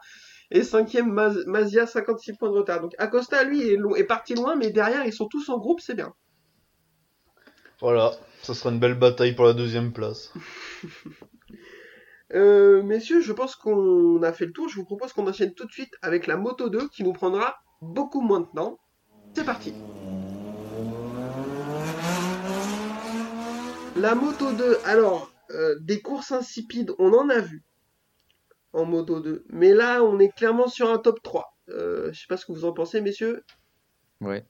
Et 0.50 0.62
cinquième, 0.62 1.12
Maz- 1.12 1.44
Mazia, 1.46 1.86
56 1.86 2.34
points 2.34 2.50
de 2.50 2.56
retard. 2.56 2.80
Donc 2.80 2.92
Acosta, 2.98 3.44
lui, 3.44 3.62
est 3.62 4.04
parti 4.04 4.34
loin, 4.34 4.56
mais 4.56 4.70
derrière, 4.70 5.04
ils 5.06 5.12
sont 5.12 5.26
tous 5.28 5.48
en 5.48 5.58
groupe, 5.58 5.80
c'est 5.80 5.94
bien. 5.94 6.12
Voilà, 7.80 8.12
ça 8.42 8.54
sera 8.54 8.70
une 8.70 8.78
belle 8.78 8.94
bataille 8.94 9.34
pour 9.34 9.44
la 9.44 9.52
deuxième 9.52 9.92
place. 9.92 10.32
Euh, 12.32 12.82
messieurs, 12.82 13.20
je 13.20 13.32
pense 13.32 13.54
qu'on 13.54 14.20
a 14.22 14.32
fait 14.32 14.46
le 14.46 14.52
tour. 14.52 14.68
Je 14.68 14.76
vous 14.76 14.84
propose 14.84 15.12
qu'on 15.12 15.28
enchaîne 15.28 15.54
tout 15.54 15.66
de 15.66 15.70
suite 15.70 15.92
avec 16.02 16.26
la 16.26 16.36
Moto 16.36 16.68
2, 16.68 16.88
qui 16.88 17.04
nous 17.04 17.12
prendra 17.12 17.54
beaucoup 17.80 18.22
moins 18.22 18.40
de 18.40 18.46
temps. 18.56 18.78
C'est 19.36 19.44
parti. 19.44 19.72
La 24.04 24.14
Moto 24.14 24.52
2, 24.52 24.80
alors, 24.84 25.32
euh, 25.52 25.78
des 25.80 26.02
courses 26.02 26.30
insipides, 26.30 26.92
on 26.98 27.14
en 27.14 27.30
a 27.30 27.40
vu 27.40 27.64
en 28.74 28.84
Moto 28.84 29.18
2. 29.18 29.46
Mais 29.48 29.72
là, 29.72 30.02
on 30.04 30.18
est 30.18 30.28
clairement 30.28 30.68
sur 30.68 30.90
un 30.90 30.98
top 30.98 31.22
3. 31.22 31.56
Euh, 31.70 32.12
je 32.12 32.20
sais 32.20 32.26
pas 32.28 32.36
ce 32.36 32.44
que 32.44 32.52
vous 32.52 32.66
en 32.66 32.74
pensez, 32.74 33.00
messieurs. 33.00 33.42
Ouais. 34.20 34.44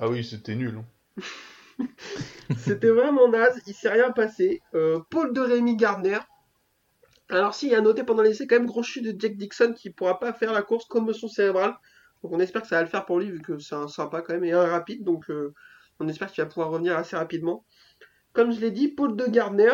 Ah 0.00 0.08
oui, 0.08 0.24
c'était 0.24 0.56
nul. 0.56 0.76
hein. 0.76 1.22
C'était 2.58 2.90
vraiment 2.90 3.28
naze, 3.28 3.62
il 3.68 3.74
s'est 3.74 3.90
rien 3.90 4.10
passé. 4.10 4.60
Euh, 4.74 4.98
Paul 5.08 5.32
de 5.32 5.40
Rémy 5.40 5.76
Gardner. 5.76 6.18
Alors 7.28 7.54
si, 7.54 7.68
il 7.68 7.76
a 7.76 7.80
noté 7.80 8.02
pendant 8.02 8.22
l'essai 8.22 8.48
quand 8.48 8.56
même 8.56 8.66
gros 8.66 8.82
chute 8.82 9.04
de 9.04 9.14
Jack 9.20 9.36
Dixon 9.36 9.72
qui 9.72 9.90
pourra 9.90 10.18
pas 10.18 10.32
faire 10.32 10.52
la 10.52 10.62
course 10.62 10.86
commotion 10.86 11.28
cérébrale. 11.28 11.76
Donc 12.24 12.32
on 12.32 12.40
espère 12.40 12.62
que 12.62 12.68
ça 12.68 12.74
va 12.78 12.82
le 12.82 12.88
faire 12.88 13.06
pour 13.06 13.20
lui 13.20 13.30
vu 13.30 13.40
que 13.40 13.56
c'est 13.60 13.76
un 13.76 13.86
sympa 13.86 14.20
quand 14.20 14.32
même 14.34 14.42
et 14.44 14.50
un 14.52 14.66
rapide. 14.66 15.04
Donc 15.04 15.30
euh, 15.30 15.54
on 16.00 16.08
espère 16.08 16.32
qu'il 16.32 16.42
va 16.42 16.50
pouvoir 16.50 16.70
revenir 16.70 16.96
assez 16.96 17.14
rapidement. 17.14 17.64
Comme 18.36 18.52
je 18.52 18.60
l'ai 18.60 18.70
dit, 18.70 18.88
Paul 18.88 19.16
de 19.16 19.24
Gardner, 19.24 19.72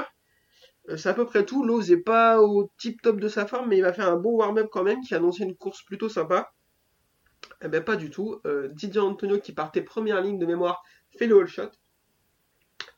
euh, 0.88 0.96
c'est 0.96 1.08
à 1.08 1.14
peu 1.14 1.26
près 1.26 1.44
tout. 1.44 1.64
L'ose 1.64 1.90
est 1.90 1.96
pas 1.96 2.40
au 2.40 2.70
tip 2.78 3.02
top 3.02 3.18
de 3.18 3.26
sa 3.26 3.44
forme, 3.44 3.68
mais 3.68 3.76
il 3.76 3.80
va 3.80 3.92
faire 3.92 4.08
un 4.08 4.16
bon 4.16 4.36
warm-up 4.36 4.68
quand 4.70 4.84
même 4.84 5.00
qui 5.00 5.16
annonçait 5.16 5.42
une 5.42 5.56
course 5.56 5.82
plutôt 5.82 6.08
sympa. 6.08 6.52
Eh 7.60 7.66
ben 7.66 7.82
pas 7.82 7.96
du 7.96 8.08
tout. 8.08 8.40
Euh, 8.46 8.68
Didier 8.68 9.00
Antonio 9.00 9.40
qui 9.40 9.52
partait 9.52 9.82
première 9.82 10.20
ligne 10.20 10.38
de 10.38 10.46
mémoire 10.46 10.80
fait 11.18 11.26
le 11.26 11.40
all 11.40 11.48
shot. 11.48 11.70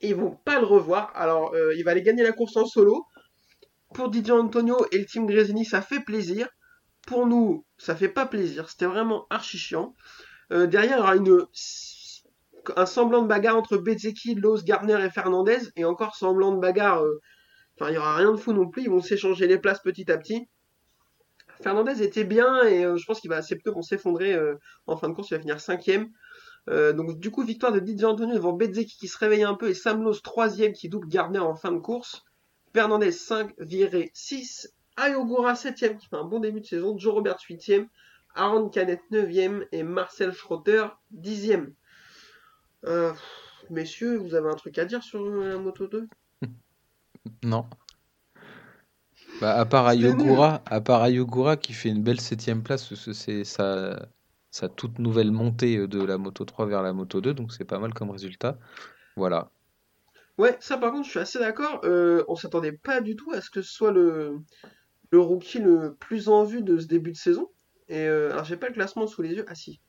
Ils 0.03 0.15
vont 0.15 0.33
pas 0.33 0.61
le 0.61 0.67
revoir. 0.67 1.11
Alors, 1.15 1.55
euh, 1.55 1.75
il 1.75 1.83
va 1.83 1.93
aller 1.93 2.03
gagner 2.03 2.25
la 2.25 2.33
course 2.33 2.59
en 2.59 2.67
solo. 2.67 3.07
pour 3.95 4.11
Didier 4.11 4.35
Antonio 4.35 4.77
et 4.93 4.99
le 4.99 5.07
team 5.07 5.25
Grésini, 5.25 5.65
ça 5.65 5.81
fait 5.81 6.01
plaisir. 6.01 6.47
Pour 7.07 7.27
nous, 7.27 7.65
ça 7.79 7.97
fait 7.97 8.11
pas 8.11 8.27
plaisir. 8.27 8.69
C'était 8.69 8.85
vraiment 8.85 9.27
archi 9.31 9.57
chiant. 9.57 9.95
Derrière, 10.51 10.99
il 10.99 10.99
y 10.99 11.01
aura 11.01 11.17
une, 11.17 11.47
un 12.77 12.87
semblant 12.87 13.23
de 13.23 13.27
bagarre 13.29 13.57
entre 13.57 13.77
Bezeki, 13.77 14.35
Lowe, 14.35 14.63
Gardner 14.65 15.05
et 15.05 15.11
Fernandez. 15.11 15.59
Et 15.77 15.85
encore 15.85 16.15
semblant 16.17 16.53
de 16.53 16.61
bagarre. 16.61 17.03
euh, 17.05 17.21
Enfin, 17.79 17.91
il 17.91 17.95
y 17.95 17.99
aura 17.99 18.17
rien 18.17 18.31
de 18.31 18.37
fou 18.37 18.53
non 18.53 18.69
plus. 18.69 18.83
Ils 18.85 18.91
vont 18.91 19.03
s'échanger 19.03 19.47
les 19.49 19.59
places 19.59 19.81
petit 19.81 20.11
à 20.11 20.17
petit. 20.19 20.49
Fernandez 21.63 22.03
était 22.03 22.25
bien 22.25 22.63
et 22.65 22.85
euh, 22.85 22.97
je 22.97 23.05
pense 23.05 23.21
qu'il 23.21 23.31
va 23.31 23.37
assez 23.37 23.57
peu 23.57 23.71
vont 23.71 23.83
s'effondrer 23.83 24.33
euh, 24.35 24.55
en 24.87 24.97
fin 24.97 25.09
de 25.09 25.15
course. 25.15 25.31
Il 25.31 25.35
va 25.35 25.41
finir 25.41 25.61
cinquième. 25.61 26.09
Donc 26.67 27.19
du 27.19 27.31
coup, 27.31 27.43
victoire 27.43 27.73
de 27.73 27.79
Didier 27.79 28.07
Antonio 28.07 28.35
devant 28.35 28.55
Bezeki 28.55 28.97
qui 28.97 29.07
se 29.07 29.19
réveille 29.19 29.43
un 29.43 29.55
peu 29.55 29.69
et 29.69 29.75
Sam 29.75 30.03
Lowe 30.03 30.15
troisième 30.23 30.73
qui 30.73 30.89
double 30.89 31.09
Gardner 31.09 31.41
en 31.41 31.55
fin 31.55 31.73
de 31.73 31.79
course. 31.79 32.25
Fernandez 32.75 33.13
5, 33.13 33.53
Viré 33.59 34.11
6, 34.15 34.75
Ayogura 34.97 35.53
7ème 35.55 35.97
qui 35.97 36.07
fait 36.09 36.17
un 36.17 36.25
bon 36.25 36.41
début 36.41 36.61
de 36.61 36.67
saison, 36.67 36.97
Joe 36.97 37.15
Roberts 37.15 37.39
8ème, 37.49 37.87
Aaron 38.35 38.69
Canet 38.69 39.01
9ème 39.13 39.67
et 39.73 39.83
Marcel 39.83 40.33
Schrotter 40.33 40.87
10ème. 41.13 41.73
Euh, 42.87 43.13
messieurs, 43.71 44.17
vous 44.19 44.35
avez 44.35 44.49
un 44.49 44.55
truc 44.55 44.79
à 44.79 44.85
dire 44.85 45.03
sur 45.03 45.25
la 45.25 45.59
Moto 45.59 45.87
2 45.87 46.09
Non. 47.43 47.67
Bah, 49.41 49.55
à 49.55 49.65
part 49.65 49.87
Ayogura, 49.87 50.63
à 50.67 50.81
part 50.81 51.03
Ayogura 51.03 51.57
qui 51.57 51.73
fait 51.73 51.89
une 51.89 52.03
belle 52.03 52.21
septième 52.21 52.63
place, 52.63 52.95
c'est 53.13 53.45
sa, 53.45 54.09
sa 54.51 54.69
toute 54.69 54.99
nouvelle 54.99 55.33
montée 55.33 55.87
de 55.87 56.03
la 56.03 56.19
Moto 56.19 56.45
3 56.45 56.67
vers 56.67 56.83
la 56.83 56.93
Moto 56.93 57.21
2, 57.21 57.35
donc 57.35 57.53
c'est 57.53 57.65
pas 57.65 57.79
mal 57.79 57.93
comme 57.95 58.11
résultat. 58.11 58.59
Voilà. 59.17 59.51
Ouais, 60.39 60.57
ça 60.61 60.79
par 60.79 60.93
contre, 60.93 61.07
je 61.07 61.11
suis 61.11 61.21
assez 61.21 61.39
d'accord. 61.39 61.81
Euh, 61.85 62.25
on 62.29 62.37
s'attendait 62.37 62.73
pas 62.73 63.01
du 63.01 63.17
tout 63.17 63.31
à 63.33 63.41
ce 63.41 63.51
que 63.51 63.63
ce 63.63 63.73
soit 63.73 63.93
le, 63.93 64.39
le 65.11 65.21
rookie 65.21 65.59
le 65.61 65.95
plus 65.95 66.29
en 66.29 66.45
vue 66.45 66.63
de 66.63 66.79
ce 66.79 66.87
début 66.87 67.13
de 67.13 67.17
saison. 67.17 67.51
Et 67.89 68.07
euh, 68.07 68.33
alors, 68.33 68.45
j'ai 68.45 68.57
pas 68.57 68.69
le 68.69 68.75
classement 68.75 69.07
sous 69.07 69.23
les 69.23 69.35
yeux. 69.35 69.45
Ah 69.49 69.55
si. 69.55 69.81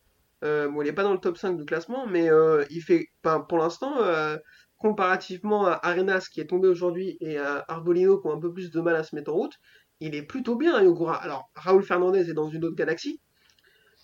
Euh, 0.45 0.69
bon, 0.69 0.81
il 0.83 0.87
est 0.87 0.93
pas 0.93 1.03
dans 1.03 1.13
le 1.13 1.19
top 1.19 1.37
5 1.37 1.57
du 1.57 1.65
classement, 1.65 2.07
mais 2.07 2.29
euh, 2.31 2.65
il 2.71 2.81
fait, 2.81 3.07
enfin, 3.23 3.41
pour 3.41 3.57
l'instant, 3.59 4.01
euh, 4.01 4.37
comparativement 4.77 5.65
à 5.67 5.79
Arenas 5.83 6.27
qui 6.31 6.41
est 6.41 6.47
tombé 6.47 6.67
aujourd'hui 6.69 7.17
et 7.21 7.37
à 7.39 7.65
Arbolino 7.67 8.19
qui 8.21 8.27
ont 8.27 8.33
un 8.33 8.39
peu 8.39 8.53
plus 8.53 8.71
de 8.71 8.81
mal 8.81 8.95
à 8.95 9.03
se 9.03 9.15
mettre 9.15 9.31
en 9.31 9.35
route, 9.35 9.53
il 10.01 10.15
est 10.15 10.23
plutôt 10.23 10.55
bien, 10.57 10.81
Yogura. 10.83 11.15
Alors, 11.15 11.49
Raoul 11.55 11.83
Fernandez 11.83 12.29
est 12.29 12.33
dans 12.33 12.49
une 12.49 12.65
autre 12.65 12.75
galaxie, 12.75 13.21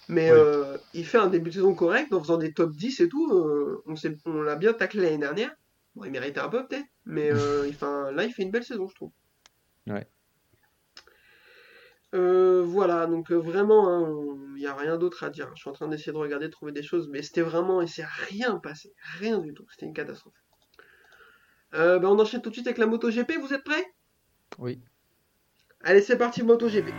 mais 0.09 0.31
Oui. 0.31 0.31
euh, 0.31 0.77
il 0.93 1.05
fait 1.07 1.17
un 1.19 1.27
début 1.27 1.49
de 1.49 1.55
saison 1.55 1.75
correct 1.75 2.13
en 2.13 2.21
faisant 2.21 2.37
des 2.37 2.53
top 2.53 2.71
10 2.75 2.99
et 3.01 3.09
tout. 3.09 3.31
euh, 3.33 3.83
on 4.25 4.41
l'a 4.43 4.55
bien 4.57 4.73
taclé 4.73 5.01
l'année 5.03 5.17
dernière. 5.19 5.53
Bon, 5.95 6.05
il 6.05 6.11
méritait 6.11 6.39
un 6.41 6.49
peu 6.49 6.67
peut-être, 6.67 6.87
mais 7.05 7.31
euh, 7.31 7.67
il 7.67 7.75
fait 7.75 7.85
un- 7.85 8.11
là, 8.11 8.25
il 8.25 8.33
fait 8.33 8.43
une 8.43 8.51
belle 8.51 8.63
saison, 8.65 8.87
je 8.89 8.95
trouve. 8.95 9.11
Ouais. 9.87 10.07
Euh, 12.13 12.61
voilà, 12.65 13.05
donc 13.05 13.31
euh, 13.31 13.37
vraiment, 13.37 13.87
hein, 13.87 14.37
il 14.55 14.59
n'y 14.59 14.67
a 14.67 14.75
rien 14.75 14.97
d'autre 14.97 15.23
à 15.23 15.29
dire. 15.29 15.49
Je 15.55 15.61
suis 15.61 15.69
en 15.69 15.73
train 15.73 15.87
d'essayer 15.87 16.11
de 16.11 16.17
regarder, 16.17 16.47
de 16.47 16.51
trouver 16.51 16.73
des 16.73 16.83
choses, 16.83 17.07
mais 17.09 17.21
c'était 17.21 17.41
vraiment, 17.41 17.81
il 17.81 17.87
s'est 17.87 18.05
rien 18.27 18.57
passé, 18.57 18.93
rien 19.17 19.39
du 19.39 19.53
tout. 19.53 19.65
C'était 19.71 19.85
une 19.85 19.93
catastrophe. 19.93 20.33
Euh, 21.73 21.99
bah, 21.99 22.09
on 22.09 22.19
enchaîne 22.19 22.41
tout 22.41 22.49
de 22.49 22.55
suite 22.55 22.67
avec 22.67 22.77
la 22.77 22.85
MotoGP, 22.85 23.37
vous 23.39 23.53
êtes 23.53 23.63
prêts? 23.63 23.85
Oui. 24.57 24.81
Allez, 25.83 26.01
c'est 26.01 26.17
parti, 26.17 26.43
MotoGP. 26.43 26.89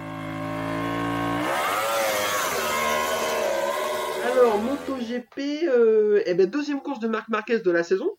Alors, 4.25 4.59
MotoGP, 4.62 5.38
eh 6.25 6.35
ben, 6.35 6.46
deuxième 6.48 6.81
course 6.81 7.01
de 7.01 7.09
Marc 7.09 7.29
Marquez 7.29 7.59
de 7.59 7.70
la 7.70 7.83
saison, 7.83 8.16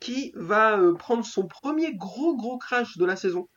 qui 0.00 0.32
va 0.34 0.76
prendre 0.98 1.24
son 1.24 1.46
premier 1.46 1.94
gros 1.94 2.36
gros 2.36 2.58
crash 2.58 2.98
de 2.98 3.04
la 3.04 3.14
saison. 3.14 3.48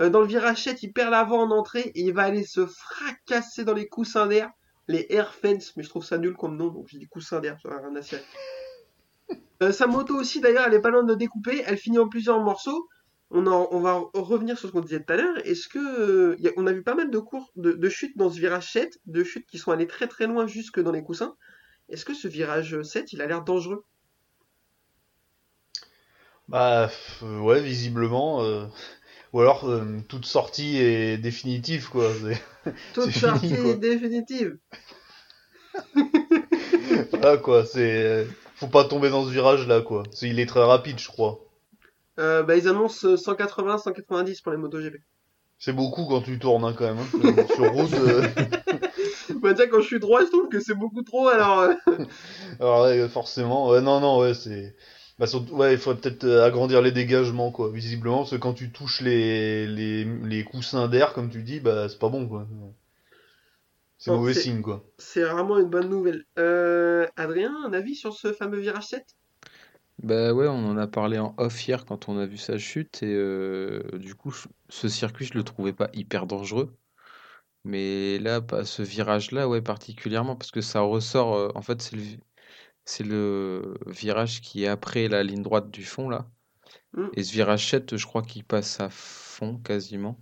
Euh, 0.00 0.10
dans 0.10 0.20
le 0.20 0.26
virage 0.26 0.64
7, 0.64 0.82
il 0.82 0.92
perd 0.92 1.10
l'avant 1.10 1.42
en 1.42 1.50
entrée 1.50 1.92
et 1.94 2.02
il 2.02 2.12
va 2.12 2.22
aller 2.24 2.44
se 2.44 2.66
fracasser 2.66 3.64
dans 3.64 3.74
les 3.74 3.88
coussins 3.88 4.26
d'air, 4.26 4.50
les 4.88 5.06
air 5.10 5.34
fence, 5.34 5.72
mais 5.76 5.82
je 5.82 5.88
trouve 5.88 6.04
ça 6.04 6.18
nul 6.18 6.34
comme 6.34 6.56
nom, 6.56 6.68
donc 6.68 6.86
j'ai 6.88 6.98
dit 6.98 7.08
coussins 7.08 7.40
d'air, 7.40 7.58
ça 7.62 7.70
rien 7.70 7.94
à. 7.96 8.00
Euh, 9.62 9.72
sa 9.72 9.86
moto 9.86 10.14
aussi, 10.16 10.40
d'ailleurs, 10.40 10.66
elle 10.66 10.74
est 10.74 10.80
pas 10.80 10.90
loin 10.90 11.02
de 11.04 11.14
découper, 11.14 11.62
elle 11.66 11.78
finit 11.78 11.98
en 11.98 12.08
plusieurs 12.08 12.40
morceaux. 12.42 12.88
On, 13.30 13.46
en- 13.46 13.68
on 13.70 13.80
va 13.80 14.00
revenir 14.14 14.58
sur 14.58 14.68
ce 14.68 14.72
qu'on 14.72 14.80
disait 14.80 15.00
tout 15.02 15.12
à 15.12 15.16
l'heure. 15.16 15.36
Est-ce 15.46 15.68
que 15.68 15.78
euh, 15.78 16.36
y 16.38 16.48
a- 16.48 16.52
on 16.56 16.66
a 16.66 16.72
vu 16.72 16.82
pas 16.82 16.94
mal 16.94 17.10
de 17.10 17.18
cours 17.18 17.50
de, 17.56 17.72
de 17.72 17.88
chutes 17.88 18.16
dans 18.16 18.30
ce 18.30 18.38
virage 18.38 18.70
7, 18.72 18.98
de 19.06 19.24
chutes 19.24 19.46
qui 19.46 19.58
sont 19.58 19.72
allées 19.72 19.86
très 19.88 20.06
très 20.08 20.26
loin 20.26 20.46
jusque 20.46 20.80
dans 20.80 20.92
les 20.92 21.02
coussins. 21.02 21.34
Est-ce 21.90 22.04
que 22.04 22.14
ce 22.14 22.28
virage 22.28 22.82
7, 22.82 23.12
il 23.12 23.22
a 23.22 23.26
l'air 23.26 23.42
dangereux? 23.44 23.84
Bah 26.48 26.90
ouais, 27.22 27.60
visiblement. 27.60 28.42
euh, 28.42 28.66
Ou 29.32 29.40
alors 29.40 29.68
euh, 29.68 29.84
toute 30.08 30.24
sortie 30.26 30.78
est 30.78 31.18
définitive 31.18 31.88
quoi. 31.90 32.10
Toute 32.94 33.10
sortie 33.12 33.48
fini, 33.48 33.62
quoi. 33.62 33.74
définitive. 33.74 34.58
Voilà 37.10 37.36
quoi, 37.42 37.64
c'est. 37.64 38.02
euh, 38.04 38.24
Faut 38.54 38.68
pas 38.68 38.84
tomber 38.84 39.10
dans 39.10 39.24
ce 39.24 39.30
virage 39.30 39.66
là 39.66 39.80
quoi. 39.82 40.02
C'est- 40.12 40.28
Il 40.28 40.40
est 40.40 40.46
très 40.46 40.62
rapide 40.64 40.98
je 40.98 41.08
crois. 41.08 41.40
Euh, 42.18 42.42
bah, 42.42 42.56
ils 42.56 42.66
annoncent 42.68 43.06
180-190 43.16 44.40
pour 44.42 44.52
les 44.52 44.58
MotoGP. 44.58 44.96
C'est 45.58 45.72
beaucoup 45.74 46.06
quand 46.06 46.22
tu 46.22 46.38
tournes 46.38 46.64
hein, 46.64 46.74
quand 46.76 46.84
même. 46.84 46.98
hein. 46.98 47.46
Sur 47.54 47.72
route. 47.72 47.92
euh, 47.94 48.22
Bah, 49.42 49.52
tiens, 49.54 49.66
quand 49.68 49.80
je 49.80 49.86
suis 49.86 49.98
droit, 50.00 50.20
je 50.22 50.26
trouve 50.30 50.48
que 50.48 50.60
c'est 50.60 50.74
beaucoup 50.74 51.02
trop. 51.02 51.28
Alors, 51.28 51.68
Alors 52.60 52.84
ouais, 52.84 53.08
forcément. 53.08 53.68
Ouais, 53.68 53.80
non, 53.80 54.00
non, 54.00 54.18
ouais, 54.20 54.34
c'est. 54.34 54.74
Bah, 55.18 55.26
surtout- 55.26 55.54
ouais, 55.54 55.72
il 55.74 55.78
faudrait 55.78 56.00
peut-être 56.00 56.24
euh, 56.24 56.44
agrandir 56.44 56.80
les 56.82 56.92
dégagements 56.92 57.50
quoi, 57.50 57.70
visiblement, 57.70 58.18
parce 58.18 58.30
que 58.32 58.36
quand 58.36 58.52
tu 58.54 58.70
touches 58.72 59.00
les, 59.02 59.66
les, 59.66 60.04
les 60.04 60.44
coussins 60.44 60.88
d'air, 60.88 61.12
comme 61.14 61.30
tu 61.30 61.42
dis, 61.42 61.60
bah 61.60 61.88
c'est 61.88 61.98
pas 61.98 62.08
bon 62.10 62.26
quoi. 62.28 62.46
C'est 63.98 64.10
mauvais 64.10 64.32
signe 64.32 64.62
quoi. 64.62 64.84
c'est 64.98 65.22
vraiment 65.22 65.58
une 65.58 65.68
bonne 65.68 65.90
nouvelle. 65.90 66.24
Euh, 66.38 67.06
Adrien, 67.16 67.54
un 67.66 67.72
avis 67.74 67.94
sur 67.94 68.14
ce 68.14 68.32
fameux 68.32 68.58
virage 68.58 68.86
7 68.86 69.16
Bah 70.02 70.32
ouais, 70.34 70.46
on 70.46 70.66
en 70.70 70.76
a 70.76 70.86
parlé 70.86 71.18
en 71.18 71.34
off 71.38 71.66
hier 71.66 71.84
quand 71.86 72.08
on 72.08 72.18
a 72.18 72.26
vu 72.26 72.36
sa 72.36 72.58
chute 72.58 73.02
et 73.02 73.14
euh, 73.14 73.82
du 73.94 74.14
coup 74.14 74.32
ce 74.68 74.88
circuit 74.88 75.24
je 75.26 75.34
le 75.34 75.42
trouvais 75.44 75.72
pas 75.72 75.88
hyper 75.94 76.26
dangereux. 76.26 76.76
Mais 77.64 78.18
là, 78.20 78.40
pas 78.42 78.64
ce 78.64 78.82
virage-là, 78.82 79.48
ouais, 79.48 79.62
particulièrement 79.62 80.36
parce 80.36 80.50
que 80.52 80.60
ça 80.62 80.80
ressort. 80.82 81.34
euh, 81.36 81.50
en 81.56 81.62
fait, 81.62 81.82
c'est 81.82 81.96
le, 81.96 82.02
c'est 82.86 83.04
le 83.04 83.76
virage 83.86 84.40
qui 84.40 84.64
est 84.64 84.68
après 84.68 85.08
la 85.08 85.22
ligne 85.22 85.42
droite 85.42 85.70
du 85.70 85.84
fond 85.84 86.08
là. 86.08 86.26
Mm. 86.94 87.06
Et 87.14 87.24
ce 87.24 87.32
virage 87.32 87.68
7, 87.70 87.96
je 87.96 88.06
crois 88.06 88.22
qu'il 88.22 88.44
passe 88.44 88.80
à 88.80 88.90
fond 88.90 89.58
quasiment. 89.58 90.18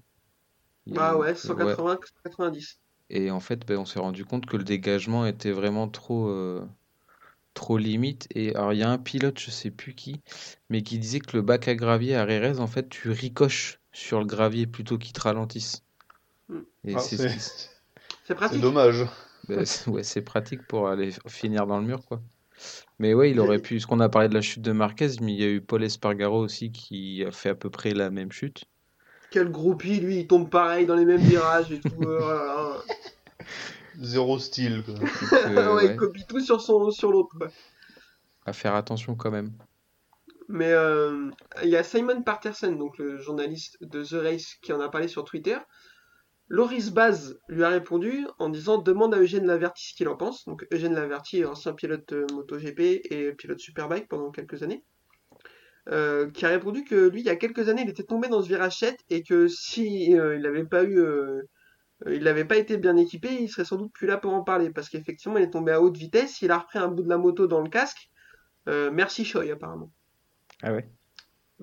Il 0.87 0.95
y 0.95 0.99
a 0.99 1.11
Ah 1.11 1.17
ouais, 1.19 1.35
180-190. 1.35 2.79
Et 3.11 3.31
en 3.31 3.41
fait, 3.41 3.67
ben, 3.67 3.79
on 3.79 3.85
s'est 3.85 4.01
rendu 4.01 4.25
compte 4.25 4.47
que 4.47 4.57
le 4.57 4.65
dégagement 4.65 5.27
était 5.27 5.53
vraiment 5.53 5.89
trop, 5.89 6.29
euh, 6.29 6.67
trop 7.55 7.79
limite. 7.79 8.27
Et 8.35 8.55
alors, 8.57 8.73
il 8.73 8.79
y 8.81 8.83
a 8.83 8.91
un 8.91 8.99
pilote, 8.99 9.39
je 9.39 9.51
sais 9.51 9.71
plus 9.71 9.95
qui, 9.95 10.21
mais 10.71 10.83
qui 10.83 10.99
disait 10.99 11.21
que 11.21 11.37
le 11.37 11.43
bac 11.43 11.69
à 11.69 11.75
gravier 11.75 12.17
à 12.17 12.25
Rérez, 12.25 12.59
en 12.61 12.67
fait, 12.67 12.89
tu 12.89 13.11
ricoches 13.11 13.81
sur 13.93 14.21
le 14.21 14.27
gravier 14.27 14.67
plutôt 14.67 14.99
qu'il 14.99 15.13
te 15.13 15.21
ralentisse. 15.21 15.85
Mm. 16.49 16.61
Et 16.85 16.95
Ah, 16.95 17.01
c'est 17.01 17.17
ce 17.17 17.29
c'est 17.29 17.35
qui- 17.35 17.41
C'est 17.41 17.71
c'est 18.25 18.35
pratique. 18.35 18.61
dommage. 18.61 19.07
ben, 19.49 19.65
c'est- 19.65 19.89
ouais, 19.91 20.03
c'est 20.03 20.23
pratique 20.23 20.67
pour 20.67 20.89
aller 20.89 21.13
finir 21.29 21.67
dans 21.67 21.79
le 21.79 21.87
mur, 21.87 22.05
quoi. 22.07 22.23
Mais 22.99 23.15
ouais, 23.15 23.31
il 23.31 23.41
aurait 23.41 23.59
pu, 23.59 23.81
ce 23.81 23.87
qu'on 23.87 24.01
a 24.01 24.09
parlé 24.09 24.29
de 24.29 24.35
la 24.35 24.41
chute 24.41 24.63
de 24.63 24.73
Marquez, 24.73 25.11
mais 25.21 25.33
il 25.33 25.41
y 25.41 25.45
a 25.45 25.49
eu 25.49 25.61
Paul 25.61 25.83
Espargaro 25.83 26.39
aussi 26.39 26.71
qui 26.71 27.25
a 27.25 27.33
fait 27.33 27.49
à 27.51 27.55
peu 27.55 27.71
près 27.71 27.93
la 27.93 28.11
même 28.11 28.31
chute. 28.33 28.65
Quel 29.31 29.51
groupie, 29.51 29.99
lui, 30.01 30.21
il 30.21 30.27
tombe 30.27 30.49
pareil 30.49 30.87
dans 30.87 30.95
les 30.95 31.05
mêmes 31.05 31.21
virages 31.21 31.73
et 31.73 31.81
tout. 31.81 32.03
euh, 32.03 32.19
voilà. 32.21 32.77
Zéro 34.01 34.39
style 34.39 34.83
quoi. 34.85 34.95
Donc, 34.95 35.11
euh, 35.33 35.75
ouais, 35.75 35.75
ouais, 35.87 35.93
il 35.93 35.97
copie 35.97 36.25
tout 36.27 36.41
sur, 36.41 36.61
son, 36.61 36.91
sur 36.91 37.11
l'autre. 37.11 37.37
quoi. 37.37 37.49
à 38.47 38.53
faire 38.53 38.75
attention 38.75 39.15
quand 39.15 39.31
même. 39.31 39.53
Mais 40.49 40.73
euh, 40.73 41.31
il 41.63 41.71
y 41.71 41.77
a 41.77 41.83
Simon 41.83 42.23
Patterson, 42.23 42.73
donc 42.73 42.99
le 42.99 43.17
journaliste 43.19 43.79
de 43.81 44.05
The 44.05 44.23
Race, 44.23 44.57
qui 44.63 44.73
en 44.73 44.81
a 44.81 44.89
parlé 44.89 45.09
sur 45.09 45.25
Twitter. 45.25 45.57
Loris 46.49 46.91
Baz 46.91 47.41
lui 47.49 47.65
a 47.65 47.71
répondu 47.71 48.27
en 48.39 48.49
disant 48.51 48.79
demande 48.79 49.15
à 49.15 49.19
Eugène 49.19 49.47
Laverty 49.47 49.91
ce 49.91 49.95
qu'il 49.95 50.09
en 50.09 50.17
pense. 50.17 50.45
Donc 50.45 50.67
Eugène 50.73 50.95
Laverty, 50.95 51.45
ancien 51.45 51.73
pilote 51.73 52.13
euh, 52.13 52.27
MotoGP 52.33 52.81
et 53.11 53.33
pilote 53.33 53.59
Superbike 53.59 54.09
pendant 54.09 54.31
quelques 54.31 54.63
années, 54.63 54.85
euh, 55.89 56.31
qui 56.31 56.45
a 56.45 56.51
répondu 56.51 56.85
que 56.85 57.09
lui, 57.09 57.21
il 57.21 57.27
y 57.27 57.31
a 57.31 57.37
quelques 57.37 57.69
années, 57.69 57.83
il 57.83 57.89
était 57.89 58.05
tombé 58.05 58.29
dans 58.29 58.43
ce 58.43 58.49
virage 58.49 58.79
7 58.79 58.99
et 59.09 59.23
que 59.23 59.49
si 59.49 60.19
euh, 60.19 60.37
il 60.37 60.43
n'avait 60.43 60.67
pas 60.67 60.85
eu, 60.85 61.03
il 62.07 62.25
n'avait 62.25 62.45
pas 62.45 62.57
été 62.57 62.77
bien 62.77 62.97
équipé, 62.97 63.33
il 63.41 63.49
serait 63.49 63.65
sans 63.65 63.77
doute 63.77 63.93
plus 63.93 64.07
là 64.07 64.19
pour 64.19 64.35
en 64.35 64.43
parler 64.43 64.71
parce 64.71 64.91
qu'effectivement, 64.91 65.39
il 65.39 65.45
est 65.45 65.51
tombé 65.51 65.73
à 65.73 65.81
haute 65.81 65.97
vitesse, 65.97 66.43
il 66.43 66.51
a 66.51 66.59
repris 66.59 66.79
un 66.79 66.89
bout 66.89 67.03
de 67.03 67.09
la 67.09 67.19
moto 67.19 67.47
dans 67.47 67.63
le 67.63 67.71
casque. 67.71 68.11
Merci 68.67 69.25
Choi 69.25 69.51
apparemment. 69.51 69.91
Ah 70.63 70.73
ouais. 70.73 70.89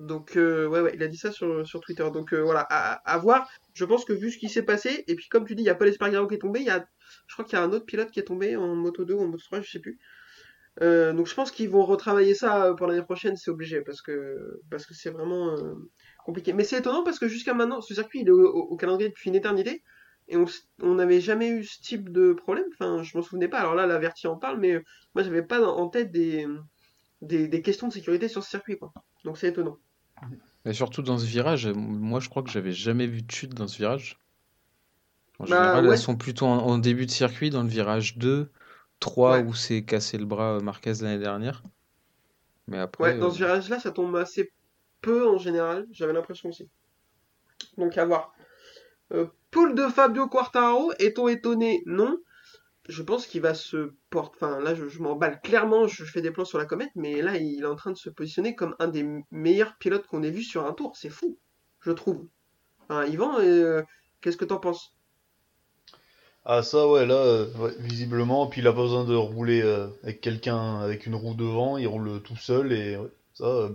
Donc, 0.02 0.36
euh, 0.36 0.66
ouais, 0.66 0.80
ouais, 0.80 0.92
il 0.94 1.02
a 1.02 1.08
dit 1.08 1.16
ça 1.16 1.30
sur, 1.30 1.64
Twitter. 1.80 2.06
Donc, 2.12 2.34
euh, 2.34 2.42
voilà, 2.42 2.60
à, 2.60 3.18
voir. 3.18 3.48
Je 3.72 3.84
pense 3.84 4.04
que 4.04 4.12
vu 4.12 4.30
ce 4.32 4.38
qui 4.38 4.48
s'est 4.48 4.64
passé, 4.64 5.04
et 5.06 5.14
puis 5.14 5.28
comme 5.28 5.46
tu 5.46 5.54
dis, 5.54 5.62
il 5.62 5.66
y 5.66 5.70
a 5.70 5.76
Paul 5.76 5.88
Espargaro 5.88 6.26
qui 6.26 6.34
est 6.34 6.38
tombé, 6.38 6.60
y 6.60 6.70
a, 6.70 6.84
je 7.28 7.34
crois 7.34 7.44
qu'il 7.44 7.56
y 7.56 7.62
a 7.62 7.64
un 7.64 7.72
autre 7.72 7.86
pilote 7.86 8.10
qui 8.10 8.18
est 8.18 8.24
tombé 8.24 8.56
en 8.56 8.74
Moto 8.74 9.04
2 9.04 9.14
ou 9.14 9.22
en 9.22 9.26
Moto 9.26 9.44
3, 9.44 9.60
je 9.60 9.70
sais 9.70 9.78
plus. 9.78 9.98
Euh, 10.82 11.12
donc, 11.12 11.26
je 11.28 11.34
pense 11.34 11.52
qu'ils 11.52 11.68
vont 11.68 11.84
retravailler 11.84 12.34
ça 12.34 12.74
pour 12.76 12.88
l'année 12.88 13.02
prochaine, 13.02 13.36
c'est 13.36 13.50
obligé, 13.50 13.80
parce 13.82 14.02
que 14.02 14.60
parce 14.70 14.86
que 14.86 14.94
c'est 14.94 15.10
vraiment. 15.10 15.56
compliqué. 16.24 16.52
Mais 16.52 16.64
c'est 16.64 16.78
étonnant 16.78 17.04
parce 17.04 17.18
que 17.20 17.28
jusqu'à 17.28 17.54
maintenant, 17.54 17.80
ce 17.80 17.94
circuit 17.94 18.20
il 18.22 18.28
est 18.28 18.30
au, 18.32 18.76
calendrier 18.76 19.08
depuis 19.10 19.30
une 19.30 19.36
éternité 19.36 19.82
et 20.28 20.36
on 20.80 20.94
n'avait 20.94 21.20
jamais 21.20 21.48
eu 21.48 21.64
ce 21.64 21.80
type 21.80 22.10
de 22.10 22.32
problème. 22.32 22.66
Enfin, 22.72 23.02
je 23.02 23.16
m'en 23.16 23.22
souvenais 23.22 23.48
pas. 23.48 23.60
Alors 23.60 23.74
là, 23.74 23.86
la 23.86 23.98
Verti 23.98 24.26
en 24.26 24.36
parle, 24.36 24.58
mais 24.58 24.82
moi 25.14 25.22
j'avais 25.24 25.42
pas 25.42 25.60
en 25.60 25.78
en 25.78 25.88
tête 25.88 26.10
des, 26.10 26.46
des, 27.22 27.48
des 27.48 27.62
questions 27.62 27.88
de 27.88 27.92
sécurité 27.92 28.28
sur 28.28 28.42
ce 28.42 28.50
circuit, 28.50 28.78
quoi. 28.78 28.92
Donc 29.24 29.38
c'est 29.38 29.48
étonnant. 29.48 29.78
Et 30.64 30.72
surtout 30.72 31.02
dans 31.02 31.18
ce 31.18 31.26
virage, 31.26 31.66
euh, 31.66 31.74
moi 31.74 32.20
je 32.20 32.28
crois 32.28 32.42
que 32.42 32.50
j'avais 32.50 32.72
jamais 32.72 33.06
vu 33.06 33.22
de 33.22 33.30
chute 33.30 33.54
dans 33.54 33.66
ce 33.68 33.78
virage. 33.78 34.18
En 35.38 35.44
Bah, 35.44 35.48
général, 35.56 35.86
ouais. 35.86 35.92
elles 35.92 35.98
sont 35.98 36.16
plutôt 36.16 36.46
en, 36.46 36.58
en 36.58 36.78
début 36.78 37.06
de 37.06 37.10
circuit, 37.10 37.50
dans 37.50 37.62
le 37.62 37.68
virage 37.68 38.16
2, 38.16 38.50
3 39.00 39.32
Ouais. 39.32 39.44
où 39.44 39.54
c'est 39.54 39.84
cassé 39.84 40.18
le 40.18 40.24
bras 40.24 40.56
euh, 40.56 40.60
Marquez 40.60 40.94
l'année 41.02 41.18
dernière. 41.18 41.62
Mais 42.68 42.78
après, 42.78 43.14
Ouais, 43.14 43.18
dans 43.18 43.26
euh, 43.26 43.30
ce 43.30 43.38
virage-là, 43.38 43.80
ça 43.80 43.90
tombe 43.90 44.14
assez 44.16 44.52
peu 45.00 45.28
en 45.28 45.38
général. 45.38 45.86
J'avais 45.90 46.12
l'impression 46.12 46.48
aussi. 46.48 46.68
Donc 47.76 47.96
à 47.98 48.04
voir. 48.04 48.32
Euh, 49.12 49.26
poule 49.50 49.74
de 49.74 49.88
Fabio 49.88 50.28
Quartararo, 50.28 50.92
est-on 50.98 51.28
étonné? 51.28 51.82
Non. 51.86 52.16
Je 52.92 53.02
pense 53.02 53.26
qu'il 53.26 53.40
va 53.40 53.54
se 53.54 53.94
porter. 54.10 54.36
Enfin, 54.36 54.60
là, 54.60 54.74
je, 54.74 54.98
m'emballe 55.00 55.40
clairement. 55.40 55.86
Je, 55.86 56.04
fais 56.04 56.20
des 56.20 56.30
plans 56.30 56.44
sur 56.44 56.58
la 56.58 56.66
comète, 56.66 56.90
mais 56.94 57.22
là, 57.22 57.36
il 57.36 57.62
est 57.62 57.66
en 57.66 57.74
train 57.74 57.90
de 57.90 57.96
se 57.96 58.10
positionner 58.10 58.54
comme 58.54 58.76
un 58.78 58.88
des 58.88 59.06
meilleurs 59.30 59.76
pilotes 59.78 60.06
qu'on 60.06 60.22
ait 60.22 60.30
vu 60.30 60.42
sur 60.42 60.66
un 60.66 60.72
tour. 60.72 60.96
C'est 60.96 61.08
fou, 61.08 61.38
je 61.80 61.90
trouve. 61.90 62.28
Yvan, 62.90 63.38
euh, 63.40 63.82
qu'est-ce 64.20 64.36
que 64.36 64.44
t'en 64.44 64.58
penses? 64.58 64.94
Ah 66.44 66.64
ça 66.64 66.88
ouais 66.88 67.06
là 67.06 67.14
euh, 67.14 67.46
visiblement 67.78 68.48
puis 68.48 68.62
il 68.62 68.66
a 68.66 68.72
pas 68.72 68.82
besoin 68.82 69.04
de 69.04 69.14
rouler 69.14 69.62
euh, 69.62 69.86
avec 70.02 70.20
quelqu'un 70.20 70.80
avec 70.80 71.06
une 71.06 71.14
roue 71.14 71.34
devant 71.34 71.78
il 71.78 71.86
roule 71.86 72.20
tout 72.20 72.34
seul 72.34 72.72
et 72.72 72.96
ouais, 72.96 73.12
ça 73.32 73.70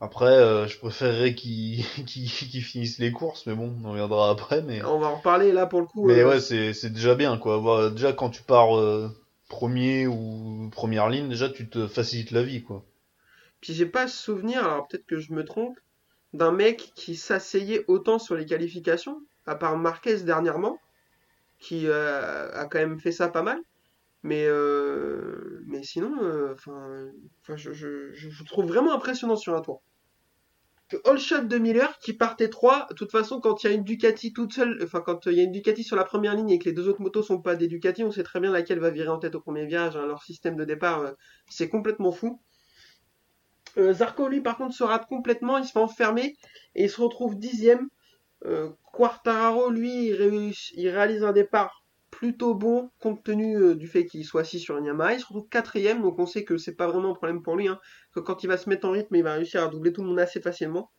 après 0.00 0.26
euh, 0.26 0.66
je 0.66 0.78
préférerais 0.78 1.34
qu'il 1.34 1.84
qu'il 2.06 2.30
qu'il 2.30 2.62
finisse 2.62 2.98
les 2.98 3.12
courses 3.12 3.46
mais 3.46 3.54
bon 3.54 3.74
on 3.84 3.90
reviendra 3.90 4.30
après 4.30 4.62
mais 4.62 4.82
On 4.84 4.98
va 4.98 5.08
en 5.08 5.16
reparler 5.16 5.52
là 5.52 5.66
pour 5.66 5.80
le 5.80 5.86
coup. 5.86 6.06
mais 6.06 6.20
euh, 6.20 6.28
ouais 6.28 6.40
c'est 6.40 6.90
déjà 6.92 7.14
bien 7.14 7.36
quoi 7.38 7.90
déjà 7.90 8.12
quand 8.12 8.30
tu 8.30 8.42
pars 8.42 8.76
euh, 8.78 9.10
premier 9.48 10.06
ou 10.06 10.68
première 10.70 11.08
ligne 11.08 11.28
déjà 11.28 11.48
tu 11.48 11.68
te 11.68 11.86
facilites 11.86 12.30
la 12.30 12.42
vie 12.42 12.62
quoi 12.62 12.84
Puis 13.60 13.74
j'ai 13.74 13.86
pas 13.86 14.06
souvenir, 14.06 14.64
alors 14.64 14.86
peut-être 14.86 15.06
que 15.06 15.18
je 15.18 15.32
me 15.32 15.44
trompe, 15.44 15.78
d'un 16.32 16.52
mec 16.52 16.92
qui 16.94 17.16
s'asseyait 17.16 17.84
autant 17.88 18.18
sur 18.18 18.36
les 18.36 18.46
qualifications, 18.46 19.20
à 19.46 19.56
part 19.56 19.76
Marquez 19.78 20.18
dernièrement, 20.18 20.78
qui 21.58 21.88
a 21.88 22.66
quand 22.70 22.78
même 22.78 23.00
fait 23.00 23.10
ça 23.12 23.28
pas 23.28 23.42
mal. 23.42 23.58
Mais, 24.22 24.44
euh, 24.46 25.62
mais 25.66 25.82
sinon, 25.82 26.12
euh, 26.22 26.52
enfin, 26.52 27.06
enfin, 27.42 27.56
je, 27.56 27.72
je, 27.72 28.12
je, 28.12 28.30
je 28.30 28.44
trouve 28.44 28.66
vraiment 28.66 28.92
impressionnant 28.92 29.36
sur 29.36 29.54
un 29.54 29.60
tour. 29.60 29.80
All 31.04 31.18
Shot 31.18 31.42
de 31.42 31.58
Miller 31.58 31.98
qui 31.98 32.14
partait 32.14 32.48
3, 32.48 32.86
de 32.90 32.94
toute 32.94 33.10
façon, 33.10 33.40
quand 33.40 33.62
il 33.62 33.66
y 33.68 33.70
a 33.70 33.74
une 33.74 33.84
Ducati 33.84 34.32
toute 34.32 34.52
seule, 34.54 34.78
enfin, 34.82 35.00
quand 35.00 35.26
il 35.26 35.34
y 35.34 35.40
a 35.40 35.42
une 35.42 35.52
Ducati 35.52 35.84
sur 35.84 35.96
la 35.96 36.04
première 36.04 36.34
ligne 36.34 36.50
et 36.50 36.58
que 36.58 36.64
les 36.64 36.72
deux 36.72 36.88
autres 36.88 37.02
motos 37.02 37.22
sont 37.22 37.40
pas 37.40 37.56
des 37.56 37.68
Ducati, 37.68 38.04
on 38.04 38.10
sait 38.10 38.22
très 38.22 38.40
bien 38.40 38.50
laquelle 38.50 38.78
va 38.78 38.90
virer 38.90 39.08
en 39.08 39.18
tête 39.18 39.34
au 39.34 39.40
premier 39.40 39.66
virage. 39.66 39.96
hein. 39.96 40.06
Leur 40.06 40.22
système 40.22 40.56
de 40.56 40.64
départ, 40.64 41.00
euh, 41.00 41.12
c'est 41.48 41.68
complètement 41.68 42.12
fou. 42.12 42.40
Euh, 43.76 43.92
Zarco, 43.92 44.28
lui, 44.28 44.40
par 44.40 44.56
contre, 44.56 44.74
se 44.74 44.84
rate 44.84 45.06
complètement, 45.06 45.58
il 45.58 45.64
se 45.64 45.72
fait 45.72 45.78
enfermer 45.78 46.36
et 46.74 46.84
il 46.84 46.90
se 46.90 47.00
retrouve 47.00 47.38
dixième. 47.38 47.88
Euh, 48.46 48.70
Quartararo, 48.92 49.70
lui, 49.70 50.08
il 50.08 50.88
réalise 50.88 51.24
un 51.24 51.32
départ 51.32 51.77
plutôt 52.18 52.52
bon 52.52 52.90
compte 52.98 53.22
tenu 53.22 53.56
euh, 53.56 53.76
du 53.76 53.86
fait 53.86 54.04
qu'il 54.04 54.24
soit 54.24 54.40
assis 54.40 54.58
sur 54.58 54.76
une 54.76 54.86
Yamaha. 54.86 55.14
Il 55.14 55.20
se 55.20 55.26
retrouve 55.26 55.48
quatrième, 55.48 56.02
donc 56.02 56.18
on 56.18 56.26
sait 56.26 56.42
que 56.42 56.58
c'est 56.58 56.74
pas 56.74 56.88
vraiment 56.88 57.12
un 57.12 57.14
problème 57.14 57.42
pour 57.42 57.54
lui. 57.54 57.68
Hein, 57.68 57.78
que 58.12 58.18
quand 58.18 58.42
il 58.42 58.48
va 58.48 58.56
se 58.56 58.68
mettre 58.68 58.88
en 58.88 58.90
rythme, 58.90 59.14
il 59.14 59.22
va 59.22 59.34
réussir 59.34 59.62
à 59.62 59.68
doubler 59.68 59.92
tout 59.92 60.02
le 60.02 60.08
monde 60.08 60.18
assez 60.18 60.40
facilement. 60.40 60.90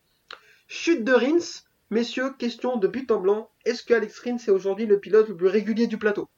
Chute 0.69 1.03
de 1.03 1.11
Rins. 1.11 1.65
Messieurs, 1.89 2.31
question 2.39 2.77
de 2.77 2.87
but 2.87 3.11
en 3.11 3.19
blanc. 3.19 3.51
Est-ce 3.65 3.83
que 3.83 3.93
Alex 3.93 4.17
Rins 4.19 4.37
est 4.37 4.49
aujourd'hui 4.49 4.85
le 4.85 4.97
pilote 4.97 5.27
le 5.27 5.35
plus 5.35 5.47
régulier 5.47 5.87
du 5.87 5.97
plateau? 5.97 6.29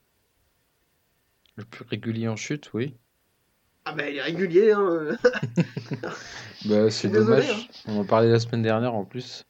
Le 1.57 1.65
plus 1.65 1.85
régulier 1.87 2.27
en 2.27 2.35
chute, 2.35 2.71
oui. 2.73 2.95
Ah 3.85 3.93
bah 3.93 4.09
il 4.09 4.15
est 4.15 4.21
régulier, 4.23 4.71
hein. 4.71 5.15
Bah, 6.65 6.89
c'est 6.89 7.09
désolé, 7.09 7.41
dommage. 7.43 7.69
On 7.85 7.99
en 7.99 8.05
parlait 8.05 8.31
la 8.31 8.39
semaine 8.39 8.63
dernière 8.63 8.95
en 8.95 9.05
plus. 9.05 9.45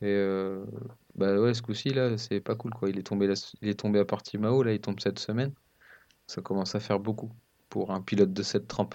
Et 0.00 0.06
euh, 0.06 0.64
bah 1.16 1.38
ouais, 1.40 1.54
ce 1.54 1.62
coup-ci 1.62 1.90
là, 1.90 2.16
c'est 2.18 2.40
pas 2.40 2.54
cool 2.56 2.72
quoi. 2.72 2.88
Il 2.90 2.98
est 2.98 3.02
tombé, 3.02 3.26
la- 3.26 3.34
il 3.62 3.68
est 3.68 3.78
tombé 3.78 4.00
à 4.00 4.04
là, 4.64 4.72
il 4.72 4.80
tombe 4.80 5.00
cette 5.00 5.18
semaine. 5.18 5.52
Ça 6.26 6.42
commence 6.42 6.74
à 6.74 6.80
faire 6.80 7.00
beaucoup 7.00 7.30
pour 7.70 7.92
un 7.92 8.00
pilote 8.02 8.32
de 8.32 8.42
cette 8.42 8.68
trempe. 8.68 8.94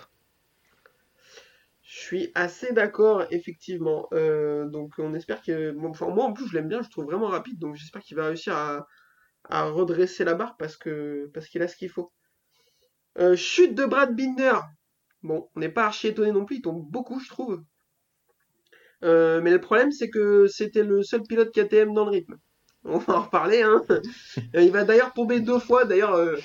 Je 1.83 1.99
suis 1.99 2.31
assez 2.35 2.71
d'accord, 2.71 3.23
effectivement. 3.31 4.07
Euh, 4.13 4.67
donc 4.69 4.93
on 4.99 5.13
espère 5.13 5.41
que... 5.41 5.71
bon, 5.71 5.89
enfin, 5.89 6.07
moi 6.09 6.25
en 6.25 6.33
plus 6.33 6.47
je 6.47 6.53
l'aime 6.53 6.67
bien, 6.69 6.81
je 6.81 6.87
le 6.87 6.91
trouve 6.91 7.05
vraiment 7.05 7.27
rapide, 7.27 7.59
donc 7.59 7.75
j'espère 7.75 8.01
qu'il 8.01 8.15
va 8.17 8.27
réussir 8.27 8.55
à, 8.55 8.87
à 9.49 9.65
redresser 9.65 10.25
la 10.25 10.35
barre 10.35 10.57
parce 10.57 10.77
que 10.77 11.29
parce 11.33 11.47
qu'il 11.47 11.61
a 11.63 11.67
ce 11.67 11.75
qu'il 11.77 11.89
faut. 11.89 12.13
Euh, 13.19 13.35
chute 13.35 13.75
de 13.75 13.85
Brad 13.85 14.15
Binder. 14.15 14.55
Bon, 15.21 15.49
on 15.55 15.59
n'est 15.59 15.69
pas 15.69 15.85
archi 15.85 16.07
étonné 16.07 16.31
non 16.31 16.45
plus, 16.45 16.57
il 16.57 16.61
tombe 16.63 16.89
beaucoup, 16.89 17.19
je 17.19 17.29
trouve. 17.29 17.63
Euh, 19.03 19.41
mais 19.41 19.51
le 19.51 19.61
problème, 19.61 19.91
c'est 19.91 20.09
que 20.09 20.47
c'était 20.47 20.83
le 20.83 21.03
seul 21.03 21.23
pilote 21.23 21.51
KTM 21.51 21.93
dans 21.93 22.05
le 22.05 22.11
rythme. 22.11 22.35
On 22.85 22.97
va 22.97 23.15
en 23.17 23.21
reparler, 23.23 23.61
hein. 23.61 23.83
Euh, 24.55 24.61
Il 24.61 24.71
va 24.71 24.83
d'ailleurs 24.83 25.13
tomber 25.13 25.39
deux 25.39 25.59
fois. 25.59 25.85
D'ailleurs, 25.85 26.13
euh, 26.15 26.35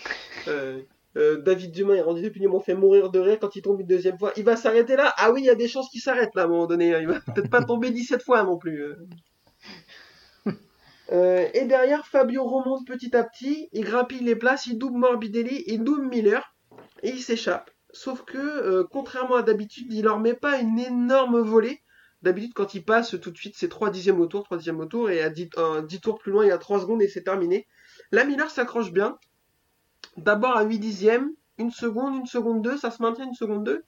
euh, 0.49 0.81
euh, 1.17 1.41
David 1.41 1.71
Dumas 1.73 1.95
et 1.95 2.01
Randy 2.01 2.23
Depuny 2.23 2.47
m'ont 2.49 2.61
fait 2.61 2.75
mourir 2.75 3.11
de 3.11 3.19
rire 3.21 3.39
quand 3.41 3.55
il 3.57 3.63
tombe 3.63 3.81
une 3.81 3.87
deuxième 3.87 4.19
fois. 4.19 4.33
Il 4.37 4.45
va 4.45 4.57
s'arrêter 4.57 4.97
là. 4.97 5.13
Ah 5.17 5.33
oui, 5.33 5.43
il 5.43 5.47
y 5.47 5.51
a 5.51 5.55
des 5.55 5.69
chances 5.69 5.89
qu'il 5.91 6.01
s'arrête 6.01 6.35
là 6.35 6.43
à 6.43 6.45
un 6.47 6.49
moment 6.49 6.67
donné. 6.67 6.95
hein. 6.95 6.99
Il 7.01 7.07
va 7.09 7.21
peut-être 7.35 7.51
pas 7.51 7.63
tomber 7.65 7.91
17 7.91 8.23
fois 8.23 8.43
non 8.43 8.59
plus. 8.59 8.85
Euh, 11.13 11.47
et 11.53 11.67
derrière, 11.67 12.07
Fabio 12.07 12.45
remonte 12.45 12.87
petit 12.87 13.15
à 13.15 13.25
petit. 13.25 13.69
Il 13.73 13.85
grappille 13.85 14.25
les 14.25 14.37
places. 14.37 14.67
Il 14.67 14.79
double 14.79 14.99
Morbidelli. 14.99 15.63
Il 15.67 15.85
double 15.85 16.07
Miller. 16.09 16.55
Et 17.03 17.11
il 17.11 17.21
s'échappe. 17.23 17.71
Sauf 17.93 18.23
que, 18.25 18.39
euh, 18.39 18.85
contrairement 18.91 19.37
à 19.37 19.43
d'habitude, 19.43 19.93
il 19.93 20.05
leur 20.05 20.19
met 20.19 20.33
pas 20.35 20.59
une 20.59 20.79
énorme 20.79 21.41
volée. 21.41 21.83
D'habitude, 22.25 22.55
quand 22.55 22.73
il 22.73 22.83
passe 22.83 23.21
tout 23.21 23.31
de 23.31 23.37
suite, 23.37 23.55
c'est 23.55 23.69
3 23.69 23.91
dixièmes 23.91 24.19
au 24.19 24.25
tour, 24.25 24.45
3 24.45 24.57
dixièmes 24.57 24.81
au 24.81 24.87
tour, 24.87 25.11
et 25.11 25.21
à 25.21 25.29
10, 25.29 25.51
euh, 25.59 25.83
10 25.83 26.01
tours 26.01 26.19
plus 26.19 26.33
loin, 26.33 26.43
il 26.43 26.49
y 26.49 26.53
a 26.53 26.57
3 26.57 26.81
secondes 26.81 27.03
et 27.03 27.09
c'est 27.09 27.23
terminé. 27.23 27.67
Là, 28.13 28.25
Miller 28.25 28.51
s'accroche 28.51 28.93
bien. 28.93 29.19
D'abord 30.17 30.57
à 30.57 30.63
8 30.63 30.79
dixièmes, 30.79 31.35
une 31.59 31.71
seconde, 31.71 32.17
une 32.17 32.25
seconde 32.25 32.63
2, 32.63 32.79
ça 32.79 32.91
se 32.91 33.03
maintient 33.03 33.27
une 33.27 33.35
seconde 33.35 33.65
2. 33.65 33.85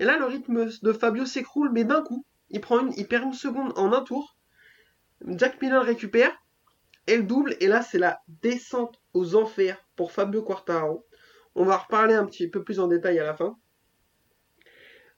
Et 0.00 0.04
là, 0.04 0.18
le 0.18 0.24
rythme 0.24 0.68
de 0.82 0.92
Fabio 0.92 1.24
s'écroule, 1.24 1.70
mais 1.72 1.84
d'un 1.84 2.02
coup. 2.02 2.26
Il, 2.50 2.60
prend 2.60 2.80
une, 2.80 2.92
il 2.96 3.06
perd 3.06 3.26
une 3.26 3.32
seconde 3.32 3.72
en 3.76 3.92
un 3.92 4.00
tour. 4.00 4.36
Jack 5.28 5.62
Miller 5.62 5.84
récupère, 5.84 6.32
et 7.06 7.16
le 7.16 7.22
double, 7.22 7.54
et 7.60 7.68
là, 7.68 7.82
c'est 7.82 7.98
la 8.00 8.20
descente 8.26 9.00
aux 9.14 9.36
enfers 9.36 9.78
pour 9.94 10.10
Fabio 10.10 10.42
Quartararo. 10.42 11.06
On 11.54 11.64
va 11.64 11.76
reparler 11.76 12.14
un 12.14 12.26
petit 12.26 12.48
peu 12.48 12.64
plus 12.64 12.80
en 12.80 12.88
détail 12.88 13.20
à 13.20 13.24
la 13.24 13.34
fin. 13.34 13.56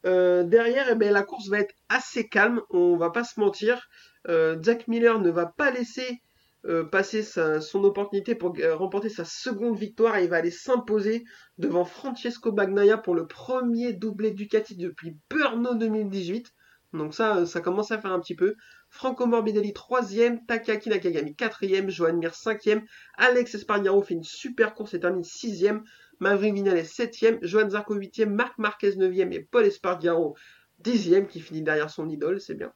Euh, 0.06 0.44
derrière, 0.44 0.88
eh 0.90 0.94
ben, 0.94 1.12
la 1.12 1.22
course 1.22 1.48
va 1.48 1.60
être 1.60 1.74
assez 1.88 2.28
calme, 2.28 2.60
on 2.70 2.96
va 2.96 3.10
pas 3.10 3.24
se 3.24 3.38
mentir. 3.38 3.88
Euh, 4.28 4.56
Jack 4.62 4.88
Miller 4.88 5.20
ne 5.20 5.30
va 5.30 5.46
pas 5.46 5.70
laisser 5.70 6.20
euh, 6.66 6.84
passer 6.84 7.22
son 7.22 7.84
opportunité 7.84 8.34
pour 8.34 8.54
remporter 8.74 9.08
sa 9.08 9.24
seconde 9.24 9.78
victoire 9.78 10.16
et 10.16 10.24
il 10.24 10.30
va 10.30 10.36
aller 10.36 10.50
s'imposer 10.50 11.24
devant 11.58 11.84
Francesco 11.84 12.52
Bagnaia 12.52 12.98
pour 12.98 13.14
le 13.14 13.26
premier 13.26 13.92
doublé 13.92 14.30
Ducati 14.30 14.76
depuis 14.76 15.16
Brno 15.30 15.74
2018. 15.74 16.52
Donc 16.92 17.14
ça, 17.14 17.46
ça 17.46 17.60
commence 17.60 17.92
à 17.92 18.00
faire 18.00 18.12
un 18.12 18.20
petit 18.20 18.34
peu. 18.34 18.56
Franco 18.90 19.24
Morbidelli 19.26 19.72
troisième, 19.72 20.44
Takaki 20.46 20.88
Nakagami 20.88 21.34
quatrième, 21.34 21.88
Johan 21.88 22.16
Mir 22.16 22.34
cinquième, 22.34 22.84
Alex 23.16 23.54
Espargaro 23.54 24.02
fait 24.02 24.14
une 24.14 24.24
super 24.24 24.74
course 24.74 24.94
et 24.94 25.00
termine 25.00 25.24
sixième, 25.24 25.84
Maverick 26.18 26.54
Vinales 26.54 26.82
7ème, 26.82 27.38
Johan 27.42 27.70
Zarco 27.70 27.96
8ème, 27.96 28.30
Marc 28.30 28.58
Marquez 28.58 28.90
9ème 28.90 29.32
et 29.32 29.40
Paul 29.40 29.64
Espargaro 29.64 30.36
10ème 30.82 31.26
qui 31.26 31.40
finit 31.40 31.62
derrière 31.62 31.88
son 31.88 32.08
idole, 32.08 32.40
c'est 32.40 32.54
bien. 32.54 32.72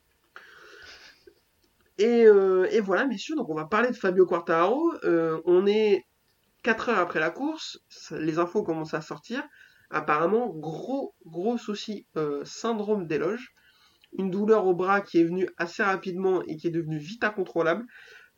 Et, 1.99 2.25
euh, 2.27 2.67
et 2.71 2.81
voilà, 2.81 3.07
messieurs, 3.07 3.37
donc 3.37 3.49
on 3.51 3.55
va 3.55 3.67
parler 3.67 3.91
de 3.91 3.97
Fabio 3.97 4.27
Quartararo. 4.27 4.93
Euh, 5.05 5.41
on 5.45 5.67
est 5.67 6.05
4 6.63 6.89
heures 6.89 6.99
après 6.99 7.21
la 7.21 7.31
course, 7.31 7.79
les 8.11 8.39
infos 8.39 8.63
commencent 8.63 8.95
à 8.95 9.01
sortir. 9.01 9.43
Apparemment, 9.91 10.49
gros, 10.49 11.15
gros 11.27 11.59
souci, 11.59 12.07
euh, 12.17 12.45
syndrome 12.45 13.07
d'éloge. 13.07 13.55
Une 14.15 14.31
douleur 14.31 14.67
au 14.67 14.75
bras 14.75 15.01
qui 15.01 15.19
est 15.19 15.25
venue 15.25 15.49
assez 15.57 15.83
rapidement 15.83 16.43
et 16.47 16.57
qui 16.57 16.69
est 16.69 16.71
devenue 16.71 16.99
vite 16.99 17.25
incontrôlable. 17.25 17.85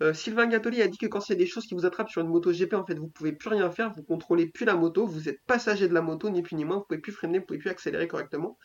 Euh, 0.03 0.13
Sylvain 0.13 0.47
Gattoli 0.47 0.83
a 0.83 0.89
dit 0.89 0.99
que 0.99 1.07
quand 1.07 1.27
il 1.29 1.33
y 1.33 1.35
a 1.35 1.39
des 1.39 1.47
choses 1.47 1.67
qui 1.67 1.75
vous 1.75 1.87
attrapent 1.87 2.11
sur 2.11 2.21
une 2.21 2.29
moto 2.29 2.53
GP, 2.53 2.75
en 2.75 2.85
fait, 2.85 2.99
vous 2.99 3.09
pouvez 3.09 3.33
plus 3.33 3.49
rien 3.49 3.71
faire, 3.71 3.93
vous 3.93 4.03
contrôlez 4.03 4.47
plus 4.47 4.67
la 4.67 4.75
moto, 4.77 5.07
vous 5.07 5.29
êtes 5.29 5.41
passager 5.47 5.89
de 5.89 5.95
la 5.95 6.03
moto, 6.03 6.29
ni 6.29 6.43
plus 6.43 6.57
ni 6.57 6.65
moins, 6.65 6.79
vous 6.79 6.85
pouvez 6.87 7.01
plus 7.01 7.13
freiner, 7.13 7.39
vous 7.39 7.47
pouvez 7.47 7.59
plus 7.59 7.71
accélérer 7.71 8.07
correctement. 8.09 8.59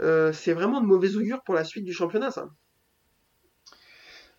Euh, 0.00 0.32
c'est 0.32 0.54
vraiment 0.54 0.80
de 0.80 0.86
mauvais 0.86 1.16
augure 1.16 1.42
pour 1.44 1.54
la 1.54 1.64
suite 1.64 1.84
du 1.84 1.92
championnat, 1.92 2.30
ça. 2.30 2.48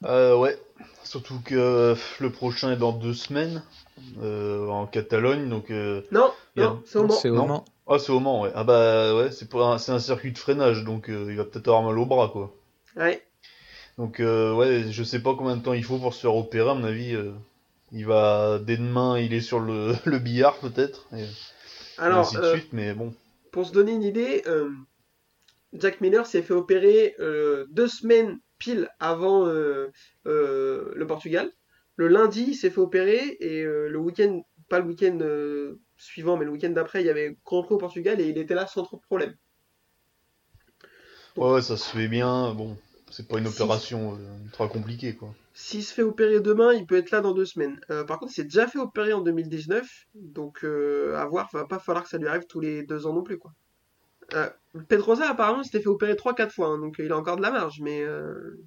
Euh, 0.06 0.36
ouais, 0.38 0.58
surtout 1.04 1.40
que 1.44 1.96
le 2.20 2.30
prochain 2.30 2.72
est 2.74 2.78
dans 2.78 2.92
deux 2.92 3.14
semaines 3.14 3.64
euh, 4.22 4.68
en 4.68 4.86
Catalogne, 4.86 5.50
donc 5.50 5.72
euh, 5.72 6.02
Non, 6.12 6.32
a- 6.58 6.62
non, 6.62 6.82
c'est 6.86 6.98
au 7.00 7.04
Mans. 7.08 7.14
C'est 7.16 7.30
au. 7.30 7.36
Mans. 7.46 7.66
ah 7.88 8.00
c'est 8.00 8.12
au 8.12 8.20
Mans, 8.20 8.42
ouais. 8.42 8.52
Ah 8.56 8.64
bah 8.64 9.16
ouais, 9.16 9.32
c'est 9.32 9.48
pour 9.50 9.66
un, 9.68 9.78
c'est 9.78 9.92
un 9.92 10.00
circuit 10.00 10.32
de 10.32 10.38
freinage, 10.38 10.84
donc 10.84 11.10
euh, 11.10 11.28
il 11.30 11.38
va 11.38 11.46
peut-être 11.46 11.68
avoir 11.68 11.84
mal 11.84 11.98
au 11.98 12.06
bras 12.06 12.30
quoi. 12.30 12.54
Ouais. 12.96 13.24
Donc 13.98 14.20
euh, 14.20 14.54
ouais, 14.54 14.86
je 14.90 15.04
sais 15.04 15.20
pas 15.22 15.36
combien 15.36 15.56
de 15.56 15.62
temps 15.64 15.74
il 15.74 15.84
faut 15.84 15.98
pour 16.00 16.14
se 16.14 16.22
faire 16.22 16.36
opérer. 16.36 16.70
À 16.70 16.74
mon 16.74 16.84
avis, 16.84 17.14
euh, 17.16 17.32
il 17.92 18.06
va 18.06 18.60
dès 18.60 18.78
demain, 18.78 19.20
il 19.20 19.34
est 19.34 19.42
sur 19.42 19.60
le, 19.60 19.94
le 20.06 20.20
billard 20.20 20.58
peut-être. 20.58 21.06
Et, 21.16 21.22
et 21.24 21.28
Alors, 22.00 22.20
ainsi 22.20 22.36
de 22.38 22.44
suite. 22.56 22.74
Mais 22.74 22.94
bon. 22.94 23.14
pour 23.52 23.66
se 23.68 23.72
donner 23.72 23.92
une 23.94 24.04
idée, 24.04 24.44
euh, 24.48 24.70
Jack 25.74 26.02
Miller 26.02 26.26
s'est 26.26 26.42
fait 26.42 26.54
opérer 26.54 27.16
euh, 27.20 27.66
deux 27.70 27.88
semaines 27.88 28.40
pile 28.64 28.90
avant 29.00 29.48
euh, 29.48 29.92
euh, 30.28 30.92
le 30.96 31.08
Portugal. 31.08 31.52
Le 31.96 32.08
lundi, 32.08 32.46
il 32.50 32.56
s'est 32.56 32.70
fait 32.72 32.80
opérer 32.82 33.38
et 33.40 33.64
euh, 33.64 33.88
le 33.90 33.98
week-end, 34.00 34.42
pas 34.70 34.80
le 34.80 34.86
week-end 34.86 35.20
suivant, 35.98 36.38
mais 36.38 36.46
le 36.46 36.52
week-end 36.52 36.70
d'après, 36.72 37.02
il 37.02 37.08
y 37.08 37.10
avait 37.10 37.38
Grand 37.46 37.64
Prix 37.64 37.76
au 37.76 37.78
Portugal 37.78 38.20
et 38.22 38.28
il 38.30 38.38
était 38.38 38.56
là 38.56 38.68
sans 38.68 38.84
trop 38.84 38.98
de 38.98 39.02
problème. 39.02 39.36
Ouais, 41.38 41.52
ouais, 41.52 41.62
ça 41.62 41.78
se 41.78 41.90
fait 41.90 42.08
bien. 42.08 42.54
Bon, 42.56 42.76
c'est 43.12 43.28
pas 43.28 43.38
une 43.38 43.48
Si. 43.48 43.48
opération 43.48 44.16
euh, 44.16 44.44
ultra 44.46 44.68
compliquée 44.68 45.16
quoi. 45.16 45.36
S'il 45.54 45.84
se 45.84 45.94
fait 45.94 46.04
opérer 46.04 46.42
demain, 46.42 46.74
il 46.74 46.86
peut 46.86 46.96
être 46.98 47.10
là 47.10 47.20
dans 47.22 47.34
deux 47.34 47.46
semaines. 47.46 47.80
Euh, 47.90 48.04
par 48.04 48.20
contre, 48.20 48.32
il 48.32 48.36
s'est 48.36 48.44
déjà 48.44 48.68
fait 48.68 48.78
opérer 48.80 49.14
en 49.14 49.22
2019, 49.22 49.90
donc 50.14 50.64
euh, 50.64 51.16
à 51.18 51.26
voir, 51.26 51.50
va 51.54 51.66
pas 51.66 51.80
falloir 51.80 52.04
que 52.04 52.10
ça 52.10 52.20
lui 52.20 52.28
arrive 52.28 52.46
tous 52.48 52.60
les 52.60 52.84
deux 52.84 53.08
ans 53.08 53.14
non 53.14 53.24
plus, 53.24 53.38
quoi. 53.40 53.52
Euh, 54.34 54.50
Pedrosa, 54.88 55.30
apparemment, 55.30 55.64
s'était 55.64 55.82
fait 55.82 55.88
opérer 55.88 56.16
3-4 56.16 56.50
fois, 56.52 56.68
hein, 56.68 56.80
donc 56.80 57.00
euh, 57.00 57.06
il 57.06 57.12
a 57.12 57.18
encore 57.18 57.38
de 57.38 57.42
la 57.42 57.52
marge, 57.52 57.80
mais... 57.82 58.02
euh, 58.02 58.60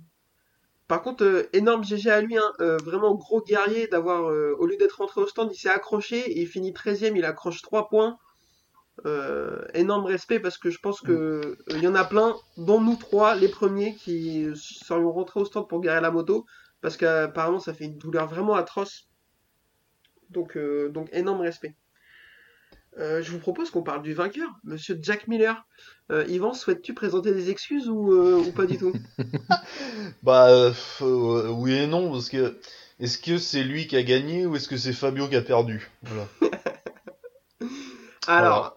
Par 0.88 1.02
contre, 1.02 1.24
euh, 1.24 1.48
énorme 1.52 1.84
GG 1.84 2.10
à 2.10 2.20
lui, 2.20 2.36
hein, 2.38 2.52
vraiment 2.84 3.14
gros 3.14 3.42
guerrier 3.42 3.88
d'avoir, 3.88 4.24
au 4.26 4.66
lieu 4.66 4.76
d'être 4.76 4.98
rentré 4.98 5.20
au 5.20 5.26
stand, 5.26 5.50
il 5.52 5.58
s'est 5.58 5.68
accroché 5.68 6.18
et 6.18 6.42
il 6.42 6.46
finit 6.46 6.72
13ème, 6.72 7.16
il 7.16 7.24
accroche 7.24 7.60
3 7.62 7.88
points. 7.88 8.18
Énorme 9.74 10.06
respect 10.06 10.40
parce 10.40 10.58
que 10.58 10.70
je 10.70 10.78
pense 10.78 11.00
que 11.00 11.58
il 11.68 11.82
y 11.82 11.88
en 11.88 11.94
a 11.94 12.04
plein, 12.04 12.34
dont 12.56 12.80
nous 12.80 12.96
trois, 12.96 13.34
les 13.34 13.48
premiers, 13.48 13.94
qui 13.94 14.46
serions 14.54 15.12
rentrés 15.12 15.40
au 15.40 15.44
stand 15.44 15.68
pour 15.68 15.80
garer 15.80 16.00
la 16.00 16.10
moto 16.10 16.46
parce 16.80 16.96
qu'apparemment 16.96 17.60
ça 17.60 17.74
fait 17.74 17.84
une 17.84 17.98
douleur 17.98 18.26
vraiment 18.26 18.54
atroce. 18.54 19.08
Donc, 20.30 20.56
donc 20.90 21.08
énorme 21.12 21.40
respect. 21.42 21.74
Euh, 22.98 23.22
je 23.22 23.30
vous 23.30 23.38
propose 23.38 23.70
qu'on 23.70 23.82
parle 23.82 24.02
du 24.02 24.14
vainqueur, 24.14 24.48
Monsieur 24.64 24.98
Jack 25.02 25.28
Miller. 25.28 25.66
Euh, 26.10 26.24
Yvan, 26.28 26.54
souhaites-tu 26.54 26.94
présenter 26.94 27.32
des 27.34 27.50
excuses 27.50 27.88
ou, 27.90 28.12
euh, 28.12 28.38
ou 28.38 28.52
pas 28.52 28.64
du 28.66 28.78
tout? 28.78 28.92
Bah 30.22 30.72
oui 31.10 31.74
et 31.74 31.86
non 31.86 32.10
parce 32.10 32.28
que 32.30 32.58
est-ce 32.98 33.18
que 33.18 33.36
c'est 33.38 33.62
lui 33.64 33.86
qui 33.86 33.96
a 33.96 34.02
gagné 34.02 34.46
ou 34.46 34.56
est-ce 34.56 34.68
que 34.68 34.76
c'est 34.76 34.92
Fabio 34.92 35.28
qui 35.28 35.36
a 35.36 35.42
perdu? 35.42 35.90
Voilà. 36.02 36.26
Alors, 38.26 38.74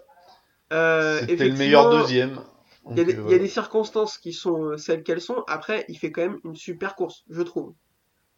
C'était 0.70 1.48
le 1.48 1.56
meilleur 1.56 1.90
deuxième. 1.90 2.40
Il 2.92 2.98
y, 2.98 3.02
a 3.02 3.04
des, 3.04 3.12
il 3.12 3.18
y 3.18 3.20
a 3.20 3.22
voilà. 3.22 3.38
des 3.40 3.48
circonstances 3.48 4.18
qui 4.18 4.34
sont 4.34 4.78
celles 4.78 5.04
qu'elles 5.04 5.22
sont. 5.22 5.44
Après, 5.48 5.86
il 5.90 5.98
fait 5.98 6.12
quand 6.12 6.22
même 6.22 6.40
une 6.44 6.56
super 6.56 6.96
course, 6.96 7.24
je 7.30 7.42
trouve. 7.42 7.74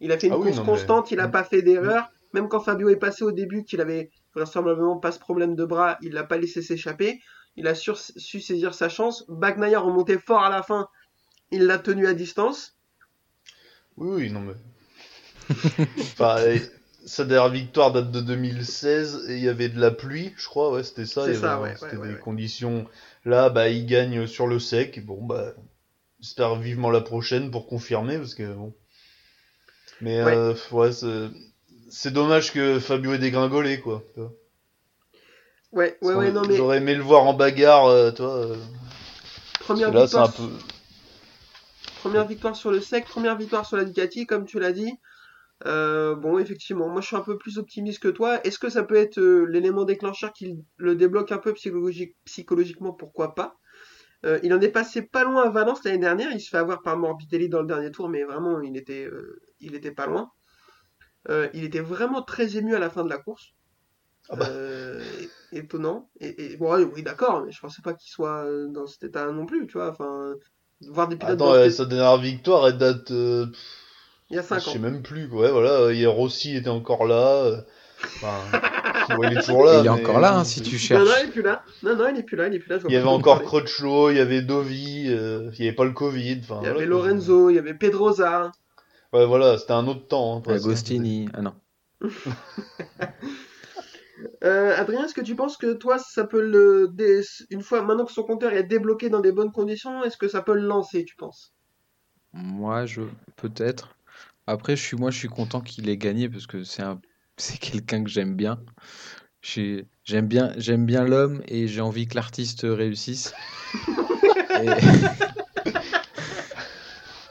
Il 0.01 0.11
a 0.11 0.19
fait 0.19 0.27
une 0.27 0.33
Ah 0.33 0.37
oui, 0.37 0.45
course 0.47 0.57
non, 0.57 0.63
mais- 0.63 0.69
constante, 0.71 1.11
il 1.11 1.17
n'a 1.17 1.27
pas 1.29 1.43
fait 1.43 1.61
d'erreur. 1.61 2.11
Même 2.33 2.47
quand 2.49 2.59
Fabio 2.59 2.89
est 2.89 2.97
passé 2.97 3.23
au 3.23 3.31
début, 3.31 3.63
qu'il 3.63 3.81
avait 3.81 4.09
vraisemblablement 4.35 4.97
pas 4.97 5.11
ce 5.11 5.19
problème 5.19 5.55
de 5.55 5.65
bras, 5.65 5.97
il 6.01 6.13
l'a 6.13 6.23
pas 6.23 6.37
laissé 6.37 6.61
s'échapper. 6.61 7.19
Il 7.57 7.67
a 7.67 7.75
su 7.75 8.39
saisir 8.41 8.73
sa 8.73 8.89
chance. 8.89 9.25
Bagnaia 9.27 9.79
remontait 9.79 10.17
fort 10.17 10.43
à 10.43 10.49
la 10.49 10.63
fin, 10.63 10.87
il 11.51 11.65
l'a 11.65 11.77
tenu 11.77 12.07
à 12.07 12.13
distance. 12.13 12.77
Oui, 13.97 14.23
oui, 14.23 14.31
non 14.31 14.41
mais. 14.41 14.53
sa 17.05 17.25
dernière 17.25 17.49
victoire 17.49 17.91
date 17.91 18.11
de 18.11 18.21
2016 18.21 19.25
et 19.29 19.37
il 19.37 19.43
y 19.43 19.49
avait 19.49 19.69
de 19.69 19.79
la 19.79 19.91
pluie, 19.91 20.33
je 20.37 20.45
crois, 20.45 20.71
ouais, 20.71 20.83
c'était 20.83 21.05
ça. 21.05 21.33
Ça, 21.33 21.59
ouais, 21.59 21.75
C'était 21.75 21.97
ouais, 21.97 22.09
des 22.09 22.19
conditions. 22.19 22.85
Là, 23.25 23.49
bah, 23.49 23.69
il 23.69 23.85
gagne 23.85 24.27
sur 24.27 24.47
le 24.47 24.59
sec. 24.59 25.03
Bon, 25.05 25.23
bah, 25.23 25.53
j'espère 26.19 26.55
vivement 26.55 26.91
la 26.91 27.01
prochaine 27.01 27.51
pour 27.51 27.67
confirmer 27.67 28.17
parce 28.17 28.35
que 28.35 28.53
bon. 28.53 28.73
Mais 30.01 30.21
Ouais. 30.23 30.33
euh, 30.33 30.53
ouais, 30.71 30.91
c'est 31.91 32.11
dommage 32.11 32.53
que 32.53 32.79
Fabio 32.79 33.13
ait 33.13 33.17
dégringolé, 33.17 33.79
quoi. 33.81 34.01
Ouais, 35.71 35.97
ouais, 36.01 36.15
ouais, 36.15 36.31
non 36.31 36.41
mais 36.47 36.55
J'aurais 36.55 36.77
aimé 36.77 36.95
le 36.95 37.03
voir 37.03 37.23
en 37.23 37.33
bagarre, 37.33 37.85
euh, 37.85 38.11
toi. 38.11 38.45
euh, 38.45 38.55
première 39.59 39.91
là, 39.91 40.01
un 40.01 40.03
victoire, 40.03 40.33
peu. 40.33 40.49
première 41.99 42.25
victoire 42.25 42.55
sur 42.55 42.71
le 42.71 42.79
sec, 42.81 43.05
première 43.05 43.37
victoire 43.37 43.65
sur 43.65 43.77
la 43.77 43.83
Ducati, 43.83 44.25
comme 44.25 44.45
tu 44.45 44.59
l'as 44.59 44.71
dit. 44.71 44.93
Euh, 45.65 46.15
bon, 46.15 46.39
effectivement, 46.39 46.89
moi 46.89 47.01
je 47.01 47.07
suis 47.07 47.15
un 47.15 47.21
peu 47.21 47.37
plus 47.37 47.57
optimiste 47.57 47.99
que 47.99 48.07
toi. 48.07 48.39
Est-ce 48.45 48.57
que 48.57 48.69
ça 48.69 48.83
peut 48.83 48.95
être 48.95 49.19
l'élément 49.21 49.83
déclencheur 49.83 50.33
qui 50.33 50.57
le 50.77 50.95
débloque 50.95 51.31
un 51.31 51.37
peu 51.37 51.53
psychologique, 51.53 52.15
psychologiquement? 52.25 52.93
Pourquoi 52.93 53.35
pas? 53.35 53.57
Il 54.43 54.53
en 54.53 54.61
est 54.61 54.69
passé 54.69 55.01
pas 55.01 55.23
loin 55.23 55.43
à 55.43 55.49
Valence 55.49 55.83
l'année 55.83 55.97
dernière. 55.97 56.31
Il 56.31 56.39
se 56.39 56.49
fait 56.49 56.57
avoir 56.57 56.81
par 56.81 56.97
Morbidelli 56.97 57.49
dans 57.49 57.61
le 57.61 57.67
dernier 57.67 57.91
tour, 57.91 58.07
mais 58.07 58.23
vraiment, 58.23 58.61
il 58.61 58.77
était, 58.77 59.09
il 59.59 59.73
était 59.75 59.91
pas 59.91 60.05
loin. 60.05 60.31
Euh, 61.29 61.47
il 61.53 61.63
était 61.63 61.79
vraiment 61.81 62.21
très 62.23 62.57
ému 62.57 62.75
à 62.75 62.79
la 62.79 62.89
fin 62.89 63.03
de 63.03 63.09
la 63.09 63.17
course. 63.17 63.53
Ah 64.29 64.35
bah. 64.35 64.47
Euh, 64.49 65.03
étonnant. 65.51 66.09
Et, 66.19 66.53
et- 66.53 66.57
bon, 66.57 66.73
ouais, 66.75 66.83
oui, 66.83 67.03
d'accord, 67.03 67.43
mais 67.45 67.51
je 67.51 67.59
pensais 67.59 67.81
pas 67.81 67.93
qu'il 67.93 68.09
soit 68.11 68.45
dans 68.69 68.87
cet 68.87 69.03
état 69.03 69.25
non 69.31 69.45
plus, 69.45 69.67
tu 69.67 69.73
vois. 69.73 69.89
Enfin, 69.89 70.33
voir 70.89 71.07
des 71.07 71.15
pilotes 71.17 71.33
Attends, 71.33 71.45
dans 71.49 71.53
euh, 71.55 71.69
sa 71.69 71.85
dernière 71.85 72.17
victoire, 72.17 72.67
elle 72.67 72.77
date. 72.77 73.11
euh, 73.11 73.45
il 74.29 74.35
y 74.35 74.39
a 74.39 74.43
5 74.43 74.61
Je 74.63 74.69
ans. 74.69 74.73
sais 74.73 74.79
même 74.79 75.01
plus, 75.03 75.27
quoi. 75.29 75.41
ouais, 75.41 75.51
voilà, 75.51 75.91
hier 75.91 76.09
Rossi 76.11 76.55
était 76.55 76.69
encore 76.69 77.05
là. 77.05 77.65
Enfin, 78.03 78.39
il 79.29 79.37
est 79.37 79.41
toujours 79.41 79.65
là. 79.65 79.73
il 79.73 79.79
est 79.79 79.83
mais- 79.83 79.89
encore 79.89 80.19
là, 80.19 80.37
hein, 80.37 80.43
si 80.43 80.61
tu 80.61 80.77
cherches. 80.79 81.03
non, 81.07 81.13
il 81.21 81.27
est 81.27 81.31
plus 81.31 81.41
là. 81.43 81.63
Non, 81.83 81.95
non, 81.97 82.07
il 82.09 82.17
est 82.17 82.23
plus 82.23 82.37
là, 82.37 82.47
il 82.47 82.53
est 82.55 82.59
plus 82.59 82.69
là. 82.69 82.77
je 82.77 82.81
vois 82.83 82.91
Il 82.91 82.93
y 82.93 82.97
avait 82.97 83.07
encore. 83.07 83.43
Crutchlow, 83.43 84.09
il 84.11 84.17
y 84.17 84.19
avait 84.21 84.41
Dovi, 84.41 85.05
euh, 85.09 85.51
il 85.59 85.65
y 85.65 85.67
avait 85.67 85.75
pas 85.75 85.83
le 85.85 85.91
Covid. 85.91 86.39
Enfin, 86.43 86.59
Il 86.61 86.67
y 86.67 86.69
voilà, 86.69 86.69
avait 86.69 86.77
quoi. 86.77 86.85
Lorenzo, 86.85 87.49
il 87.49 87.55
y 87.55 87.59
avait 87.59 87.73
Pedrosa. 87.75 88.51
Ouais, 89.13 89.25
voilà, 89.25 89.57
c'était 89.57 89.73
un 89.73 89.87
autre 89.87 90.07
temps. 90.07 90.37
hein. 90.37 90.51
Agostini. 90.51 91.27
Ah 91.33 91.41
non. 91.41 91.53
Euh, 94.43 94.75
Adrien, 94.75 95.05
est-ce 95.05 95.13
que 95.13 95.21
tu 95.21 95.35
penses 95.35 95.57
que 95.57 95.73
toi, 95.73 95.97
ça 95.97 96.25
peut 96.25 96.41
le. 96.41 96.89
dé- 96.93 97.21
Une 97.49 97.61
fois, 97.61 97.81
maintenant 97.83 98.05
que 98.05 98.11
son 98.11 98.23
compteur 98.23 98.53
est 98.53 98.63
débloqué 98.63 99.09
dans 99.09 99.19
des 99.19 99.31
bonnes 99.31 99.51
conditions, 99.51 100.03
est-ce 100.03 100.17
que 100.17 100.27
ça 100.27 100.41
peut 100.41 100.53
le 100.55 100.61
lancer, 100.67 101.05
tu 101.05 101.15
penses? 101.15 101.53
Moi, 102.33 102.85
je 102.85 103.01
peut-être. 103.35 103.95
Après, 104.47 104.75
je 104.75 104.81
suis 104.83 104.97
moi, 104.97 105.11
je 105.11 105.17
suis 105.17 105.27
content 105.27 105.61
qu'il 105.61 105.89
ait 105.89 105.97
gagné 105.97 106.29
parce 106.29 106.47
que 106.47 106.63
c'est 106.63 106.83
un, 106.83 106.99
c'est 107.37 107.57
quelqu'un 107.59 108.03
que 108.03 108.09
j'aime 108.09 108.35
bien. 108.35 108.59
J'ai- 109.41 109.85
J'aime 110.03 110.27
bien, 110.27 110.53
j'aime 110.57 110.85
bien 110.87 111.03
l'homme 111.05 111.41
et 111.47 111.67
j'ai 111.67 111.81
envie 111.81 112.07
que 112.07 112.15
l'artiste 112.15 112.61
réussisse. 112.63 113.33
Et- 114.61 114.75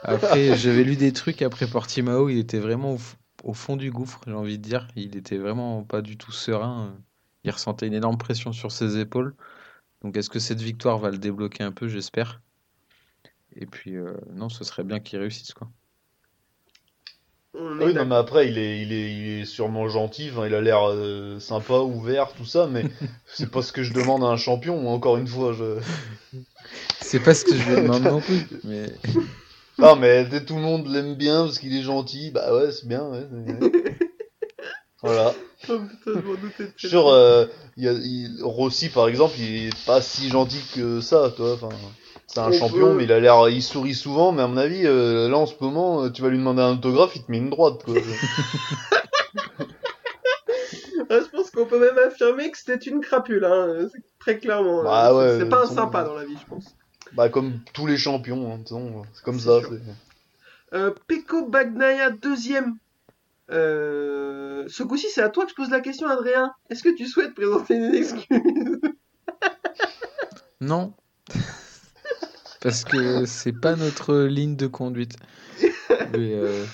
Après, 0.02 0.56
j'avais 0.56 0.84
lu 0.84 0.96
des 0.96 1.12
trucs 1.12 1.42
après 1.42 1.66
Portimao, 1.66 2.28
il 2.28 2.38
était 2.38 2.58
vraiment 2.58 2.96
au, 3.44 3.54
fond 3.54 3.76
du 3.76 3.90
gouffre, 3.90 4.20
j'ai 4.26 4.32
envie 4.32 4.58
de 4.58 4.62
dire. 4.62 4.88
Il 4.96 5.16
était 5.16 5.38
vraiment 5.38 5.82
pas 5.82 6.02
du 6.02 6.16
tout 6.16 6.32
serein. 6.32 6.94
Il 7.44 7.50
ressentait 7.50 7.86
une 7.86 7.94
énorme 7.94 8.18
pression 8.18 8.52
sur 8.52 8.72
ses 8.72 8.98
épaules. 8.98 9.34
Donc, 10.02 10.16
est-ce 10.16 10.30
que 10.30 10.38
cette 10.38 10.60
victoire 10.60 10.98
va 10.98 11.10
le 11.10 11.18
débloquer 11.18 11.62
un 11.62 11.72
peu, 11.72 11.88
j'espère. 11.88 12.40
Et 13.56 13.66
puis, 13.66 13.96
euh, 13.96 14.14
non, 14.32 14.48
ce 14.48 14.64
serait 14.64 14.84
bien 14.84 15.00
qu'il 15.00 15.18
réussisse, 15.18 15.52
quoi. 15.52 15.68
Oui, 17.52 17.92
non, 17.94 18.06
mais 18.06 18.14
après, 18.14 18.48
il 18.48 18.58
est, 18.58 18.80
il 18.80 18.92
est, 18.92 19.12
il 19.12 19.40
est 19.40 19.44
sûrement 19.44 19.88
gentil, 19.88 20.30
il 20.46 20.54
a 20.54 20.60
l'air 20.60 20.88
euh, 20.88 21.40
sympa, 21.40 21.80
ouvert, 21.80 22.32
tout 22.32 22.44
ça, 22.44 22.68
mais 22.68 22.84
c'est 23.26 23.50
pas 23.50 23.60
ce 23.60 23.72
que 23.72 23.82
je 23.82 23.92
demande 23.92 24.22
à 24.22 24.28
un 24.28 24.36
champion, 24.36 24.80
moi, 24.80 24.92
encore 24.92 25.16
une 25.16 25.26
fois. 25.26 25.52
Je... 25.52 25.80
C'est 27.00 27.18
pas 27.18 27.34
ce 27.34 27.44
que 27.44 27.56
je 27.56 27.68
lui 27.68 27.82
demande 27.82 28.04
non 28.04 28.20
plus, 28.20 28.46
mais 28.62 28.86
Non, 29.82 29.96
mais 29.96 30.28
tout 30.44 30.56
le 30.56 30.60
monde 30.60 30.86
l'aime 30.88 31.14
bien 31.14 31.44
parce 31.44 31.58
qu'il 31.58 31.76
est 31.76 31.82
gentil, 31.82 32.30
bah 32.30 32.54
ouais, 32.54 32.70
c'est 32.70 32.86
bien, 32.86 33.08
ouais. 33.08 33.26
voilà. 35.02 35.32
Oh, 35.68 35.78
putain, 36.04 36.22
je 36.76 36.88
sûr, 36.88 37.08
euh, 37.08 37.46
y 37.76 37.88
a, 37.88 37.92
il- 37.92 38.40
Rossi, 38.42 38.88
par 38.88 39.08
exemple, 39.08 39.34
il 39.38 39.66
est 39.68 39.86
pas 39.86 40.00
si 40.00 40.28
gentil 40.28 40.60
que 40.74 41.00
ça, 41.00 41.30
toi, 41.36 41.54
enfin. 41.54 41.70
C'est 42.26 42.40
un 42.40 42.48
On 42.48 42.52
champion, 42.52 42.90
peut- 42.92 42.94
mais 42.98 43.04
il 43.04 43.12
a 43.12 43.18
l'air, 43.18 43.48
il 43.48 43.62
sourit 43.62 43.94
souvent, 43.94 44.30
mais 44.30 44.42
à 44.42 44.46
mon 44.46 44.56
avis, 44.56 44.86
euh, 44.86 45.28
là 45.28 45.36
en 45.36 45.46
ce 45.46 45.54
moment, 45.60 46.04
euh, 46.04 46.10
tu 46.10 46.22
vas 46.22 46.28
lui 46.28 46.38
demander 46.38 46.62
un 46.62 46.74
autographe, 46.74 47.16
il 47.16 47.24
te 47.24 47.30
met 47.30 47.38
une 47.38 47.50
droite, 47.50 47.82
quoi. 47.84 47.94
Ah, 51.08 51.18
je 51.20 51.28
pense 51.30 51.50
qu'on 51.50 51.66
peut 51.66 51.80
même 51.80 51.98
affirmer 51.98 52.50
que 52.52 52.58
c'était 52.58 52.76
une 52.88 53.00
crapule, 53.00 53.44
hein, 53.44 53.88
c'est- 53.92 54.02
très 54.20 54.38
clairement. 54.38 54.84
Bah 54.84 55.12
ouais, 55.14 55.38
c'est 55.38 55.48
pas 55.48 55.64
un 55.64 55.66
sympa 55.66 56.04
dans 56.04 56.14
la 56.14 56.24
vie, 56.24 56.36
je 56.38 56.46
pense. 56.46 56.76
Bah, 57.14 57.28
comme 57.28 57.60
tous 57.72 57.86
les 57.86 57.96
champions, 57.96 58.52
hein, 58.52 58.60
c'est 59.12 59.24
comme 59.24 59.40
ça. 59.40 59.60
Euh, 60.72 60.92
Peko 61.06 61.46
Bagnaia, 61.46 62.10
deuxième. 62.10 62.76
Euh, 63.50 64.64
ce 64.68 64.82
coup-ci, 64.82 65.06
c'est 65.12 65.22
à 65.22 65.28
toi 65.28 65.44
que 65.44 65.50
je 65.50 65.56
pose 65.56 65.70
la 65.70 65.80
question, 65.80 66.06
Adrien. 66.08 66.52
Est-ce 66.68 66.82
que 66.82 66.94
tu 66.94 67.06
souhaites 67.06 67.34
présenter 67.34 67.74
une 67.74 67.94
excuse 67.94 68.28
non. 70.60 70.92
Parce 72.60 72.84
que 72.84 73.24
c'est 73.24 73.58
pas 73.58 73.74
notre 73.74 74.14
ligne 74.14 74.56
de 74.56 74.66
conduite. 74.66 75.16
Mais, 76.12 76.34
euh, 76.34 76.66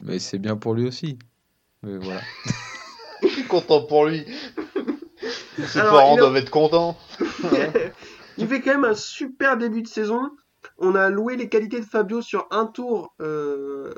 mais 0.00 0.18
c'est 0.18 0.38
bien 0.38 0.56
pour 0.56 0.74
lui 0.74 0.86
aussi. 0.86 1.18
Mais 1.82 1.96
voilà. 1.98 2.20
Je 3.22 3.28
suis 3.28 3.44
content 3.44 3.84
pour 3.84 4.06
lui. 4.06 4.26
Ses 5.66 5.80
parents 5.80 6.16
doivent 6.16 6.36
être 6.36 6.50
contents. 6.50 6.98
Il 8.38 8.46
fait 8.46 8.60
quand 8.60 8.70
même 8.70 8.84
un 8.84 8.94
super 8.94 9.56
début 9.56 9.82
de 9.82 9.88
saison. 9.88 10.30
On 10.78 10.94
a 10.94 11.10
loué 11.10 11.36
les 11.36 11.48
qualités 11.48 11.80
de 11.80 11.84
Fabio 11.84 12.22
sur 12.22 12.46
un 12.50 12.66
tour. 12.66 13.14
euh, 13.20 13.92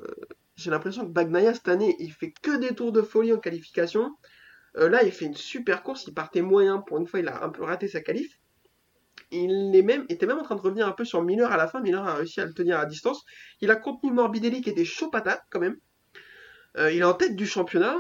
J'ai 0.57 0.71
l'impression 0.71 1.05
que 1.07 1.13
Bagnaia 1.13 1.55
cette 1.55 1.69
année, 1.69 1.95
il 1.99 2.13
fait 2.13 2.33
que 2.43 2.57
des 2.57 2.75
tours 2.75 2.91
de 2.93 3.03
folie 3.03 3.33
en 3.33 3.39
qualification. 3.39 4.17
Euh, 4.77 4.89
là, 4.89 5.03
il 5.03 5.13
fait 5.13 5.27
une 5.27 5.35
super 5.37 5.83
course. 5.83 6.07
Il 6.07 6.15
partait 6.15 6.43
moyen. 6.43 6.79
Pour 6.79 6.99
une 6.99 7.07
fois, 7.07 7.21
il 7.21 7.29
a 7.29 7.45
un 7.45 7.51
peu 7.51 7.65
raté 7.65 7.87
sa 7.87 8.01
qualif. 8.01 8.39
Il 9.31 9.77
est 9.77 9.83
même, 9.83 10.07
était 10.09 10.27
même 10.27 10.39
en 10.39 10.43
train 10.43 10.57
de 10.57 10.61
revenir 10.61 10.89
un 10.89 10.93
peu 10.93 11.05
sur 11.05 11.23
Miller 11.23 11.53
à 11.53 11.57
la 11.57 11.69
fin. 11.69 11.81
Miller 11.81 12.07
a 12.07 12.15
réussi 12.15 12.41
à 12.41 12.47
le 12.47 12.55
tenir 12.55 12.79
à 12.79 12.87
distance. 12.87 13.25
Il 13.61 13.71
a 13.71 13.77
contenu 13.77 14.11
Morbidelli 14.11 14.63
qui 14.63 14.71
était 14.71 14.85
chaud 14.85 15.11
patate 15.11 15.43
quand 15.51 15.61
même. 15.61 15.77
Euh, 16.79 16.91
il 16.93 17.01
est 17.01 17.05
en 17.05 17.15
tête 17.15 17.37
du 17.37 17.47
championnat. 17.47 17.97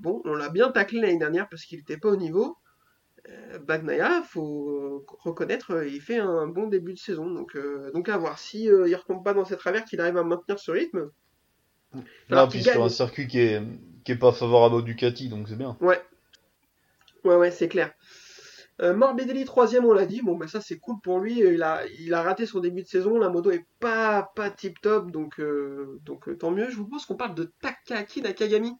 Bon, 0.00 0.20
on 0.24 0.34
l'a 0.34 0.50
bien 0.50 0.70
taclé 0.70 1.00
l'année 1.00 1.18
dernière 1.18 1.48
parce 1.48 1.64
qu'il 1.64 1.78
n'était 1.78 1.96
pas 1.96 2.10
au 2.10 2.16
niveau. 2.16 2.58
Euh, 3.28 3.58
Bagnaia, 3.60 4.22
faut 4.22 5.04
reconnaître, 5.20 5.72
euh, 5.72 5.86
il 5.86 6.00
fait 6.00 6.18
un 6.18 6.48
bon 6.48 6.66
début 6.66 6.92
de 6.92 6.98
saison. 6.98 7.30
Donc, 7.30 7.54
euh, 7.54 7.92
donc 7.92 8.08
à 8.08 8.16
voir 8.16 8.38
si 8.38 8.68
euh, 8.68 8.88
il 8.88 8.94
retombe 8.96 9.22
pas 9.22 9.32
dans 9.32 9.44
ses 9.44 9.56
travers, 9.56 9.84
qu'il 9.84 10.00
arrive 10.00 10.16
à 10.16 10.24
maintenir 10.24 10.58
ce 10.58 10.70
rythme. 10.72 11.10
Là, 12.28 12.46
puis 12.46 12.62
sur 12.62 12.82
un 12.82 12.88
circuit 12.88 13.28
qui 13.28 13.38
est, 13.38 13.62
qui 14.04 14.12
est 14.12 14.16
pas 14.16 14.32
favorable 14.32 14.76
au 14.76 14.82
Ducati, 14.82 15.28
donc 15.28 15.48
c'est 15.48 15.56
bien. 15.56 15.76
Ouais. 15.80 16.02
Ouais, 17.24 17.36
ouais, 17.36 17.50
c'est 17.52 17.68
clair. 17.68 17.92
Euh, 18.80 18.94
Morbidelli, 18.94 19.44
troisième, 19.44 19.84
on 19.84 19.92
l'a 19.92 20.06
dit. 20.06 20.22
Bon, 20.22 20.34
bah 20.34 20.48
ça, 20.48 20.60
c'est 20.60 20.78
cool 20.78 20.96
pour 21.00 21.20
lui. 21.20 21.38
Il 21.38 21.62
a, 21.62 21.86
il 22.00 22.14
a 22.14 22.22
raté 22.22 22.46
son 22.46 22.58
début 22.58 22.82
de 22.82 22.88
saison. 22.88 23.18
La 23.18 23.28
moto 23.28 23.52
est 23.52 23.66
pas, 23.78 24.32
pas 24.34 24.50
tip 24.50 24.80
top. 24.80 25.12
Donc, 25.12 25.40
donc 26.04 26.36
tant 26.38 26.50
mieux. 26.50 26.68
Je 26.70 26.76
vous 26.76 26.86
propose 26.86 27.06
qu'on 27.06 27.14
parle 27.14 27.36
de 27.36 27.52
Takaki 27.60 28.22
Nakagami. 28.22 28.72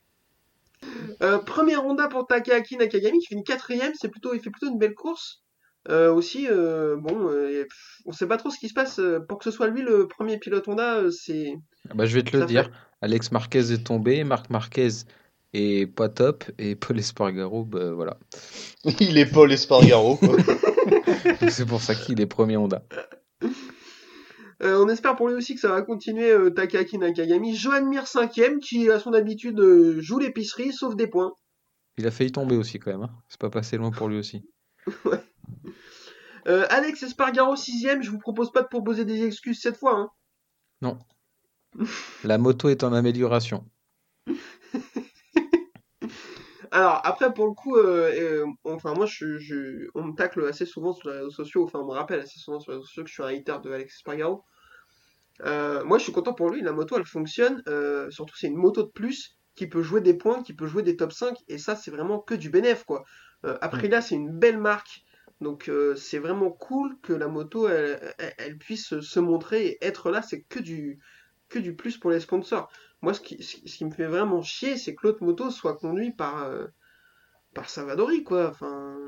Euh, 1.22 1.38
première 1.38 1.84
Honda 1.86 2.08
pour 2.08 2.26
Takaki 2.26 2.76
Nakagami 2.76 3.18
qui 3.20 3.26
fait 3.26 3.34
une 3.34 3.44
quatrième. 3.44 3.92
C'est 4.00 4.08
plutôt, 4.08 4.34
il 4.34 4.40
fait 4.40 4.50
plutôt 4.50 4.68
une 4.68 4.78
belle 4.78 4.94
course. 4.94 5.42
Euh, 5.88 6.12
aussi, 6.12 6.46
euh, 6.48 6.96
bon, 6.96 7.28
euh, 7.28 7.64
pff, 7.64 7.98
on 8.06 8.12
sait 8.12 8.26
pas 8.28 8.36
trop 8.36 8.50
ce 8.50 8.58
qui 8.58 8.68
se 8.68 8.74
passe. 8.74 8.98
euh, 9.00 9.18
Pour 9.20 9.38
que 9.38 9.44
ce 9.44 9.50
soit 9.50 9.66
lui 9.68 9.82
le 9.82 10.06
premier 10.06 10.38
pilote 10.38 10.68
Honda, 10.68 11.02
c'est. 11.10 11.54
Ah 11.90 11.94
Bah, 11.94 12.06
je 12.06 12.14
vais 12.14 12.22
te 12.22 12.30
Ça 12.30 12.36
le 12.38 12.42
fait- 12.42 12.48
dire. 12.48 12.70
Alex 13.00 13.32
Marquez 13.32 13.72
est 13.72 13.84
tombé, 13.84 14.22
Marc 14.22 14.48
Marquez 14.50 14.88
est 15.54 15.86
pas 15.92 16.08
top, 16.08 16.44
et 16.58 16.76
Paul 16.76 16.98
Espargaro, 17.00 17.64
bah, 17.64 17.90
voilà. 17.92 18.16
Il 19.00 19.18
est 19.18 19.26
Paul 19.26 19.52
Espargaro, 19.52 20.18
C'est 21.50 21.66
pour 21.66 21.80
ça 21.80 21.94
qu'il 21.96 22.20
est 22.20 22.26
premier 22.26 22.56
Honda. 22.56 22.84
Euh, 24.62 24.78
on 24.82 24.88
espère 24.88 25.16
pour 25.16 25.28
lui 25.28 25.34
aussi 25.34 25.54
que 25.54 25.60
ça 25.60 25.68
va 25.70 25.82
continuer 25.82 26.30
euh, 26.30 26.50
Takaki 26.50 26.96
Nakagami. 26.98 27.56
Johan 27.56 27.84
Mir 27.86 28.06
cinquième 28.06 28.60
qui 28.60 28.88
à 28.90 29.00
son 29.00 29.12
habitude 29.12 29.58
euh, 29.58 30.00
joue 30.00 30.18
l'épicerie 30.20 30.72
sauf 30.72 30.94
des 30.94 31.08
points. 31.08 31.32
Il 31.98 32.06
a 32.06 32.10
failli 32.10 32.30
tomber 32.32 32.56
aussi 32.56 32.78
quand 32.78 32.92
même. 32.92 33.02
hein. 33.02 33.10
C'est 33.28 33.40
pas 33.40 33.50
passé 33.50 33.76
loin 33.76 33.90
pour 33.90 34.08
lui 34.08 34.18
aussi. 34.18 34.48
Alex 36.46 37.02
Espargaro 37.02 37.56
sixième. 37.56 38.02
Je 38.02 38.10
vous 38.10 38.18
propose 38.18 38.50
pas 38.52 38.62
de 38.62 38.68
proposer 38.68 39.04
des 39.04 39.24
excuses 39.24 39.60
cette 39.60 39.76
fois. 39.76 40.10
hein. 40.82 40.98
La 42.24 42.38
moto 42.38 42.68
est 42.68 42.84
en 42.84 42.92
amélioration. 42.92 43.64
Alors 46.70 47.00
après 47.04 47.34
pour 47.34 47.46
le 47.46 47.52
coup, 47.52 47.76
euh, 47.76 48.10
euh, 48.14 48.46
enfin 48.64 48.94
moi 48.94 49.04
je, 49.06 49.36
je- 49.38 49.88
on 49.94 50.04
me 50.04 50.14
tacle 50.14 50.42
assez 50.46 50.64
souvent 50.64 50.92
sur 50.94 51.10
les 51.10 51.16
réseaux 51.18 51.30
sociaux. 51.30 51.64
Enfin 51.64 51.80
on 51.80 51.86
me 51.86 51.92
rappelle 51.92 52.20
assez 52.20 52.38
souvent 52.38 52.60
sur 52.60 52.72
les 52.72 52.76
réseaux 52.78 52.86
sociaux 52.86 53.02
que 53.04 53.08
je 53.10 53.14
suis 53.14 53.22
un 53.22 53.26
hater 53.26 53.56
de 53.62 53.70
Alex 53.70 53.96
Espargaro. 53.96 54.42
Euh, 55.44 55.84
moi 55.84 55.98
je 55.98 56.04
suis 56.04 56.12
content 56.12 56.34
pour 56.34 56.50
lui. 56.50 56.62
La 56.62 56.72
moto 56.72 56.96
elle 56.96 57.04
fonctionne. 57.06 57.62
Euh, 57.68 58.10
surtout 58.10 58.36
c'est 58.36 58.48
une 58.48 58.56
moto 58.56 58.82
de 58.82 58.90
plus 58.90 59.36
qui 59.54 59.66
peut 59.66 59.82
jouer 59.82 60.00
des 60.00 60.14
points, 60.14 60.42
qui 60.42 60.54
peut 60.54 60.66
jouer 60.66 60.82
des 60.82 60.96
top 60.96 61.12
5 61.12 61.36
et 61.48 61.58
ça 61.58 61.76
c'est 61.76 61.90
vraiment 61.90 62.18
que 62.20 62.34
du 62.34 62.50
bénéf 62.50 62.84
quoi. 62.84 63.04
Euh, 63.44 63.58
Aprilia 63.60 64.00
c'est 64.00 64.14
une 64.14 64.30
belle 64.38 64.58
marque. 64.58 65.02
Donc 65.40 65.68
euh, 65.68 65.96
c'est 65.96 66.18
vraiment 66.18 66.50
cool 66.50 66.98
que 67.02 67.12
la 67.12 67.28
moto 67.28 67.68
elle, 67.68 68.14
elle- 68.18 68.34
elle 68.38 68.58
puisse 68.58 69.00
se 69.00 69.20
montrer 69.20 69.66
et 69.66 69.84
être 69.84 70.10
là, 70.10 70.22
c'est 70.22 70.42
que 70.42 70.60
du 70.60 70.98
que 71.48 71.58
du 71.58 71.74
plus 71.76 71.98
pour 71.98 72.10
les 72.10 72.20
sponsors. 72.20 72.70
Moi 73.02 73.12
ce 73.14 73.20
qui, 73.20 73.42
ce 73.42 73.56
qui 73.56 73.84
me 73.84 73.90
fait 73.90 74.06
vraiment 74.06 74.42
chier, 74.42 74.76
c'est 74.76 74.94
que 74.94 75.06
l'autre 75.06 75.24
moto 75.24 75.50
soit 75.50 75.76
conduite 75.76 76.16
par 76.16 76.48
par 77.54 77.68
Savadori 77.68 78.24
quoi. 78.24 78.48
Enfin 78.50 78.98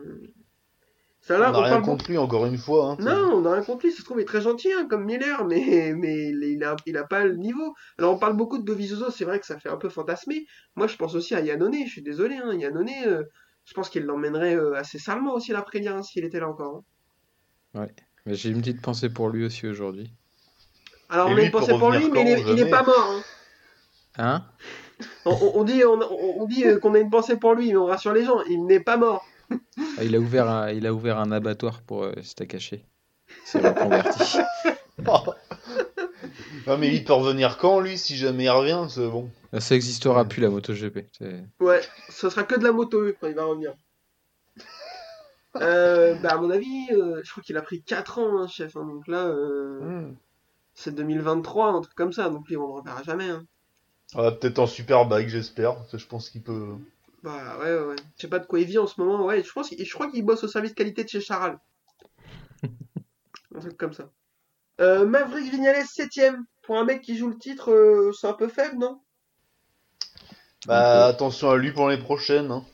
ça, 1.27 1.39
là, 1.39 1.49
On 1.49 1.53
n'a 1.53 1.59
rien 1.63 1.71
parle 1.71 1.85
contre 1.85 2.11
lui, 2.11 2.19
encore 2.19 2.45
une 2.47 2.59
fois. 2.59 2.91
Hein. 2.91 2.97
non, 3.01 3.37
on 3.37 3.41
n'a 3.41 3.53
rien 3.53 3.63
contre 3.63 3.87
lui, 3.87 3.93
ça 3.93 3.99
se 3.99 4.05
trouve, 4.05 4.19
il 4.19 4.23
est 4.23 4.27
très 4.27 4.43
gentil, 4.43 4.71
hein, 4.73 4.87
comme 4.89 5.05
Miller, 5.05 5.45
mais, 5.47 5.95
mais 5.97 6.29
il 6.29 6.63
a, 6.63 6.77
il 6.87 6.97
a 6.99 7.05
pas 7.05 7.25
le 7.25 7.37
niveau. 7.37 7.75
Alors, 7.99 8.13
on 8.15 8.19
parle 8.19 8.37
beaucoup 8.37 8.59
de 8.59 8.65
Dovizioso, 8.65 9.11
c'est 9.11 9.25
vrai 9.25 9.41
que 9.41 9.47
ça 9.47 9.59
fait 9.59 9.71
un 9.71 9.77
peu 9.79 9.89
fantasmer. 9.89 10.47
Moi, 10.77 10.87
je 10.87 10.97
pense 10.97 11.15
aussi 11.15 11.35
à 11.35 11.41
Yannone, 11.41 11.85
je 11.87 11.91
suis 11.91 12.03
désolé, 12.03 12.37
hein, 12.37 12.53
Yannone, 12.55 12.91
euh, 13.07 13.23
je 13.65 13.73
pense 13.73 13.89
qu'il 13.89 14.05
l'emmènerait 14.05 14.55
euh, 14.57 14.75
assez 14.75 14.99
salement 14.99 15.33
aussi 15.35 15.53
l'après-lien, 15.53 16.03
s'il 16.03 16.25
était 16.25 16.41
là 16.41 16.49
encore. 16.49 16.83
hein. 17.75 17.87
Mais 18.27 18.35
j'ai 18.35 18.51
une 18.51 18.61
petite 18.61 18.81
pensée 18.83 19.09
pour 19.09 19.29
lui 19.31 19.45
aussi 19.45 19.67
aujourd'hui. 19.67 20.11
Alors, 21.09 21.29
Et 21.31 21.35
on 21.35 21.37
a 21.37 21.43
une 21.43 21.51
pensée 21.51 21.73
pour 21.79 21.91
lui, 21.91 22.11
mais 22.11 22.23
il 22.23 22.29
est, 22.29 22.35
quand, 22.37 22.41
il 22.53 22.55
est 22.55 22.59
jamais 22.59 22.71
pas 22.71 22.83
mort. 22.83 23.11
hein. 23.11 23.23
Hein? 24.17 24.45
On, 25.25 25.65
dit, 25.65 25.85
on, 25.85 26.01
on- 26.01 26.43
on 26.43 26.47
dit 26.47 26.65
euh, 26.67 26.79
qu'on 26.79 26.95
a 26.95 26.99
une 26.99 27.11
pensée 27.11 27.37
pour 27.37 27.55
lui, 27.55 27.69
mais 27.71 27.77
on 27.77 27.87
rassure 27.87 28.13
les 28.13 28.25
gens, 28.25 28.41
il 28.49 28.65
n'est 28.65 28.81
pas 28.81 28.97
mort. 28.97 29.25
Ah, 29.51 30.05
Il 30.05 30.15
a 30.15 30.19
ouvert 30.19 30.49
un, 30.49 30.71
il 30.71 30.87
a 30.87 30.93
ouvert 30.95 31.19
un 31.19 31.31
abattoir 31.33 31.83
pour 31.83 32.05
euh, 32.05 32.13
Stakaché. 32.23 32.85
Il 33.29 33.35
s'est 33.49 33.59
reconverti. 33.61 34.39
Non, 36.67 36.79
mais 36.79 36.95
il 36.95 37.05
peut 37.05 37.13
revenir 37.13 37.59
quand, 37.59 37.81
lui, 37.81 37.99
si 37.99 38.17
jamais 38.17 38.45
il 38.45 38.51
revient 38.51 38.87
C'est 38.89 39.09
bon. 39.09 39.31
Là, 39.53 39.61
Ça 39.61 39.75
existera 39.75 40.25
plus 40.25 40.41
la 40.43 40.51
MotoGP. 40.51 41.07
C'est- 41.17 41.45
Ouais, 41.61 41.81
ce 42.09 42.29
sera 42.31 42.43
que 42.45 42.59
de 42.59 42.65
la 42.65 42.73
moto 42.73 43.03
E 43.03 43.17
quand 43.21 43.29
il 43.29 43.35
va 43.35 43.45
revenir. 43.45 43.75
Euh, 45.57 46.15
bah 46.17 46.31
à 46.33 46.37
mon 46.39 46.51
avis, 46.51 46.89
euh, 46.91 47.21
je 47.23 47.31
crois 47.31 47.43
qu'il 47.45 47.57
a 47.57 47.63
pris 47.63 47.81
4 47.83 48.19
ans, 48.19 48.41
hein, 48.43 48.49
chef. 48.49 48.77
hein, 48.77 48.85
donc 48.85 49.07
là, 49.07 49.27
euh, 49.27 49.81
Hmm. 49.81 50.15
c'est 50.75 50.93
2023, 50.95 51.69
un 51.69 51.81
truc 51.81 51.95
comme 51.95 52.13
ça. 52.13 52.29
Donc 52.29 52.49
lui, 52.49 52.57
on 52.57 52.67
le 52.67 52.73
reverra 52.81 53.03
jamais. 53.05 53.29
Hein. 53.31 53.45
Ah, 54.17 54.33
Peut-être 54.33 54.59
en 54.59 54.67
superbike, 54.67 55.29
j'espère. 55.29 55.77
parce 55.77 55.93
que 55.93 55.99
Je 55.99 56.07
pense 56.09 56.29
qu'il 56.31 56.43
peut. 56.43 56.75
Bah 57.25 57.57
ouais, 57.59 57.75
ouais, 57.75 57.85
ouais. 57.87 57.97
Je 58.17 58.21
sais 58.23 58.29
pas 58.29 58.39
de 58.39 58.45
quoi 58.47 58.61
il 58.61 58.67
vit 58.67 58.77
en 58.79 58.87
ce 58.87 59.01
moment. 59.01 59.25
Ouais, 59.25 59.43
je 59.43 59.51
pense, 59.51 59.71
qu'il- 59.71 59.83
je 59.85 59.93
crois 59.95 60.11
qu'il 60.11 60.25
bosse 60.25 60.45
au 60.45 60.49
service 60.49 60.75
qualité 60.75 61.05
de 61.05 61.09
chez 61.09 61.21
Charal. 61.23 61.59
un 63.55 63.61
truc 63.61 63.77
comme 63.79 63.95
ça. 63.95 64.11
Euh, 64.81 65.07
Maverick 65.07 65.51
Vignales 65.51 65.85
7ème. 65.87 66.45
Pour 66.63 66.77
un 66.79 66.85
mec 66.85 67.01
qui 67.01 67.17
joue 67.17 67.29
le 67.29 67.39
titre, 67.39 67.71
euh, 67.73 68.13
c'est 68.13 68.27
un 68.27 68.33
peu 68.35 68.49
faible, 68.49 68.77
non? 68.79 69.01
Bah, 70.67 71.07
attention 71.07 71.51
à 71.51 71.57
lui 71.57 71.73
pour 71.73 71.89
les 71.89 71.99
prochaines. 71.99 72.51
Hein. 72.51 72.65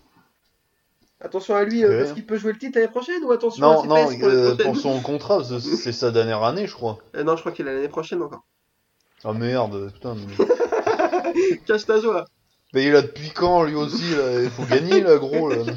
Attention 1.20 1.54
à 1.54 1.64
lui, 1.64 1.84
euh, 1.84 1.88
Ouais. 1.90 1.98
parce 1.98 2.12
qu'il 2.12 2.24
peut 2.26 2.36
jouer 2.38 2.52
le 2.52 2.58
titre 2.58 2.78
l'année 2.78 2.90
prochaine 2.90 3.22
ou 3.24 3.30
attention 3.32 3.64
à 3.68 3.74
Non, 3.74 3.82
ses 3.82 3.88
non, 3.88 3.96
fesses 3.96 4.18
pour 4.18 4.28
l'année 4.28 4.40
euh, 4.40 4.56
pour 4.56 4.76
son 4.76 5.00
contrat, 5.02 5.44
c'est- 5.44 5.60
c'est 5.60 5.92
sa 5.92 6.10
dernière 6.10 6.42
année, 6.42 6.66
je 6.66 6.74
crois. 6.74 6.98
Euh, 7.14 7.22
Non, 7.24 7.36
je 7.36 7.40
crois 7.42 7.52
qu'il 7.52 7.68
a 7.68 7.72
l'année 7.74 7.88
prochaine 7.88 8.22
encore. 8.22 8.44
Ah 9.24 9.32
merde, 9.32 9.92
putain. 9.92 10.14
Mais, 10.16 10.46
Cache 11.66 11.84
ta 11.86 12.00
joie. 12.00 12.24
Mais 12.74 12.86
il 12.86 12.94
a 12.94 13.02
depuis 13.02 13.30
quand, 13.30 13.62
lui 13.64 13.74
aussi 13.74 14.14
là 14.14 14.42
Il 14.42 14.50
faut 14.50 14.64
gagner, 14.64 15.00
là, 15.00 15.16
gros. 15.16 15.48
Là. 15.48 15.64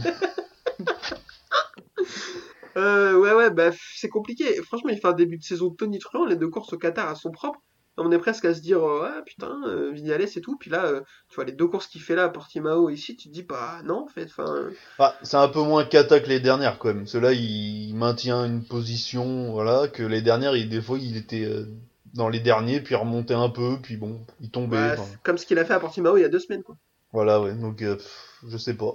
Euh, 2.75 3.13
ouais, 3.19 3.33
ouais, 3.33 3.51
bah, 3.51 3.69
c'est 3.95 4.09
compliqué. 4.09 4.55
Franchement, 4.63 4.89
il 4.89 4.97
fait 4.97 5.07
un 5.07 5.13
début 5.13 5.37
de 5.37 5.43
saison 5.43 5.69
tonitruant. 5.69 6.25
Les 6.25 6.35
deux 6.35 6.49
courses 6.49 6.73
au 6.73 6.77
Qatar, 6.77 7.09
elles 7.11 7.15
sont 7.17 7.29
propres. 7.31 7.59
On 7.97 8.11
est 8.11 8.17
presque 8.17 8.45
à 8.45 8.55
se 8.55 8.61
dire, 8.61 8.83
ah 8.83 9.21
putain, 9.23 9.55
euh, 9.67 9.91
Vignales 9.91 10.23
et 10.23 10.41
tout. 10.41 10.57
Puis 10.57 10.71
là, 10.71 10.85
euh, 10.85 11.01
tu 11.29 11.35
vois, 11.35 11.43
les 11.45 11.51
deux 11.51 11.67
courses 11.67 11.85
qu'il 11.85 12.01
fait 12.01 12.15
là 12.15 12.23
à 12.23 12.29
Portimao 12.29 12.89
ici, 12.89 13.15
tu 13.15 13.27
te 13.27 13.33
dis, 13.33 13.43
bah 13.43 13.81
non, 13.85 14.05
en 14.05 14.07
fait. 14.07 14.27
Euh, 14.39 14.71
Ah, 14.97 15.15
c'est 15.21 15.37
un 15.37 15.47
peu 15.49 15.61
moins 15.61 15.85
cata 15.85 16.19
que 16.19 16.27
les 16.27 16.39
dernières, 16.39 16.79
quand 16.79 16.87
même. 16.87 17.05
Ceux-là, 17.05 17.33
il 17.33 17.93
maintient 17.93 18.43
une 18.45 18.63
position, 18.63 19.51
voilà, 19.51 19.87
que 19.87 20.01
les 20.01 20.23
dernières, 20.23 20.55
il, 20.55 20.67
des 20.67 20.81
fois, 20.81 20.97
il 20.97 21.15
était 21.15 21.45
euh, 21.45 21.67
dans 22.15 22.29
les 22.29 22.39
derniers, 22.39 22.81
puis 22.81 22.95
il 22.95 22.97
remontait 22.97 23.35
un 23.35 23.49
peu, 23.49 23.77
puis 23.83 23.97
bon, 23.97 24.25
il 24.41 24.49
tombait. 24.49 24.77
ouais, 24.77 24.95
comme 25.21 25.37
ce 25.37 25.45
qu'il 25.45 25.59
a 25.59 25.65
fait 25.65 25.73
à 25.73 25.79
Portimao 25.79 26.17
il 26.17 26.21
y 26.21 26.25
a 26.25 26.29
deux 26.29 26.39
semaines, 26.39 26.63
quoi. 26.63 26.75
Voilà, 27.13 27.39
ouais, 27.41 27.53
donc, 27.53 27.81
euh, 27.81 27.97
je 28.47 28.57
sais 28.57 28.75
pas. 28.75 28.93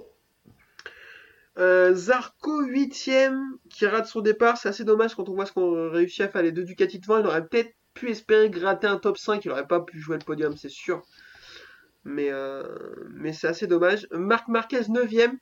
Euh, 1.57 1.93
Zarco 1.93 2.63
8ème 2.63 3.39
qui 3.69 3.85
rate 3.85 4.05
son 4.05 4.21
départ, 4.21 4.57
c'est 4.57 4.69
assez 4.69 4.83
dommage 4.83 5.15
quand 5.15 5.27
on 5.29 5.33
voit 5.33 5.45
ce 5.45 5.51
qu'on 5.51 5.89
réussit 5.89 6.21
à 6.21 6.29
faire 6.29 6.43
les 6.43 6.51
deux 6.51 6.63
Ducati 6.63 6.99
devant. 6.99 7.19
Il 7.19 7.25
aurait 7.25 7.47
peut-être 7.47 7.73
pu 7.93 8.09
espérer 8.11 8.49
gratter 8.49 8.87
un 8.87 8.97
top 8.97 9.17
5, 9.17 9.43
il 9.43 9.51
aurait 9.51 9.67
pas 9.67 9.81
pu 9.81 9.99
jouer 9.99 10.17
le 10.17 10.23
podium, 10.23 10.55
c'est 10.55 10.69
sûr. 10.69 11.01
Mais, 12.05 12.29
euh, 12.31 12.63
c'est 13.33 13.47
assez 13.47 13.67
dommage. 13.67 14.07
Marc 14.11 14.47
Marquez 14.47 14.81
9ème. 14.81 15.37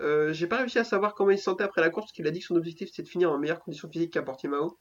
Euh, 0.00 0.32
j'ai 0.32 0.48
pas 0.48 0.56
réussi 0.56 0.78
à 0.78 0.84
savoir 0.84 1.14
comment 1.14 1.30
il 1.30 1.38
se 1.38 1.44
sentait 1.44 1.64
après 1.64 1.80
la 1.80 1.90
course, 1.90 2.06
parce 2.06 2.12
qu'il 2.12 2.26
a 2.26 2.30
dit 2.30 2.40
que 2.40 2.46
son 2.46 2.56
objectif 2.56 2.88
c'était 2.88 3.02
de 3.02 3.08
finir 3.08 3.30
en 3.30 3.38
meilleure 3.38 3.60
condition 3.60 3.88
physique 3.88 4.12
qu'à 4.12 4.22
Portimao. 4.22 4.78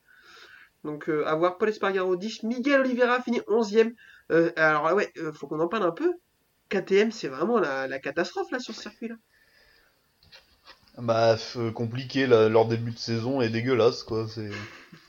Donc 0.84 1.10
euh, 1.10 1.24
à 1.28 1.36
voir 1.36 1.60
Paul 1.60 1.70
Espargaro 1.70 2.16
10, 2.16 2.44
Miguel 2.44 2.82
Oliveira 2.82 3.22
finit 3.22 3.42
11ème. 3.42 3.94
Euh, 4.32 4.52
alors 4.56 4.96
ouais, 4.96 5.14
faut 5.34 5.48
qu'on 5.48 5.60
en 5.60 5.68
parle 5.68 5.84
un 5.84 5.92
peu. 5.92 6.12
KTM 6.72 7.12
c'est 7.12 7.28
vraiment 7.28 7.60
la, 7.60 7.88
la 7.88 8.00
catastrophe 8.00 8.50
là 8.52 8.60
sur 8.60 8.74
ce 8.74 8.82
circuit 8.82 9.10
là. 9.10 9.16
Bah, 10.98 11.38
euh, 11.56 11.72
compliqué, 11.72 12.28
là, 12.28 12.50
leur 12.50 12.66
début 12.66 12.92
de 12.92 12.98
saison 12.98 13.42
est 13.42 13.50
dégueulasse, 13.50 14.04
quoi. 14.04 14.28
C'est... 14.28 14.50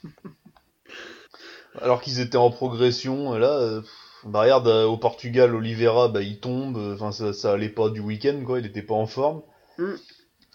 Alors 1.81 2.01
qu'ils 2.01 2.21
étaient 2.21 2.37
en 2.37 2.51
progression, 2.51 3.35
et 3.35 3.39
là, 3.39 3.59
euh, 3.59 3.83
bah 4.25 4.43
regarde, 4.43 4.69
euh, 4.69 4.85
au 4.85 4.97
Portugal, 4.97 5.55
Oliveira, 5.55 6.09
bah 6.09 6.23
il 6.23 6.39
tombe, 6.39 6.77
euh, 6.77 6.95
enfin 6.95 7.13
ça, 7.13 7.33
ça 7.33 7.53
allait 7.53 7.69
pas 7.69 7.89
du 7.89 8.01
week-end, 8.01 8.43
quoi, 8.45 8.61
il 8.61 8.67
était 8.67 8.83
pas 8.83 8.95
en 8.95 9.07
forme. 9.07 9.43
Mm. 9.79 9.95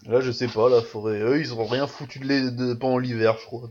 Là, 0.06 0.22
je 0.22 0.32
sais 0.32 0.48
pas, 0.48 0.70
là, 0.70 0.82
faudrait... 0.82 1.20
eux, 1.20 1.40
ils 1.40 1.54
ont 1.54 1.66
rien 1.66 1.88
foutu 1.88 2.20
de, 2.20 2.26
l'é- 2.26 2.52
de... 2.52 2.74
pendant 2.74 3.00
l'hiver, 3.00 3.38
je 3.40 3.46
crois. 3.46 3.70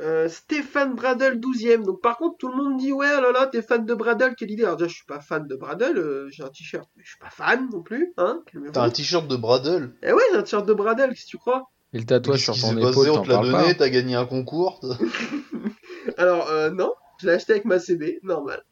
Euh, 0.00 0.28
Stéphane 0.28 0.94
Bradel 0.94 1.40
12ème. 1.40 1.84
Donc 1.84 2.00
par 2.00 2.16
contre, 2.18 2.36
tout 2.38 2.48
le 2.48 2.56
monde 2.56 2.76
dit 2.78 2.92
ouais, 2.92 3.08
oh 3.18 3.20
là 3.20 3.32
là, 3.32 3.46
t'es 3.46 3.62
fan 3.62 3.84
de 3.84 3.94
Bradel, 3.94 4.34
quelle 4.36 4.50
idée. 4.50 4.62
Alors 4.64 4.76
déjà, 4.76 4.88
je 4.88 4.94
suis 4.94 5.06
pas 5.06 5.20
fan 5.20 5.46
de 5.48 5.56
Bradel, 5.56 5.98
euh, 5.98 6.28
j'ai 6.30 6.44
un 6.44 6.48
t-shirt, 6.50 6.88
mais 6.96 7.02
je 7.04 7.10
suis 7.10 7.18
pas 7.18 7.30
fan 7.30 7.68
non 7.72 7.82
plus, 7.82 8.12
hein. 8.16 8.42
T'as 8.72 8.84
un 8.84 8.90
t-shirt 8.90 9.26
de 9.26 9.34
Bradel. 9.36 9.92
Eh 10.04 10.12
ouais, 10.12 10.22
j'ai 10.32 10.38
un 10.38 10.42
t-shirt 10.42 10.66
de 10.66 10.72
Bradel, 10.74 11.10
qu'est-ce 11.10 11.24
que 11.24 11.30
tu 11.30 11.38
crois? 11.38 11.68
Et 11.92 11.98
le 11.98 12.04
tatouage 12.04 12.44
sur 12.44 12.54
ton 12.60 12.76
épaule, 12.76 13.08
On 13.10 13.14
t'en 13.16 13.22
te 13.22 13.28
l'a 13.28 13.34
parles 13.36 13.50
pas. 13.52 13.62
donné, 13.62 13.76
t'as 13.76 13.88
gagné 13.88 14.14
un 14.14 14.26
concours. 14.26 14.80
Alors 16.16 16.48
euh, 16.48 16.70
non, 16.70 16.92
je 17.20 17.26
l'ai 17.26 17.32
acheté 17.32 17.52
avec 17.52 17.64
ma 17.64 17.78
CD, 17.78 18.20
normal. 18.22 18.62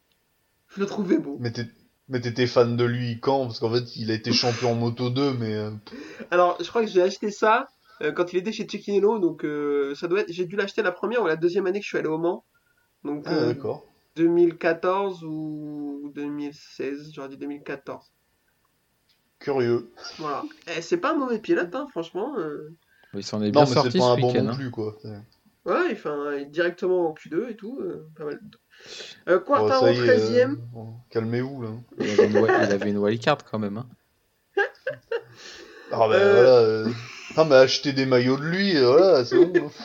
Je 0.75 0.79
le 0.79 0.85
trouvais 0.85 1.17
beau. 1.17 1.37
Mais 1.39 1.51
t'es- 1.51 1.67
mais 2.09 2.21
t'étais 2.21 2.47
fan 2.47 2.77
de 2.77 2.83
lui 2.85 3.19
quand? 3.19 3.45
Parce 3.47 3.59
qu'en 3.59 3.71
fait, 3.73 3.95
il 3.97 4.11
a 4.11 4.13
été 4.13 4.31
champion 4.31 4.71
en 4.71 4.75
Moto 4.75 5.09
2, 5.09 5.33
mais. 5.33 5.53
euh, 5.55 5.71
Alors, 6.31 6.57
je 6.61 6.67
crois 6.69 6.81
que 6.83 6.87
j'ai 6.89 7.01
acheté 7.01 7.31
ça 7.31 7.67
euh, 8.01 8.11
quand 8.11 8.33
il 8.33 8.37
était 8.39 8.51
chez 8.51 8.67
Cecchino, 8.69 9.19
donc 9.19 9.43
euh, 9.45 9.93
ça 9.95 10.07
doit 10.07 10.21
être, 10.21 10.31
j'ai 10.31 10.45
dû 10.45 10.55
l'acheter 10.55 10.81
la 10.83 10.91
première 10.91 11.23
ou 11.23 11.27
la 11.27 11.35
deuxième 11.35 11.65
année 11.67 11.79
que 11.79 11.83
je 11.83 11.89
suis 11.89 11.97
allé 11.97 12.07
au 12.07 12.17
Mans. 12.17 12.43
Donc 13.03 13.23
Ah, 13.27 13.33
euh, 13.33 13.47
d'accord. 13.53 13.85
2014 14.15 15.23
ou 15.23 16.11
2016, 16.15 17.11
j'aurais 17.13 17.29
dit 17.29 17.37
2014. 17.37 18.11
Curieux. 19.39 19.91
Voilà. 20.17 20.43
Eh, 20.75 20.81
c'est 20.81 20.97
pas 20.97 21.11
un 21.13 21.17
mauvais 21.17 21.39
pilote, 21.39 21.73
hein, 21.75 21.87
franchement. 21.91 22.37
euh. 22.37 22.73
Il 23.13 23.23
s'en 23.23 23.41
est 23.41 23.45
Non, 23.51 23.51
bien 23.51 23.65
mais 23.65 23.73
sorti 23.73 23.91
c'est 23.91 23.97
pas 23.99 24.05
ce 24.05 24.11
un 24.11 24.17
bon 24.19 24.33
non 24.43 24.49
hein. 24.49 24.55
plus, 24.55 24.71
quoi. 24.71 24.97
Ouais, 25.65 25.89
enfin, 25.91 26.33
il 26.35 26.41
est 26.41 26.45
directement 26.45 27.09
en 27.09 27.13
Q2 27.13 27.49
et 27.49 27.55
tout, 27.55 27.79
euh, 27.81 28.07
pas 28.17 28.25
mal. 28.25 28.39
Euh, 29.27 29.37
Bon, 29.39 29.45
Quartaro 29.45 29.85
ça 29.85 29.91
y 29.93 29.97
est, 29.99 30.07
13ème. 30.07 30.51
euh, 30.53 30.55
bon, 30.71 30.93
Calmez-vous, 31.09 31.61
là. 31.61 31.69
Il 31.99 32.09
avait 32.09 32.25
une, 32.27 32.37
wi- 32.37 32.49
il 32.63 32.71
avait 32.71 32.89
une 32.89 32.97
wildcard 32.97 33.43
quand 33.43 33.59
même. 33.59 33.77
Hein. 33.77 33.87
Ah, 35.91 36.07
bah 36.07 36.13
Euh. 36.13 36.83
voilà. 36.83 36.95
Non, 37.37 37.45
mais 37.45 37.55
acheter 37.55 37.93
des 37.93 38.05
maillots 38.05 38.37
de 38.37 38.43
lui, 38.45 38.75
euh, 38.77 38.87
voilà, 38.91 39.25
c'est 39.25 39.45
bon. 39.45 39.71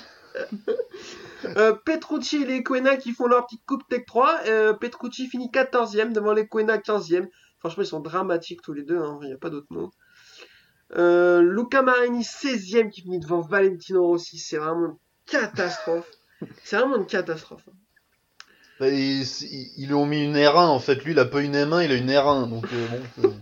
Euh, 1.56 1.72
Petrucci 1.84 2.36
et 2.42 2.46
les 2.46 2.62
Quena 2.62 2.96
qui 2.96 3.10
font 3.12 3.26
leur 3.26 3.46
petite 3.46 3.64
coupe 3.66 3.82
Tech 3.88 4.04
3. 4.06 4.42
Euh, 4.46 4.72
Petrucci 4.74 5.26
finit 5.26 5.48
14ème 5.50 6.12
devant 6.12 6.32
les 6.32 6.46
Quena 6.46 6.78
15ème. 6.78 7.26
Franchement, 7.58 7.82
ils 7.82 7.86
sont 7.88 7.98
dramatiques 7.98 8.62
tous 8.62 8.72
les 8.72 8.84
deux, 8.84 8.98
hein, 8.98 9.18
il 9.22 9.26
n'y 9.26 9.32
a 9.34 9.38
pas 9.38 9.50
d'autre 9.50 9.66
mot. 9.70 9.90
Euh, 10.96 11.42
Luca 11.42 11.82
Marini 11.82 12.22
16ème 12.22 12.90
qui 12.90 13.02
finit 13.02 13.18
devant 13.18 13.40
Valentino 13.40 14.06
Rossi. 14.06 14.38
C'est 14.38 14.56
vraiment 14.58 14.86
une 14.86 14.96
catastrophe. 15.26 16.08
C'est 16.62 16.76
vraiment 16.76 16.96
une 16.96 17.06
catastrophe. 17.06 17.64
Bah, 18.78 18.88
ils, 18.88 19.22
ils- 19.22 19.72
ils 19.78 19.86
lui 19.88 19.94
ont 19.94 20.06
mis 20.06 20.24
une 20.24 20.36
R1, 20.36 20.68
en 20.68 20.78
fait. 20.78 21.04
Lui, 21.04 21.10
il 21.10 21.18
a 21.18 21.24
pas 21.24 21.40
une 21.42 21.56
M1, 21.56 21.84
il 21.84 21.90
a 21.90 21.96
une 21.96 22.08
R1. 22.10 22.48
Donc, 22.50 22.66
bon, 23.18 23.34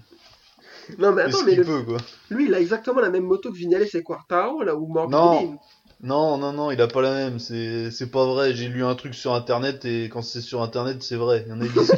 Non, 0.98 1.12
mais 1.12 1.22
attends, 1.22 1.38
mais 1.44 1.50
qu'il 1.52 1.60
le- 1.60 1.64
peut, 1.66 1.82
quoi. 1.84 1.96
lui, 2.30 2.46
il 2.46 2.54
a 2.54 2.60
exactement 2.60 3.00
la 3.00 3.10
même 3.10 3.24
moto 3.24 3.50
que 3.50 3.56
Vignales 3.56 3.86
et 3.92 4.02
Quartaro, 4.02 4.62
là 4.62 4.74
où 4.76 4.86
Morbidelli. 4.86 5.50
Non. 5.52 5.58
Non, 6.02 6.38
non, 6.38 6.52
non, 6.54 6.70
il 6.70 6.80
a 6.80 6.86
pas 6.88 7.02
la 7.02 7.12
même. 7.12 7.38
C'est, 7.38 7.90
c'est 7.90 8.10
pas 8.10 8.24
vrai. 8.24 8.54
J'ai 8.54 8.68
lu 8.68 8.82
un 8.84 8.94
truc 8.94 9.14
sur 9.14 9.34
internet 9.34 9.84
et 9.84 10.04
quand 10.08 10.22
c'est 10.22 10.40
sur 10.40 10.62
internet, 10.62 11.02
c'est 11.02 11.16
vrai. 11.16 11.42
Il 11.46 11.50
y 11.50 11.52
en 11.52 11.60
a 11.60 11.66
qui 11.66 11.72
disent 11.74 11.92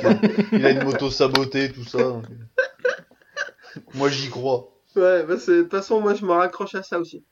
qu'il 0.51 0.67
a 0.67 0.71
une 0.71 0.83
moto 0.83 1.09
sabotée, 1.09 1.71
tout 1.71 1.85
ça. 1.85 1.99
donc, 1.99 2.25
euh. 2.29 3.81
Moi, 3.95 4.09
j'y 4.09 4.29
crois. 4.29 4.69
Ouais, 4.97 5.23
bah 5.25 5.39
c'est- 5.39 5.53
de 5.57 5.63
toute 5.63 5.71
façon, 5.71 6.01
moi, 6.01 6.15
je 6.15 6.25
me 6.25 6.33
raccroche 6.33 6.75
à 6.75 6.83
ça 6.83 6.99
aussi. 6.99 7.25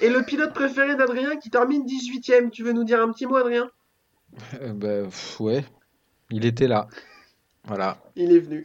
Et 0.00 0.08
le 0.08 0.22
pilote 0.22 0.54
préféré 0.54 0.94
d'Adrien 0.94 1.36
qui 1.36 1.50
termine 1.50 1.84
18ème. 1.84 2.50
Tu 2.50 2.62
veux 2.62 2.72
nous 2.72 2.84
dire 2.84 3.00
un 3.02 3.10
petit 3.10 3.26
mot, 3.26 3.34
Adrien? 3.36 3.68
Euh, 4.60 4.72
bah, 4.72 5.02
pff, 5.04 5.40
ouais, 5.40 5.64
il 6.30 6.46
était 6.46 6.68
là. 6.68 6.86
Voilà. 7.64 7.98
Il 8.16 8.32
est 8.32 8.38
venu. 8.38 8.64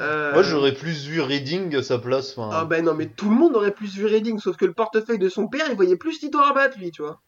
Euh, 0.00 0.32
Moi, 0.32 0.42
j'aurais 0.42 0.72
plus 0.74 1.06
vu 1.06 1.20
Reading 1.20 1.74
à 1.76 1.82
sa 1.82 1.98
place. 1.98 2.36
Enfin, 2.36 2.50
Ah 2.52 2.64
ben 2.64 2.84
non, 2.84 2.94
mais 2.94 3.06
tout 3.06 3.28
le 3.30 3.36
monde 3.36 3.54
aurait 3.56 3.70
plus 3.74 3.94
vu 3.96 4.06
Reading, 4.06 4.38
sauf 4.38 4.56
que 4.56 4.64
le 4.64 4.72
portefeuille 4.72 5.18
de 5.18 5.28
son 5.28 5.46
père, 5.48 5.66
il 5.70 5.76
voyait 5.76 5.96
plus 5.96 6.18
Tito 6.18 6.38
Rabat, 6.38 6.70
lui, 6.78 6.90
tu 6.90 7.02
vois. 7.02 7.20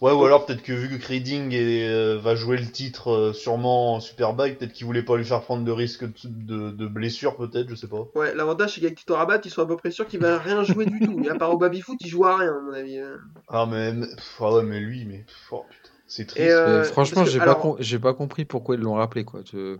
Ouais, 0.00 0.12
ou 0.12 0.24
alors 0.24 0.46
peut-être 0.46 0.62
que 0.62 0.72
vu 0.72 0.96
que 0.96 1.04
Reading 1.08 1.52
est, 1.52 1.88
euh, 1.88 2.18
va 2.18 2.36
jouer 2.36 2.56
le 2.56 2.70
titre 2.70 3.10
euh, 3.10 3.32
sûrement 3.32 3.94
en 3.96 4.00
Superbike, 4.00 4.58
peut-être 4.58 4.72
qu'il 4.72 4.86
voulait 4.86 5.02
pas 5.02 5.16
lui 5.16 5.24
faire 5.24 5.42
prendre 5.42 5.64
de 5.64 5.72
risque 5.72 6.04
de, 6.04 6.10
de, 6.24 6.70
de 6.70 6.86
blessure, 6.86 7.36
peut-être, 7.36 7.68
je 7.68 7.74
sais 7.74 7.88
pas. 7.88 8.06
Ouais, 8.14 8.32
l'avantage, 8.32 8.74
c'est 8.74 8.80
qu'avec 8.80 8.96
Tito 8.96 9.16
Rabat, 9.16 9.40
ils 9.44 9.50
sont 9.50 9.62
à 9.62 9.66
peu 9.66 9.76
près 9.76 9.90
sûrs 9.90 10.06
qu'il 10.06 10.20
va 10.20 10.38
rien 10.38 10.62
jouer 10.62 10.86
du 10.86 11.00
tout. 11.00 11.20
Et 11.24 11.28
à 11.28 11.34
part 11.34 11.52
au 11.52 11.58
baby-foot, 11.58 11.98
il 12.00 12.08
joue 12.08 12.24
à 12.26 12.36
rien, 12.36 12.56
à 12.56 12.60
mon 12.60 12.72
avis. 12.74 12.96
hein. 12.98 13.16
Ah, 13.48 13.66
mais, 13.68 13.92
mais- 13.92 14.06
pff, 14.06 14.36
ah 14.40 14.52
ouais, 14.52 14.62
mais 14.62 14.78
lui, 14.78 15.04
mais 15.04 15.24
pff, 15.26 15.48
oh, 15.50 15.64
putain, 15.68 15.90
c'est 16.06 16.26
triste. 16.26 16.46
Euh, 16.48 16.84
franchement, 16.84 17.24
j'ai 17.24 17.40
alors- 17.40 17.56
pas, 17.56 17.60
com- 17.62 18.00
pas 18.00 18.14
compris 18.14 18.44
pourquoi 18.44 18.76
ils 18.76 18.80
l'ont 18.80 18.94
rappelé 18.94 19.24
quoi. 19.24 19.40
Je- 19.52 19.78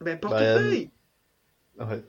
Ben, 0.00 0.18
portefeuille 0.20 0.90
Ouais. 1.78 2.04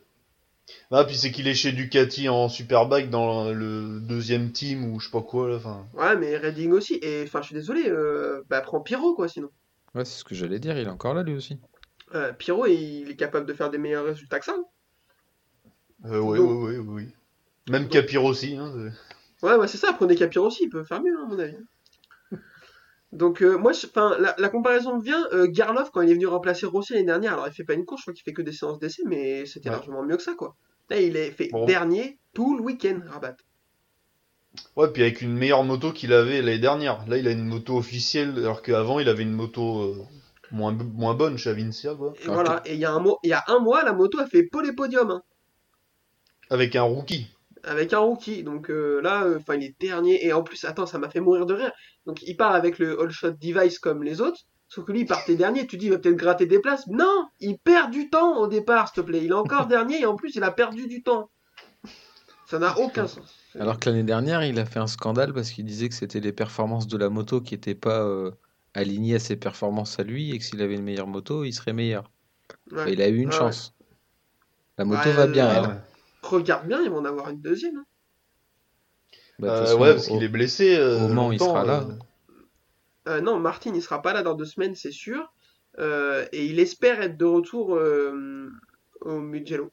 Ah, 0.91 1.05
puis 1.05 1.15
c'est 1.15 1.31
qu'il 1.31 1.47
est 1.47 1.53
chez 1.53 1.71
Ducati 1.71 2.27
en 2.27 2.49
Superbike 2.49 3.09
dans 3.09 3.51
le 3.51 3.99
deuxième 4.01 4.51
team 4.51 4.83
ou 4.93 4.99
je 4.99 5.05
sais 5.05 5.11
pas 5.11 5.21
quoi, 5.21 5.47
là. 5.49 5.59
Ouais, 5.93 6.15
mais 6.17 6.35
Reading 6.37 6.71
aussi. 6.71 6.99
Et 7.01 7.23
enfin, 7.23 7.41
je 7.41 7.47
suis 7.47 7.55
désolé, 7.55 7.87
euh, 7.87 8.43
bah 8.49 8.59
prends 8.61 8.81
Pyro, 8.81 9.13
quoi, 9.15 9.29
sinon. 9.29 9.49
Ouais, 9.95 10.03
c'est 10.03 10.19
ce 10.19 10.23
que 10.25 10.35
j'allais 10.35 10.59
dire. 10.59 10.77
Il 10.77 10.85
est 10.87 10.91
encore 10.91 11.13
là 11.13 11.23
lui 11.23 11.35
aussi. 11.35 11.57
Euh, 12.15 12.33
Pyro, 12.33 12.65
il 12.65 13.09
est 13.09 13.15
capable 13.15 13.45
de 13.45 13.53
faire 13.53 13.69
des 13.69 13.77
meilleurs 13.77 14.05
résultats 14.05 14.39
que 14.39 14.45
ça. 14.45 14.55
hein. 14.57 14.65
Euh, 16.05 16.19
ouais, 16.19 16.39
ouais, 16.39 16.77
ouais, 16.77 16.77
oui. 16.77 17.07
Même 17.69 17.83
Donc- 17.83 17.91
Capir 17.91 18.23
aussi, 18.25 18.55
hein. 18.57 18.91
Ouais, 19.43 19.55
ouais, 19.55 19.67
c'est 19.67 19.77
ça, 19.77 19.93
prenez 19.93 20.15
Capir 20.15 20.43
aussi, 20.43 20.63
il 20.63 20.69
peut 20.69 20.83
faire 20.83 21.01
mieux, 21.01 21.17
hein, 21.17 21.23
à 21.25 21.27
mon 21.27 21.39
avis. 21.39 21.57
Donc, 23.11 23.41
euh, 23.41 23.57
moi, 23.57 23.71
je- 23.73 23.87
enfin, 23.87 24.15
la, 24.19 24.35
la 24.37 24.49
comparaison 24.49 24.97
me 24.97 25.01
vient, 25.01 25.27
euh, 25.33 25.47
Garlov, 25.47 25.91
quand 25.91 26.01
il 26.01 26.09
est 26.09 26.13
venu 26.13 26.27
remplacer 26.27 26.65
Rossi 26.65 26.93
l'année 26.93 27.05
dernière, 27.05 27.33
alors 27.33 27.47
il 27.47 27.53
fait 27.53 27.63
pas 27.63 27.73
une 27.73 27.85
course, 27.85 28.01
je 28.01 28.05
crois 28.05 28.13
qu'il 28.13 28.23
fait 28.23 28.33
que 28.33 28.41
des 28.41 28.51
séances 28.51 28.79
d'essai, 28.79 29.03
mais 29.05 29.45
c'était 29.45 29.69
Ouais. 29.69 29.75
largement 29.75 30.03
mieux 30.03 30.17
que 30.17 30.23
ça, 30.23 30.35
quoi. 30.35 30.55
Là, 30.89 30.99
il 31.01 31.15
est 31.17 31.31
fait 31.31 31.49
Bon. 31.51 31.65
dernier 31.65 32.19
tout 32.33 32.55
le 32.57 32.63
week-end, 32.63 32.99
Rabat. 33.07 33.35
Ouais, 34.77 34.87
puis 34.91 35.01
avec 35.03 35.21
une 35.21 35.33
meilleure 35.33 35.63
moto 35.65 35.91
qu'il 35.91 36.13
avait 36.13 36.41
l'année 36.41 36.57
dernière. 36.59 37.05
Là, 37.07 37.17
il 37.17 37.27
a 37.27 37.31
une 37.31 37.45
moto 37.45 37.77
officielle, 37.77 38.33
alors 38.37 38.61
qu'avant, 38.61 38.99
il 38.99 39.09
avait 39.09 39.23
une 39.23 39.33
moto 39.33 39.81
euh, 39.81 40.05
moins, 40.51 40.71
moins 40.73 41.13
bonne 41.13 41.37
chez 41.37 41.49
Avincia, 41.49 41.93
quoi. 41.95 42.13
Et 42.23 42.27
voilà, 42.27 42.61
et 42.65 42.73
il 42.73 42.79
y, 42.79 42.85
a 42.85 42.91
un 42.93 42.99
mois- 42.99 43.19
il 43.23 43.29
y 43.29 43.33
a 43.33 43.43
un 43.47 43.59
mois, 43.59 43.83
la 43.83 43.93
moto 43.93 44.19
a 44.19 44.25
fait 44.27 44.43
pole 44.43 44.67
et 44.67 44.73
podium, 44.73 45.11
hein, 45.11 45.21
Avec 46.49 46.75
un 46.75 46.81
rookie. 46.83 47.27
Avec 47.67 47.93
un 47.93 47.99
rookie. 47.99 48.43
Donc 48.43 48.69
euh, 48.69 49.01
là, 49.01 49.23
euh, 49.25 49.37
enfin, 49.37 49.55
il 49.55 49.63
est 49.63 49.75
dernier, 49.79 50.25
et 50.25 50.33
en 50.33 50.43
plus, 50.43 50.65
attends, 50.65 50.85
ça 50.85 50.97
m'a 50.97 51.09
fait 51.09 51.19
mourir 51.19 51.45
de 51.45 51.53
rire. 51.53 51.71
Donc 52.05 52.23
il 52.23 52.35
part 52.35 52.53
avec 52.53 52.79
le 52.79 52.99
All 52.99 53.11
Shot 53.11 53.31
Device 53.31 53.79
comme 53.79 54.03
les 54.03 54.21
autres, 54.21 54.39
sauf 54.67 54.85
que 54.85 54.91
lui, 54.91 55.01
il 55.01 55.05
partait 55.05 55.35
dernier, 55.35 55.67
tu 55.67 55.77
dis, 55.77 55.87
il 55.87 55.91
va 55.91 55.99
peut-être 55.99 56.15
gratter 56.15 56.45
des 56.45 56.59
places. 56.59 56.87
Non, 56.87 57.27
il 57.39 57.57
perd 57.57 57.91
du 57.91 58.09
temps 58.09 58.37
au 58.39 58.47
départ, 58.47 58.87
s'il 58.87 59.03
te 59.03 59.07
plaît. 59.07 59.21
Il 59.23 59.31
est 59.31 59.33
encore 59.33 59.67
dernier, 59.67 60.01
et 60.01 60.05
en 60.05 60.15
plus, 60.15 60.35
il 60.35 60.43
a 60.43 60.51
perdu 60.51 60.87
du 60.87 61.03
temps. 61.03 61.29
Ça 62.49 62.59
n'a 62.59 62.77
aucun 62.79 63.07
sens. 63.07 63.35
Alors 63.59 63.77
que 63.77 63.89
l'année 63.89 64.03
dernière, 64.03 64.43
il 64.43 64.57
a 64.57 64.65
fait 64.65 64.79
un 64.79 64.87
scandale 64.87 65.33
parce 65.33 65.49
qu'il 65.51 65.65
disait 65.65 65.89
que 65.89 65.95
c'était 65.95 66.21
les 66.21 66.31
performances 66.31 66.87
de 66.87 66.97
la 66.97 67.09
moto 67.09 67.41
qui 67.41 67.55
n'étaient 67.55 67.75
pas 67.75 68.03
euh, 68.03 68.31
alignées 68.73 69.15
à 69.15 69.19
ses 69.19 69.35
performances 69.35 69.99
à 69.99 70.03
lui 70.03 70.31
et 70.31 70.37
que 70.37 70.45
s'il 70.45 70.61
avait 70.61 70.75
une 70.75 70.83
meilleure 70.83 71.07
moto, 71.07 71.43
il 71.43 71.51
serait 71.51 71.73
meilleur. 71.73 72.09
Ouais. 72.71 72.81
Enfin, 72.81 72.89
il 72.89 73.01
a 73.01 73.09
eu 73.09 73.17
une 73.17 73.29
Ouais, 73.29 73.35
chance. 73.35 73.73
La 74.77 74.85
moto 74.85 75.09
Ouais, 75.09 75.13
va 75.13 75.27
bien, 75.27 75.51
elle. 75.51 75.81
Regarde 76.23 76.67
bien, 76.67 76.81
ils 76.83 76.89
vont 76.89 76.97
en 76.97 77.05
avoir 77.05 77.29
une 77.29 77.41
deuxième. 77.41 77.77
hein. 77.77 77.85
Bah, 79.39 79.47
de 79.47 79.53
Euh, 79.53 79.59
façon, 79.65 79.79
ouais, 79.81 79.93
parce 79.93 80.07
au- 80.07 80.13
qu'il 80.13 80.23
est 80.23 80.29
blessé. 80.29 80.75
euh, 80.77 81.05
au 81.05 81.07
Mans, 81.09 81.31
il 81.31 81.39
sera 81.39 81.63
là. 81.63 81.87
euh. 83.07 83.11
Euh, 83.11 83.21
non, 83.21 83.39
Martin, 83.39 83.71
il 83.73 83.81
sera 83.81 84.01
pas 84.01 84.13
là 84.13 84.23
dans 84.23 84.33
deux 84.33 84.45
semaines, 84.45 84.75
c'est 84.75 84.91
sûr. 84.91 85.31
Euh, 85.79 86.25
et 86.31 86.45
il 86.45 86.59
espère 86.59 87.01
être 87.01 87.17
de 87.17 87.25
retour 87.25 87.75
euh, 87.75 88.49
au 89.01 89.19
Mugello. 89.19 89.71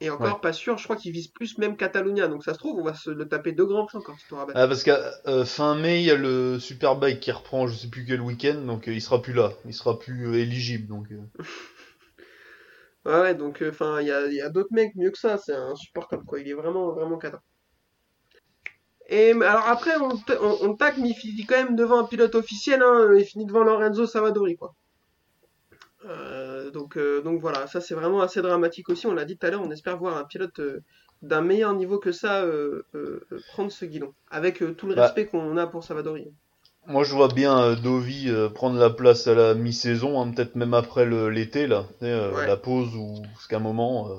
Et 0.00 0.10
encore 0.10 0.34
Ouais. 0.36 0.40
pas 0.40 0.52
sûr, 0.52 0.78
je 0.78 0.84
crois 0.84 0.94
qu'il 0.96 1.10
vise 1.12 1.28
plus 1.28 1.58
même 1.58 1.76
Catalunya. 1.76 2.28
Donc 2.28 2.44
ça 2.44 2.52
se 2.54 2.58
trouve, 2.58 2.78
on 2.78 2.84
va 2.84 2.94
se 2.94 3.10
le 3.10 3.28
taper 3.28 3.52
deux 3.52 3.64
grands 3.66 3.86
prix 3.86 3.98
encore, 3.98 4.16
Rabat. 4.30 4.52
Ah, 4.54 4.68
parce 4.68 4.82
qu'à 4.84 5.12
euh, 5.26 5.44
fin 5.44 5.74
mai, 5.76 6.00
il 6.02 6.06
y 6.06 6.10
a 6.10 6.16
le 6.16 6.58
Superbike 6.60 7.18
qui 7.20 7.32
reprend, 7.32 7.66
je 7.66 7.74
sais 7.74 7.88
plus 7.88 8.04
quel 8.04 8.20
week-end, 8.20 8.60
donc 8.66 8.86
euh, 8.88 8.92
il 8.92 9.00
sera 9.02 9.20
plus 9.22 9.32
là. 9.32 9.52
Il 9.64 9.74
sera 9.74 9.98
plus 9.98 10.28
euh, 10.28 10.34
éligible, 10.34 10.86
donc. 10.88 11.08
euh. 13.08 13.14
Ouais, 13.16 13.20
ouais, 13.22 13.34
donc 13.34 13.62
enfin, 13.68 14.00
il 14.00 14.06
y 14.08 14.12
a, 14.12 14.26
il 14.26 14.34
y 14.34 14.40
a 14.40 14.50
d'autres 14.50 14.72
mecs 14.72 14.94
mieux 14.96 15.10
que 15.10 15.18
ça, 15.18 15.38
c'est 15.38 15.54
insupportable 15.54 16.24
quoi. 16.24 16.40
Il 16.40 16.48
est 16.48 16.54
vraiment, 16.54 16.92
vraiment 16.92 17.18
cata. 17.18 17.42
Et 19.08 19.32
alors 19.32 19.66
après, 19.66 19.96
on, 19.96 20.10
on, 20.40 20.58
on 20.70 20.76
tacle, 20.76 21.00
mais 21.00 21.08
il 21.10 21.14
finit 21.14 21.46
quand 21.46 21.56
même 21.56 21.76
devant 21.76 21.98
un 21.98 22.04
pilote 22.04 22.34
officiel, 22.34 22.82
hein, 22.82 23.10
il 23.16 23.24
finit 23.24 23.46
devant 23.46 23.64
Lorenzo 23.64 24.06
Savadori 24.06 24.56
quoi. 24.56 24.74
Euh, 26.04 26.70
donc, 26.70 26.96
euh, 26.96 27.22
donc 27.22 27.40
voilà, 27.40 27.66
ça 27.66 27.80
c'est 27.80 27.94
vraiment 27.94 28.20
assez 28.20 28.42
dramatique 28.42 28.88
aussi. 28.88 29.06
On 29.06 29.14
l'a 29.14 29.24
dit 29.24 29.36
tout 29.36 29.46
à 29.46 29.50
l'heure, 29.50 29.62
on 29.62 29.70
espère 29.70 29.98
voir 29.98 30.16
un 30.16 30.24
pilote 30.24 30.58
euh, 30.60 30.80
d'un 31.22 31.40
meilleur 31.40 31.74
niveau 31.74 31.98
que 31.98 32.12
ça 32.12 32.42
euh, 32.44 32.82
euh, 32.94 33.26
euh, 33.32 33.40
prendre 33.48 33.72
ce 33.72 33.84
guidon, 33.84 34.14
avec 34.30 34.62
euh, 34.62 34.74
tout 34.74 34.86
le 34.86 34.94
Bah. 34.94 35.02
respect 35.02 35.26
qu'on 35.26 35.56
a 35.56 35.66
pour 35.66 35.82
Savadori. 35.84 36.32
Moi, 36.88 37.04
je 37.04 37.14
vois 37.14 37.28
bien 37.28 37.58
euh, 37.60 37.76
Dovi 37.76 38.28
euh, 38.30 38.48
prendre 38.48 38.78
la 38.78 38.90
place 38.90 39.26
à 39.26 39.34
la 39.34 39.54
mi-saison, 39.54 40.20
hein, 40.20 40.30
peut-être 40.32 40.54
même 40.56 40.74
après 40.74 41.06
l'été, 41.30 41.66
là. 41.66 41.84
Euh, 42.02 42.32
Ouais. 42.34 42.46
La 42.46 42.56
pause 42.56 42.94
ou 42.96 43.22
parce 43.34 43.46
qu'à 43.46 43.56
un 43.56 43.60
moment. 43.60 44.08
euh, 44.10 44.14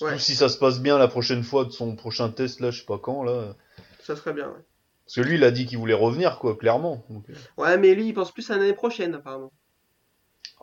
Ouais. 0.00 0.18
si 0.18 0.34
ça 0.34 0.48
se 0.48 0.56
passe 0.56 0.80
bien 0.80 0.96
la 0.96 1.08
prochaine 1.08 1.42
fois 1.42 1.66
de 1.66 1.70
son 1.70 1.94
prochain 1.94 2.30
test, 2.30 2.60
là, 2.60 2.70
je 2.70 2.80
sais 2.80 2.86
pas 2.86 2.96
quand, 2.98 3.22
là. 3.22 3.54
Ça 4.02 4.16
serait 4.16 4.32
bien. 4.32 4.46
Ouais, 4.48 4.64
Parce 5.04 5.16
que 5.16 5.20
lui, 5.20 5.34
il 5.34 5.44
a 5.44 5.50
dit 5.50 5.66
qu'il 5.66 5.76
voulait 5.76 5.92
revenir, 5.92 6.38
quoi, 6.38 6.56
clairement. 6.56 7.04
Donc, 7.10 7.24
Ouais, 7.58 7.76
mais 7.76 7.94
lui, 7.94 8.06
il 8.08 8.14
pense 8.14 8.32
plus 8.32 8.50
à 8.50 8.56
l'année 8.56 8.72
prochaine 8.72 9.14
apparemment. 9.14 9.52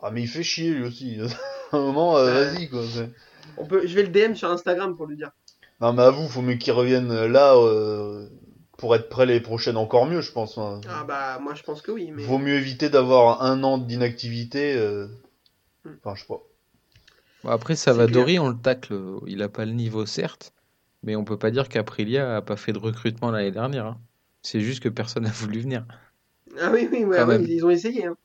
Ah, 0.02 0.10
mais 0.10 0.22
il 0.22 0.26
fait 0.28 0.42
chier, 0.42 0.70
lui 0.72 0.82
aussi. 0.84 1.18
à 1.72 1.76
un 1.76 1.80
moment, 1.80 2.16
euh, 2.16 2.50
vas-y, 2.50 2.68
quoi. 2.68 2.82
On 3.58 3.64
peut, 3.66 3.86
je 3.86 3.94
vais 3.94 4.02
le 4.02 4.08
DM 4.08 4.34
sur 4.34 4.50
Instagram 4.50 4.96
pour 4.96 5.06
lui 5.06 5.16
dire. 5.16 5.30
Non, 5.80 5.92
mais 5.92 6.02
avoue, 6.02 6.26
faut 6.28 6.42
mieux 6.42 6.56
qu'il 6.56 6.72
revienne 6.72 7.26
là, 7.26 7.54
pour 8.78 8.94
être 8.96 9.08
prêt 9.10 9.26
les 9.26 9.40
prochaines 9.40 9.76
encore 9.76 10.06
mieux, 10.06 10.20
je 10.22 10.32
pense. 10.32 10.56
hein. 10.56 10.80
Ah 10.88 11.04
bah 11.04 11.38
moi 11.40 11.54
je 11.54 11.62
pense 11.62 11.82
que 11.82 11.90
oui, 11.90 12.10
mais 12.12 12.22
Vaut 12.24 12.38
mieux 12.38 12.54
éviter 12.56 12.88
d'avoir 12.88 13.42
un 13.42 13.62
an 13.64 13.76
d'inactivité. 13.78 14.74
euh, 14.76 15.06
Hmm. 15.84 15.94
Enfin, 16.02 16.14
je 16.16 16.22
sais 16.22 16.26
pas. 16.26 16.42
Bon, 17.44 17.50
après, 17.50 17.76
Savadori, 17.76 18.38
on 18.38 18.48
le 18.48 18.56
tacle. 18.60 18.94
Il 19.26 19.42
a 19.42 19.48
pas 19.48 19.64
le 19.64 19.72
niveau, 19.72 20.06
certes, 20.06 20.52
mais 21.04 21.14
on 21.16 21.24
peut 21.24 21.38
pas 21.38 21.50
dire 21.52 21.68
qu'Aprilia 21.68 22.36
a 22.36 22.42
pas 22.42 22.56
fait 22.56 22.72
de 22.72 22.78
recrutement 22.78 23.30
l'année 23.30 23.52
dernière. 23.52 23.86
hein. 23.86 24.00
C'est 24.42 24.60
juste 24.60 24.82
que 24.82 24.88
personne 24.88 25.24
n'a 25.24 25.30
voulu 25.30 25.60
venir. 25.60 25.84
Ah 26.60 26.70
oui, 26.72 26.88
oui, 26.90 27.04
ouais, 27.04 27.16
Quand 27.18 27.28
ouais, 27.28 27.38
même. 27.38 27.46
ils 27.48 27.64
ont 27.64 27.70
essayé. 27.70 28.06
hein. 28.06 28.16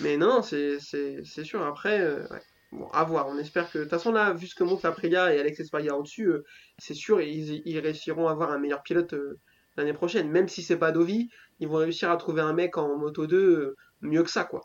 Mais 0.00 0.16
non, 0.16 0.42
c'est 0.42 0.78
sûr. 0.80 1.62
Après, 1.62 2.00
euh, 2.00 2.26
ouais. 2.28 2.42
bon, 2.72 2.88
à 2.92 3.04
voir. 3.04 3.28
On 3.28 3.38
espère 3.38 3.70
que. 3.70 3.78
De 3.78 3.82
toute 3.84 3.90
façon, 3.90 4.12
là, 4.12 4.32
vu 4.32 4.46
ce 4.46 4.54
que 4.54 4.64
montre 4.64 4.86
Aprilia 4.86 5.34
et 5.34 5.38
Alex 5.40 5.60
Espargaro 5.60 6.02
dessus, 6.02 6.28
euh, 6.28 6.44
c'est 6.78 6.94
sûr, 6.94 7.20
ils, 7.20 7.62
ils 7.66 7.78
réussiront 7.78 8.28
à 8.28 8.32
avoir 8.32 8.50
un 8.52 8.58
meilleur 8.58 8.82
pilote 8.82 9.12
euh, 9.14 9.38
l'année 9.80 9.92
prochaine. 9.94 10.30
Même 10.30 10.48
si 10.48 10.62
c'est 10.62 10.78
pas 10.78 10.92
Dovi, 10.92 11.28
ils 11.60 11.68
vont 11.68 11.76
réussir 11.78 12.10
à 12.10 12.16
trouver 12.16 12.42
un 12.42 12.52
mec 12.52 12.76
en 12.78 12.96
Moto 12.98 13.26
2 13.26 13.36
euh, 13.38 13.76
mieux 14.02 14.22
que 14.22 14.30
ça, 14.30 14.44
quoi. 14.44 14.62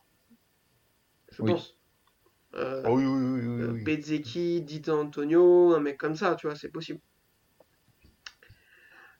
Je 1.32 1.42
Oui. 1.42 1.52
pense. 1.52 1.78
Euh, 2.56 2.82
Ah 2.86 2.92
oui, 2.92 3.06
oui, 3.06 3.22
oui, 3.22 3.48
oui, 3.48 3.62
euh. 3.64 3.74
Bezzecchi, 3.84 4.62
Dito 4.62 4.94
Antonio, 4.94 5.74
un 5.74 5.80
mec 5.80 5.98
comme 5.98 6.16
ça, 6.16 6.36
tu 6.36 6.48
vois, 6.48 6.56
c'est 6.56 6.70
possible. 6.70 7.00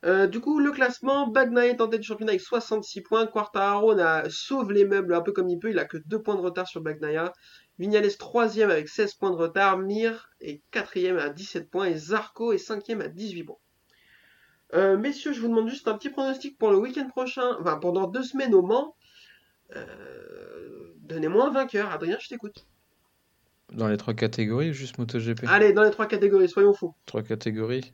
Euh, 0.06 0.28
du 0.28 0.40
coup, 0.40 0.60
le 0.60 0.72
classement, 0.72 1.28
Bagnaia 1.28 1.72
est 1.72 1.82
en 1.82 1.88
tête 1.90 2.02
du 2.02 2.08
championnat 2.08 2.32
avec 2.32 2.42
66 2.42 3.02
points. 3.02 3.28
Quartararo 3.28 3.96
sauve 4.30 4.72
les 4.72 4.86
meubles 4.86 5.14
un 5.14 5.22
peu 5.22 5.32
comme 5.34 5.50
il 5.50 5.60
peut, 5.60 5.72
il 5.72 5.80
a 5.80 5.86
que 5.86 5.98
2 5.98 6.22
points 6.22 6.36
de 6.36 6.42
retard 6.42 6.68
sur 6.68 6.82
Bagnaia. 6.82 7.34
Vignales 7.80 8.06
3ème 8.16 8.70
avec 8.70 8.88
16 8.88 9.16
points 9.16 9.32
de 9.32 9.36
retard. 9.36 9.78
Mir 9.80 10.30
est 10.40 10.62
4ème 10.72 11.18
à 11.18 11.30
17 11.30 11.70
points 11.70 11.88
et 11.88 11.98
Zarco 11.98 12.54
est 12.54 12.58
5ème 12.58 13.02
à 13.02 13.08
18 13.10 13.44
points. 13.44 13.58
Euh, 14.76 14.98
messieurs, 14.98 15.32
je 15.32 15.40
vous 15.40 15.48
demande 15.48 15.70
juste 15.70 15.88
un 15.88 15.98
petit 15.98 16.10
pronostic 16.10 16.58
pour 16.58 16.70
le 16.70 16.78
week-end 16.78 17.08
prochain, 17.08 17.56
enfin 17.60 17.78
pendant 17.78 18.08
deux 18.08 18.24
semaines 18.24 18.54
au 18.54 18.62
Mans. 18.62 18.96
Euh, 19.76 20.94
Donnez-moi 20.98 21.48
un 21.48 21.52
vainqueur, 21.52 21.92
Adrien, 21.92 22.18
je 22.20 22.28
t'écoute. 22.28 22.66
Dans 23.72 23.88
les 23.88 23.98
trois 23.98 24.14
catégories, 24.14 24.74
juste 24.74 24.98
MotoGP? 24.98 25.46
Allez, 25.48 25.72
dans 25.72 25.84
les 25.84 25.92
trois 25.92 26.08
catégories, 26.08 26.50
soyons 26.50 26.74
fous. 26.74 26.94
Trois 27.06 27.24
catégories? 27.24 27.94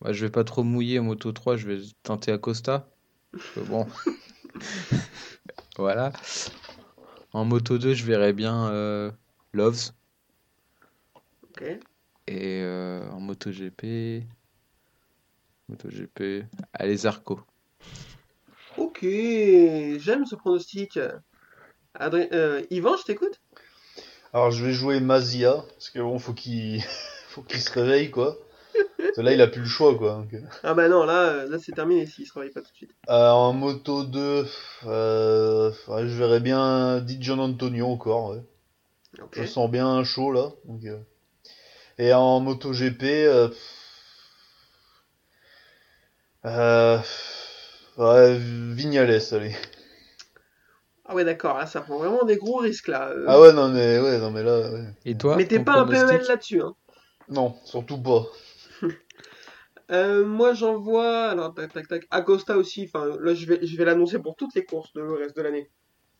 Bah, 0.00 0.12
je 0.12 0.24
vais 0.24 0.30
pas 0.30 0.44
trop 0.44 0.62
mouiller 0.62 0.98
en 0.98 1.04
Moto 1.04 1.30
3, 1.30 1.56
je 1.56 1.66
vais 1.66 1.80
tenter 2.02 2.32
Acosta. 2.32 2.88
Que 3.54 3.60
bon. 3.60 3.86
voilà. 5.76 6.12
En 7.32 7.44
Moto 7.44 7.78
2, 7.78 7.94
je 7.94 8.04
verrais 8.04 8.32
bien 8.32 8.68
euh, 8.70 9.10
Loves. 9.52 9.92
Ok. 11.42 11.62
Et 12.26 12.62
euh, 12.62 13.08
en 13.10 13.20
MotoGP. 13.20 14.24
MotoGP. 15.68 16.44
Allez, 16.72 16.96
Zarco. 16.96 17.40
Ok, 18.76 19.00
j'aime 19.02 20.24
ce 20.26 20.34
pronostic. 20.34 20.98
Adrien, 21.94 22.28
euh, 22.32 22.62
Yvan, 22.70 22.96
je 22.96 23.04
t'écoute. 23.04 23.40
Alors, 24.32 24.50
je 24.50 24.64
vais 24.64 24.72
jouer 24.72 25.00
Mazia, 25.00 25.64
parce 25.70 25.90
que 25.90 25.98
bon, 26.00 26.18
faut 26.18 26.32
qu'il 26.32 26.82
faut 27.28 27.42
qu'il 27.42 27.60
se 27.60 27.72
réveille, 27.72 28.10
quoi. 28.10 28.36
Là, 29.16 29.32
il 29.32 29.40
a 29.40 29.48
plus 29.48 29.62
le 29.62 29.66
choix, 29.66 29.96
quoi. 29.96 30.14
donc, 30.14 30.34
euh. 30.34 30.40
Ah 30.62 30.74
bah 30.74 30.88
non, 30.88 31.04
là, 31.04 31.24
euh, 31.24 31.48
là 31.48 31.58
c'est 31.58 31.72
terminé 31.72 32.06
s'il 32.06 32.26
se 32.26 32.32
réveille 32.34 32.52
pas 32.52 32.60
tout 32.60 32.70
de 32.70 32.76
suite. 32.76 32.94
Euh, 33.08 33.30
en 33.30 33.52
moto 33.52 34.04
2, 34.04 34.46
euh, 34.86 35.72
ouais, 35.88 36.06
je 36.06 36.14
verrais 36.16 36.40
bien 36.40 37.00
Di 37.00 37.20
Gian 37.20 37.38
Antonio 37.40 37.86
encore, 37.88 38.30
ouais. 38.30 38.42
Je 39.32 39.44
sens 39.46 39.68
bien 39.68 40.04
chaud, 40.04 40.30
là. 40.30 40.50
donc, 40.64 40.84
euh. 40.84 40.98
Et 41.98 42.12
en 42.12 42.38
moto 42.38 42.72
GP, 42.72 43.02
euh... 46.48 46.98
euh, 47.98 48.32
ouais, 48.32 48.38
Vignales, 48.74 49.20
allez. 49.32 49.54
Ah 51.04 51.14
ouais, 51.16 51.24
d'accord, 51.24 51.58
là 51.58 51.66
ça 51.66 51.80
prend 51.80 51.98
vraiment 51.98 52.24
des 52.24 52.36
gros 52.36 52.58
risques 52.58 52.86
là. 52.86 53.08
euh. 53.10 53.26
Ah 53.26 53.40
ouais, 53.40 53.52
non, 53.52 53.68
mais, 53.68 53.98
ouais, 54.00 54.18
non, 54.18 54.30
mais 54.30 54.42
là, 54.42 54.70
ouais. 54.72 54.84
Et 55.04 55.16
toi 55.16 55.36
Mais 55.36 55.46
t'es 55.46 55.58
ton 55.58 55.64
pas 55.64 55.80
un 55.80 55.86
PEL 55.86 56.22
là-dessus. 56.28 56.60
Hein. 56.62 56.74
Non, 57.28 57.54
surtout 57.64 57.98
pas. 58.02 58.26
Euh, 59.90 60.24
moi 60.24 60.54
j'envoie, 60.54 61.28
alors 61.30 61.54
tac 61.54 61.72
tac 61.72 61.88
tac, 61.88 62.06
Acosta 62.10 62.56
aussi, 62.58 62.84
enfin 62.84 63.16
là 63.20 63.34
je 63.34 63.46
vais, 63.46 63.66
je 63.66 63.76
vais 63.76 63.84
l'annoncer 63.86 64.18
pour 64.18 64.36
toutes 64.36 64.54
les 64.54 64.64
courses 64.64 64.92
de 64.94 65.00
le 65.00 65.14
reste 65.14 65.36
de 65.36 65.42
l'année. 65.42 65.70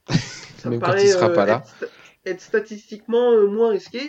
Ça 0.59 0.71
me 0.71 0.73
Même 0.73 0.81
quand 0.81 0.93
paraît 0.93 1.03
il 1.03 1.09
sera 1.09 1.29
euh, 1.29 1.35
pas 1.35 1.47
là. 1.47 1.63
être, 1.63 1.67
sta- 1.67 1.93
être 2.27 2.41
statistiquement 2.41 3.33
euh, 3.33 3.47
moins 3.47 3.71
risqué. 3.71 4.09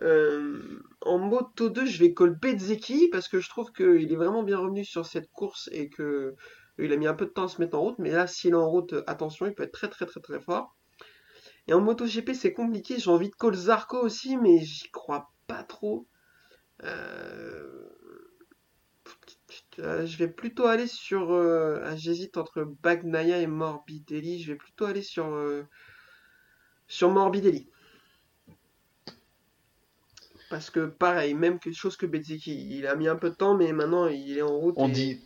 Euh, 0.00 0.80
en 1.02 1.18
moto 1.18 1.68
2, 1.68 1.84
je 1.86 1.98
vais 1.98 2.14
call 2.14 2.30
Bezzecchi 2.30 3.08
parce 3.10 3.28
que 3.28 3.40
je 3.40 3.48
trouve 3.48 3.72
qu'il 3.72 4.10
est 4.10 4.16
vraiment 4.16 4.42
bien 4.42 4.58
revenu 4.58 4.84
sur 4.84 5.04
cette 5.04 5.30
course 5.30 5.68
et 5.72 5.90
que 5.90 6.34
il 6.78 6.92
a 6.92 6.96
mis 6.96 7.06
un 7.06 7.14
peu 7.14 7.26
de 7.26 7.30
temps 7.30 7.44
à 7.44 7.48
se 7.48 7.60
mettre 7.60 7.76
en 7.76 7.82
route, 7.82 7.98
mais 7.98 8.10
là 8.10 8.26
s'il 8.26 8.52
est 8.52 8.54
en 8.54 8.68
route, 8.68 8.94
euh, 8.94 9.04
attention, 9.06 9.46
il 9.46 9.54
peut 9.54 9.64
être 9.64 9.72
très 9.72 9.88
très 9.88 10.06
très 10.06 10.20
très 10.20 10.40
fort. 10.40 10.74
Et 11.68 11.74
en 11.74 11.80
moto 11.80 12.06
GP, 12.06 12.32
c'est 12.34 12.52
compliqué, 12.54 12.98
j'ai 12.98 13.10
envie 13.10 13.30
de 13.30 13.34
call 13.34 13.54
Zarco 13.54 13.98
aussi, 13.98 14.36
mais 14.36 14.60
j'y 14.60 14.90
crois 14.90 15.30
pas 15.46 15.62
trop. 15.62 16.08
Euh, 16.84 17.88
je 19.78 20.16
vais 20.16 20.28
plutôt 20.28 20.66
aller 20.66 20.86
sur. 20.86 21.32
ah, 21.32 21.94
J'hésite 21.96 22.36
entre 22.36 22.64
Bagnaia 22.82 23.38
et 23.38 23.46
Morbidelli. 23.46 24.42
Je 24.42 24.52
vais 24.52 24.58
plutôt 24.58 24.86
aller 24.86 25.02
sur. 25.02 25.36
sur 26.88 27.10
Morbidelli. 27.10 27.68
Parce 30.52 30.68
que 30.68 30.84
pareil, 30.84 31.32
même 31.32 31.58
quelque 31.58 31.78
chose 31.78 31.96
que 31.96 32.04
Bezzecchi. 32.04 32.76
Il 32.76 32.86
a 32.86 32.94
mis 32.94 33.08
un 33.08 33.16
peu 33.16 33.30
de 33.30 33.34
temps, 33.34 33.56
mais 33.56 33.72
maintenant 33.72 34.06
il 34.06 34.36
est 34.36 34.42
en 34.42 34.54
route. 34.54 34.74
On 34.76 34.86
et- 34.86 34.92
dit, 34.92 35.18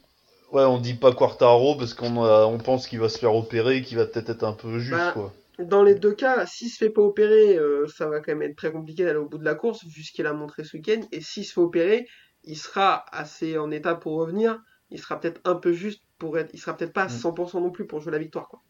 ouais, 0.53 0.63
on 0.63 0.79
dit 0.79 0.95
pas 0.95 1.13
Quartaro 1.13 1.75
parce 1.75 1.95
qu'on 1.95 2.17
on 2.19 2.59
pense 2.59 2.87
qu'il 2.87 3.01
va 3.01 3.09
se 3.09 3.19
faire 3.19 3.35
opérer, 3.35 3.83
qu'il 3.83 3.99
va 3.99 4.07
peut-être 4.07 4.31
être 4.31 4.45
un 4.45 4.53
peu 4.53 4.79
juste, 4.79 4.93
Bah, 4.93 5.11
quoi. 5.13 5.35
Dans 5.59 5.83
les 5.83 5.97
deux 5.97 6.13
cas, 6.13 6.47
s'il 6.47 6.71
se 6.71 6.77
fait 6.77 6.91
pas 6.91 7.03
opérer, 7.03 7.59
euh, 7.59 7.89
ça 7.89 8.07
va 8.07 8.21
quand 8.21 8.37
même 8.37 8.49
être 8.49 8.57
très 8.57 8.71
compliqué 8.71 9.05
d'aller 9.05 9.19
au 9.19 9.29
bout 9.29 9.39
de 9.39 9.45
la 9.45 9.57
course, 9.57 9.85
vu 9.85 10.05
ce 10.05 10.13
qu'il 10.13 10.27
a 10.27 10.33
montré 10.33 10.63
ce 10.63 10.77
week-end. 10.77 11.01
Et 11.11 11.21
s'il 11.21 11.45
se 11.45 11.55
fait 11.55 11.61
opérer, 11.61 12.07
il 12.45 12.57
sera 12.57 13.05
assez 13.11 13.59
en 13.59 13.73
état 13.73 13.97
pour 13.97 14.13
revenir. 14.19 14.63
Il 14.91 15.01
sera 15.01 15.19
peut-être 15.19 15.41
un 15.43 15.57
peu 15.57 15.73
juste 15.73 16.05
pour 16.19 16.39
être. 16.39 16.51
Il 16.55 16.61
sera 16.61 16.77
peut-être 16.77 16.93
pas 16.93 17.03
à 17.03 17.07
Mm. 17.07 17.19
100% 17.19 17.61
non 17.61 17.73
plus 17.73 17.85
pour 17.89 18.01
jouer 18.01 18.13
la 18.13 18.19
victoire, 18.19 18.47
quoi. 18.49 18.63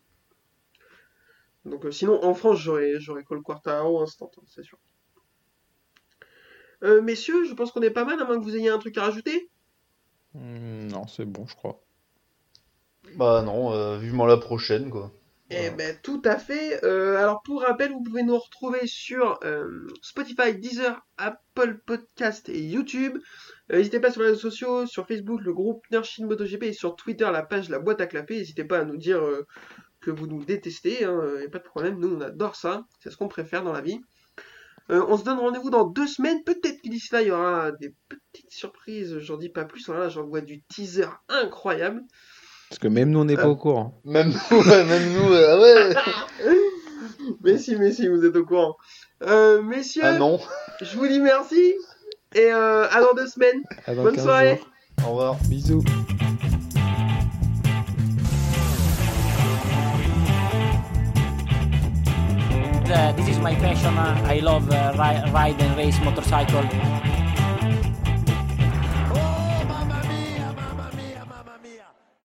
Donc 1.66 1.84
euh, 1.84 1.90
sinon, 1.90 2.24
en 2.24 2.32
France, 2.32 2.60
j'aurais 2.60 2.98
j'aurais 2.98 3.24
Cole 3.24 3.42
Quartaro 3.42 4.00
instant, 4.00 4.30
hein, 4.38 4.42
c'est 4.46 4.62
sûr. 4.62 4.78
Euh, 6.82 7.02
messieurs, 7.02 7.44
je 7.44 7.54
pense 7.54 7.72
qu'on 7.72 7.82
est 7.82 7.90
pas 7.90 8.04
mal, 8.04 8.20
à 8.20 8.24
moins 8.24 8.38
que 8.38 8.44
vous 8.44 8.56
ayez 8.56 8.68
un 8.70 8.78
truc 8.78 8.96
à 8.98 9.02
rajouter. 9.04 9.50
Hmm, 10.34 10.86
Non, 10.88 11.06
c'est 11.08 11.24
bon, 11.24 11.46
je 11.46 11.56
crois. 11.56 11.82
Bah 13.16 13.42
non, 13.42 13.72
euh, 13.72 13.98
vivement 13.98 14.26
la 14.26 14.36
prochaine, 14.36 14.90
quoi. 14.90 15.10
Eh 15.50 15.70
ben, 15.70 15.96
tout 16.02 16.20
à 16.24 16.38
fait. 16.38 16.84
Euh, 16.84 17.16
alors, 17.18 17.42
pour 17.42 17.62
rappel, 17.62 17.92
vous 17.92 18.02
pouvez 18.02 18.22
nous 18.24 18.36
retrouver 18.38 18.86
sur 18.86 19.38
euh, 19.44 19.86
Spotify, 20.02 20.54
Deezer, 20.58 21.00
Apple 21.18 21.78
Podcast 21.86 22.48
et 22.48 22.60
YouTube. 22.64 23.18
Euh, 23.72 23.76
N'hésitez 23.78 24.00
pas 24.00 24.10
sur 24.10 24.22
les 24.22 24.28
réseaux 24.28 24.40
sociaux, 24.50 24.86
sur 24.86 25.06
Facebook, 25.06 25.40
le 25.42 25.52
groupe 25.54 25.84
Nershin 25.92 26.26
MotoGP 26.26 26.64
et 26.64 26.72
sur 26.72 26.96
Twitter, 26.96 27.28
la 27.32 27.42
page 27.44 27.68
La 27.68 27.78
Boîte 27.78 28.00
à 28.00 28.06
Clapper. 28.06 28.36
N'hésitez 28.38 28.64
pas 28.64 28.80
à 28.80 28.84
nous 28.84 28.96
dire 28.96 29.22
euh, 29.24 29.46
que 30.00 30.10
vous 30.10 30.26
nous 30.26 30.44
détestez, 30.44 31.02
il 31.02 31.38
n'y 31.38 31.46
a 31.46 31.50
pas 31.50 31.58
de 31.58 31.64
problème. 31.64 31.98
Nous, 32.00 32.14
on 32.16 32.20
adore 32.20 32.56
ça. 32.56 32.84
C'est 33.00 33.10
ce 33.10 33.16
qu'on 33.16 33.28
préfère 33.28 33.62
dans 33.62 33.72
la 33.72 33.80
vie. 33.80 34.00
Euh, 34.90 35.04
on 35.08 35.16
se 35.18 35.24
donne 35.24 35.38
rendez-vous 35.38 35.70
dans 35.70 35.84
deux 35.84 36.06
semaines. 36.06 36.42
Peut-être 36.44 36.80
que 36.82 36.88
d'ici 36.88 37.08
là, 37.12 37.22
il 37.22 37.28
y 37.28 37.30
aura 37.32 37.72
des 37.72 37.92
petites 38.08 38.50
surprises. 38.52 39.18
J'en 39.18 39.36
dis 39.36 39.48
pas 39.48 39.64
plus. 39.64 39.88
Là, 39.88 40.08
j'envoie 40.08 40.40
du 40.40 40.62
teaser 40.62 41.06
incroyable. 41.28 42.02
Parce 42.68 42.78
que 42.78 42.88
même 42.88 43.10
nous, 43.10 43.20
on 43.20 43.24
n'est 43.24 43.36
pas 43.36 43.44
Euh. 43.46 43.50
au 43.50 43.56
courant. 43.56 44.00
Même 44.04 44.28
nous, 44.50 44.56
ouais, 44.58 44.84
même 44.84 45.12
nous, 45.12 45.32
euh, 45.32 45.46
ah 45.48 45.60
ouais. 45.60 46.54
mais 47.42 47.58
si, 47.58 47.76
mais 47.76 47.92
si, 47.92 48.08
vous 48.08 48.24
êtes 48.24 48.36
au 48.36 48.44
courant. 48.44 48.76
Euh, 49.22 49.62
messieurs, 49.62 50.02
Ah 50.04 50.18
non. 50.18 50.38
je 50.80 50.96
vous 50.96 51.06
dis 51.08 51.20
merci 51.20 51.74
et 52.34 52.52
euh, 52.52 52.88
à 52.88 53.00
dans 53.00 53.14
deux 53.14 53.26
semaines. 53.28 53.62
Dans 53.86 54.02
Bonne 54.02 54.14
15 54.16 54.24
soirée. 54.24 54.56
jours. 54.56 54.68
Au 55.06 55.10
revoir. 55.10 55.36
Bisous. 55.48 55.84
Uh, 62.88 63.12
this 63.12 63.28
is 63.28 63.38
my 63.38 63.54
passion. 63.54 63.98
Uh, 63.98 64.22
I 64.24 64.38
love 64.38 64.70
uh, 64.70 64.92
ri- 64.94 65.30
ride 65.32 65.60
and 65.60 65.76
race 65.76 65.98
motorcycle. 66.00 66.62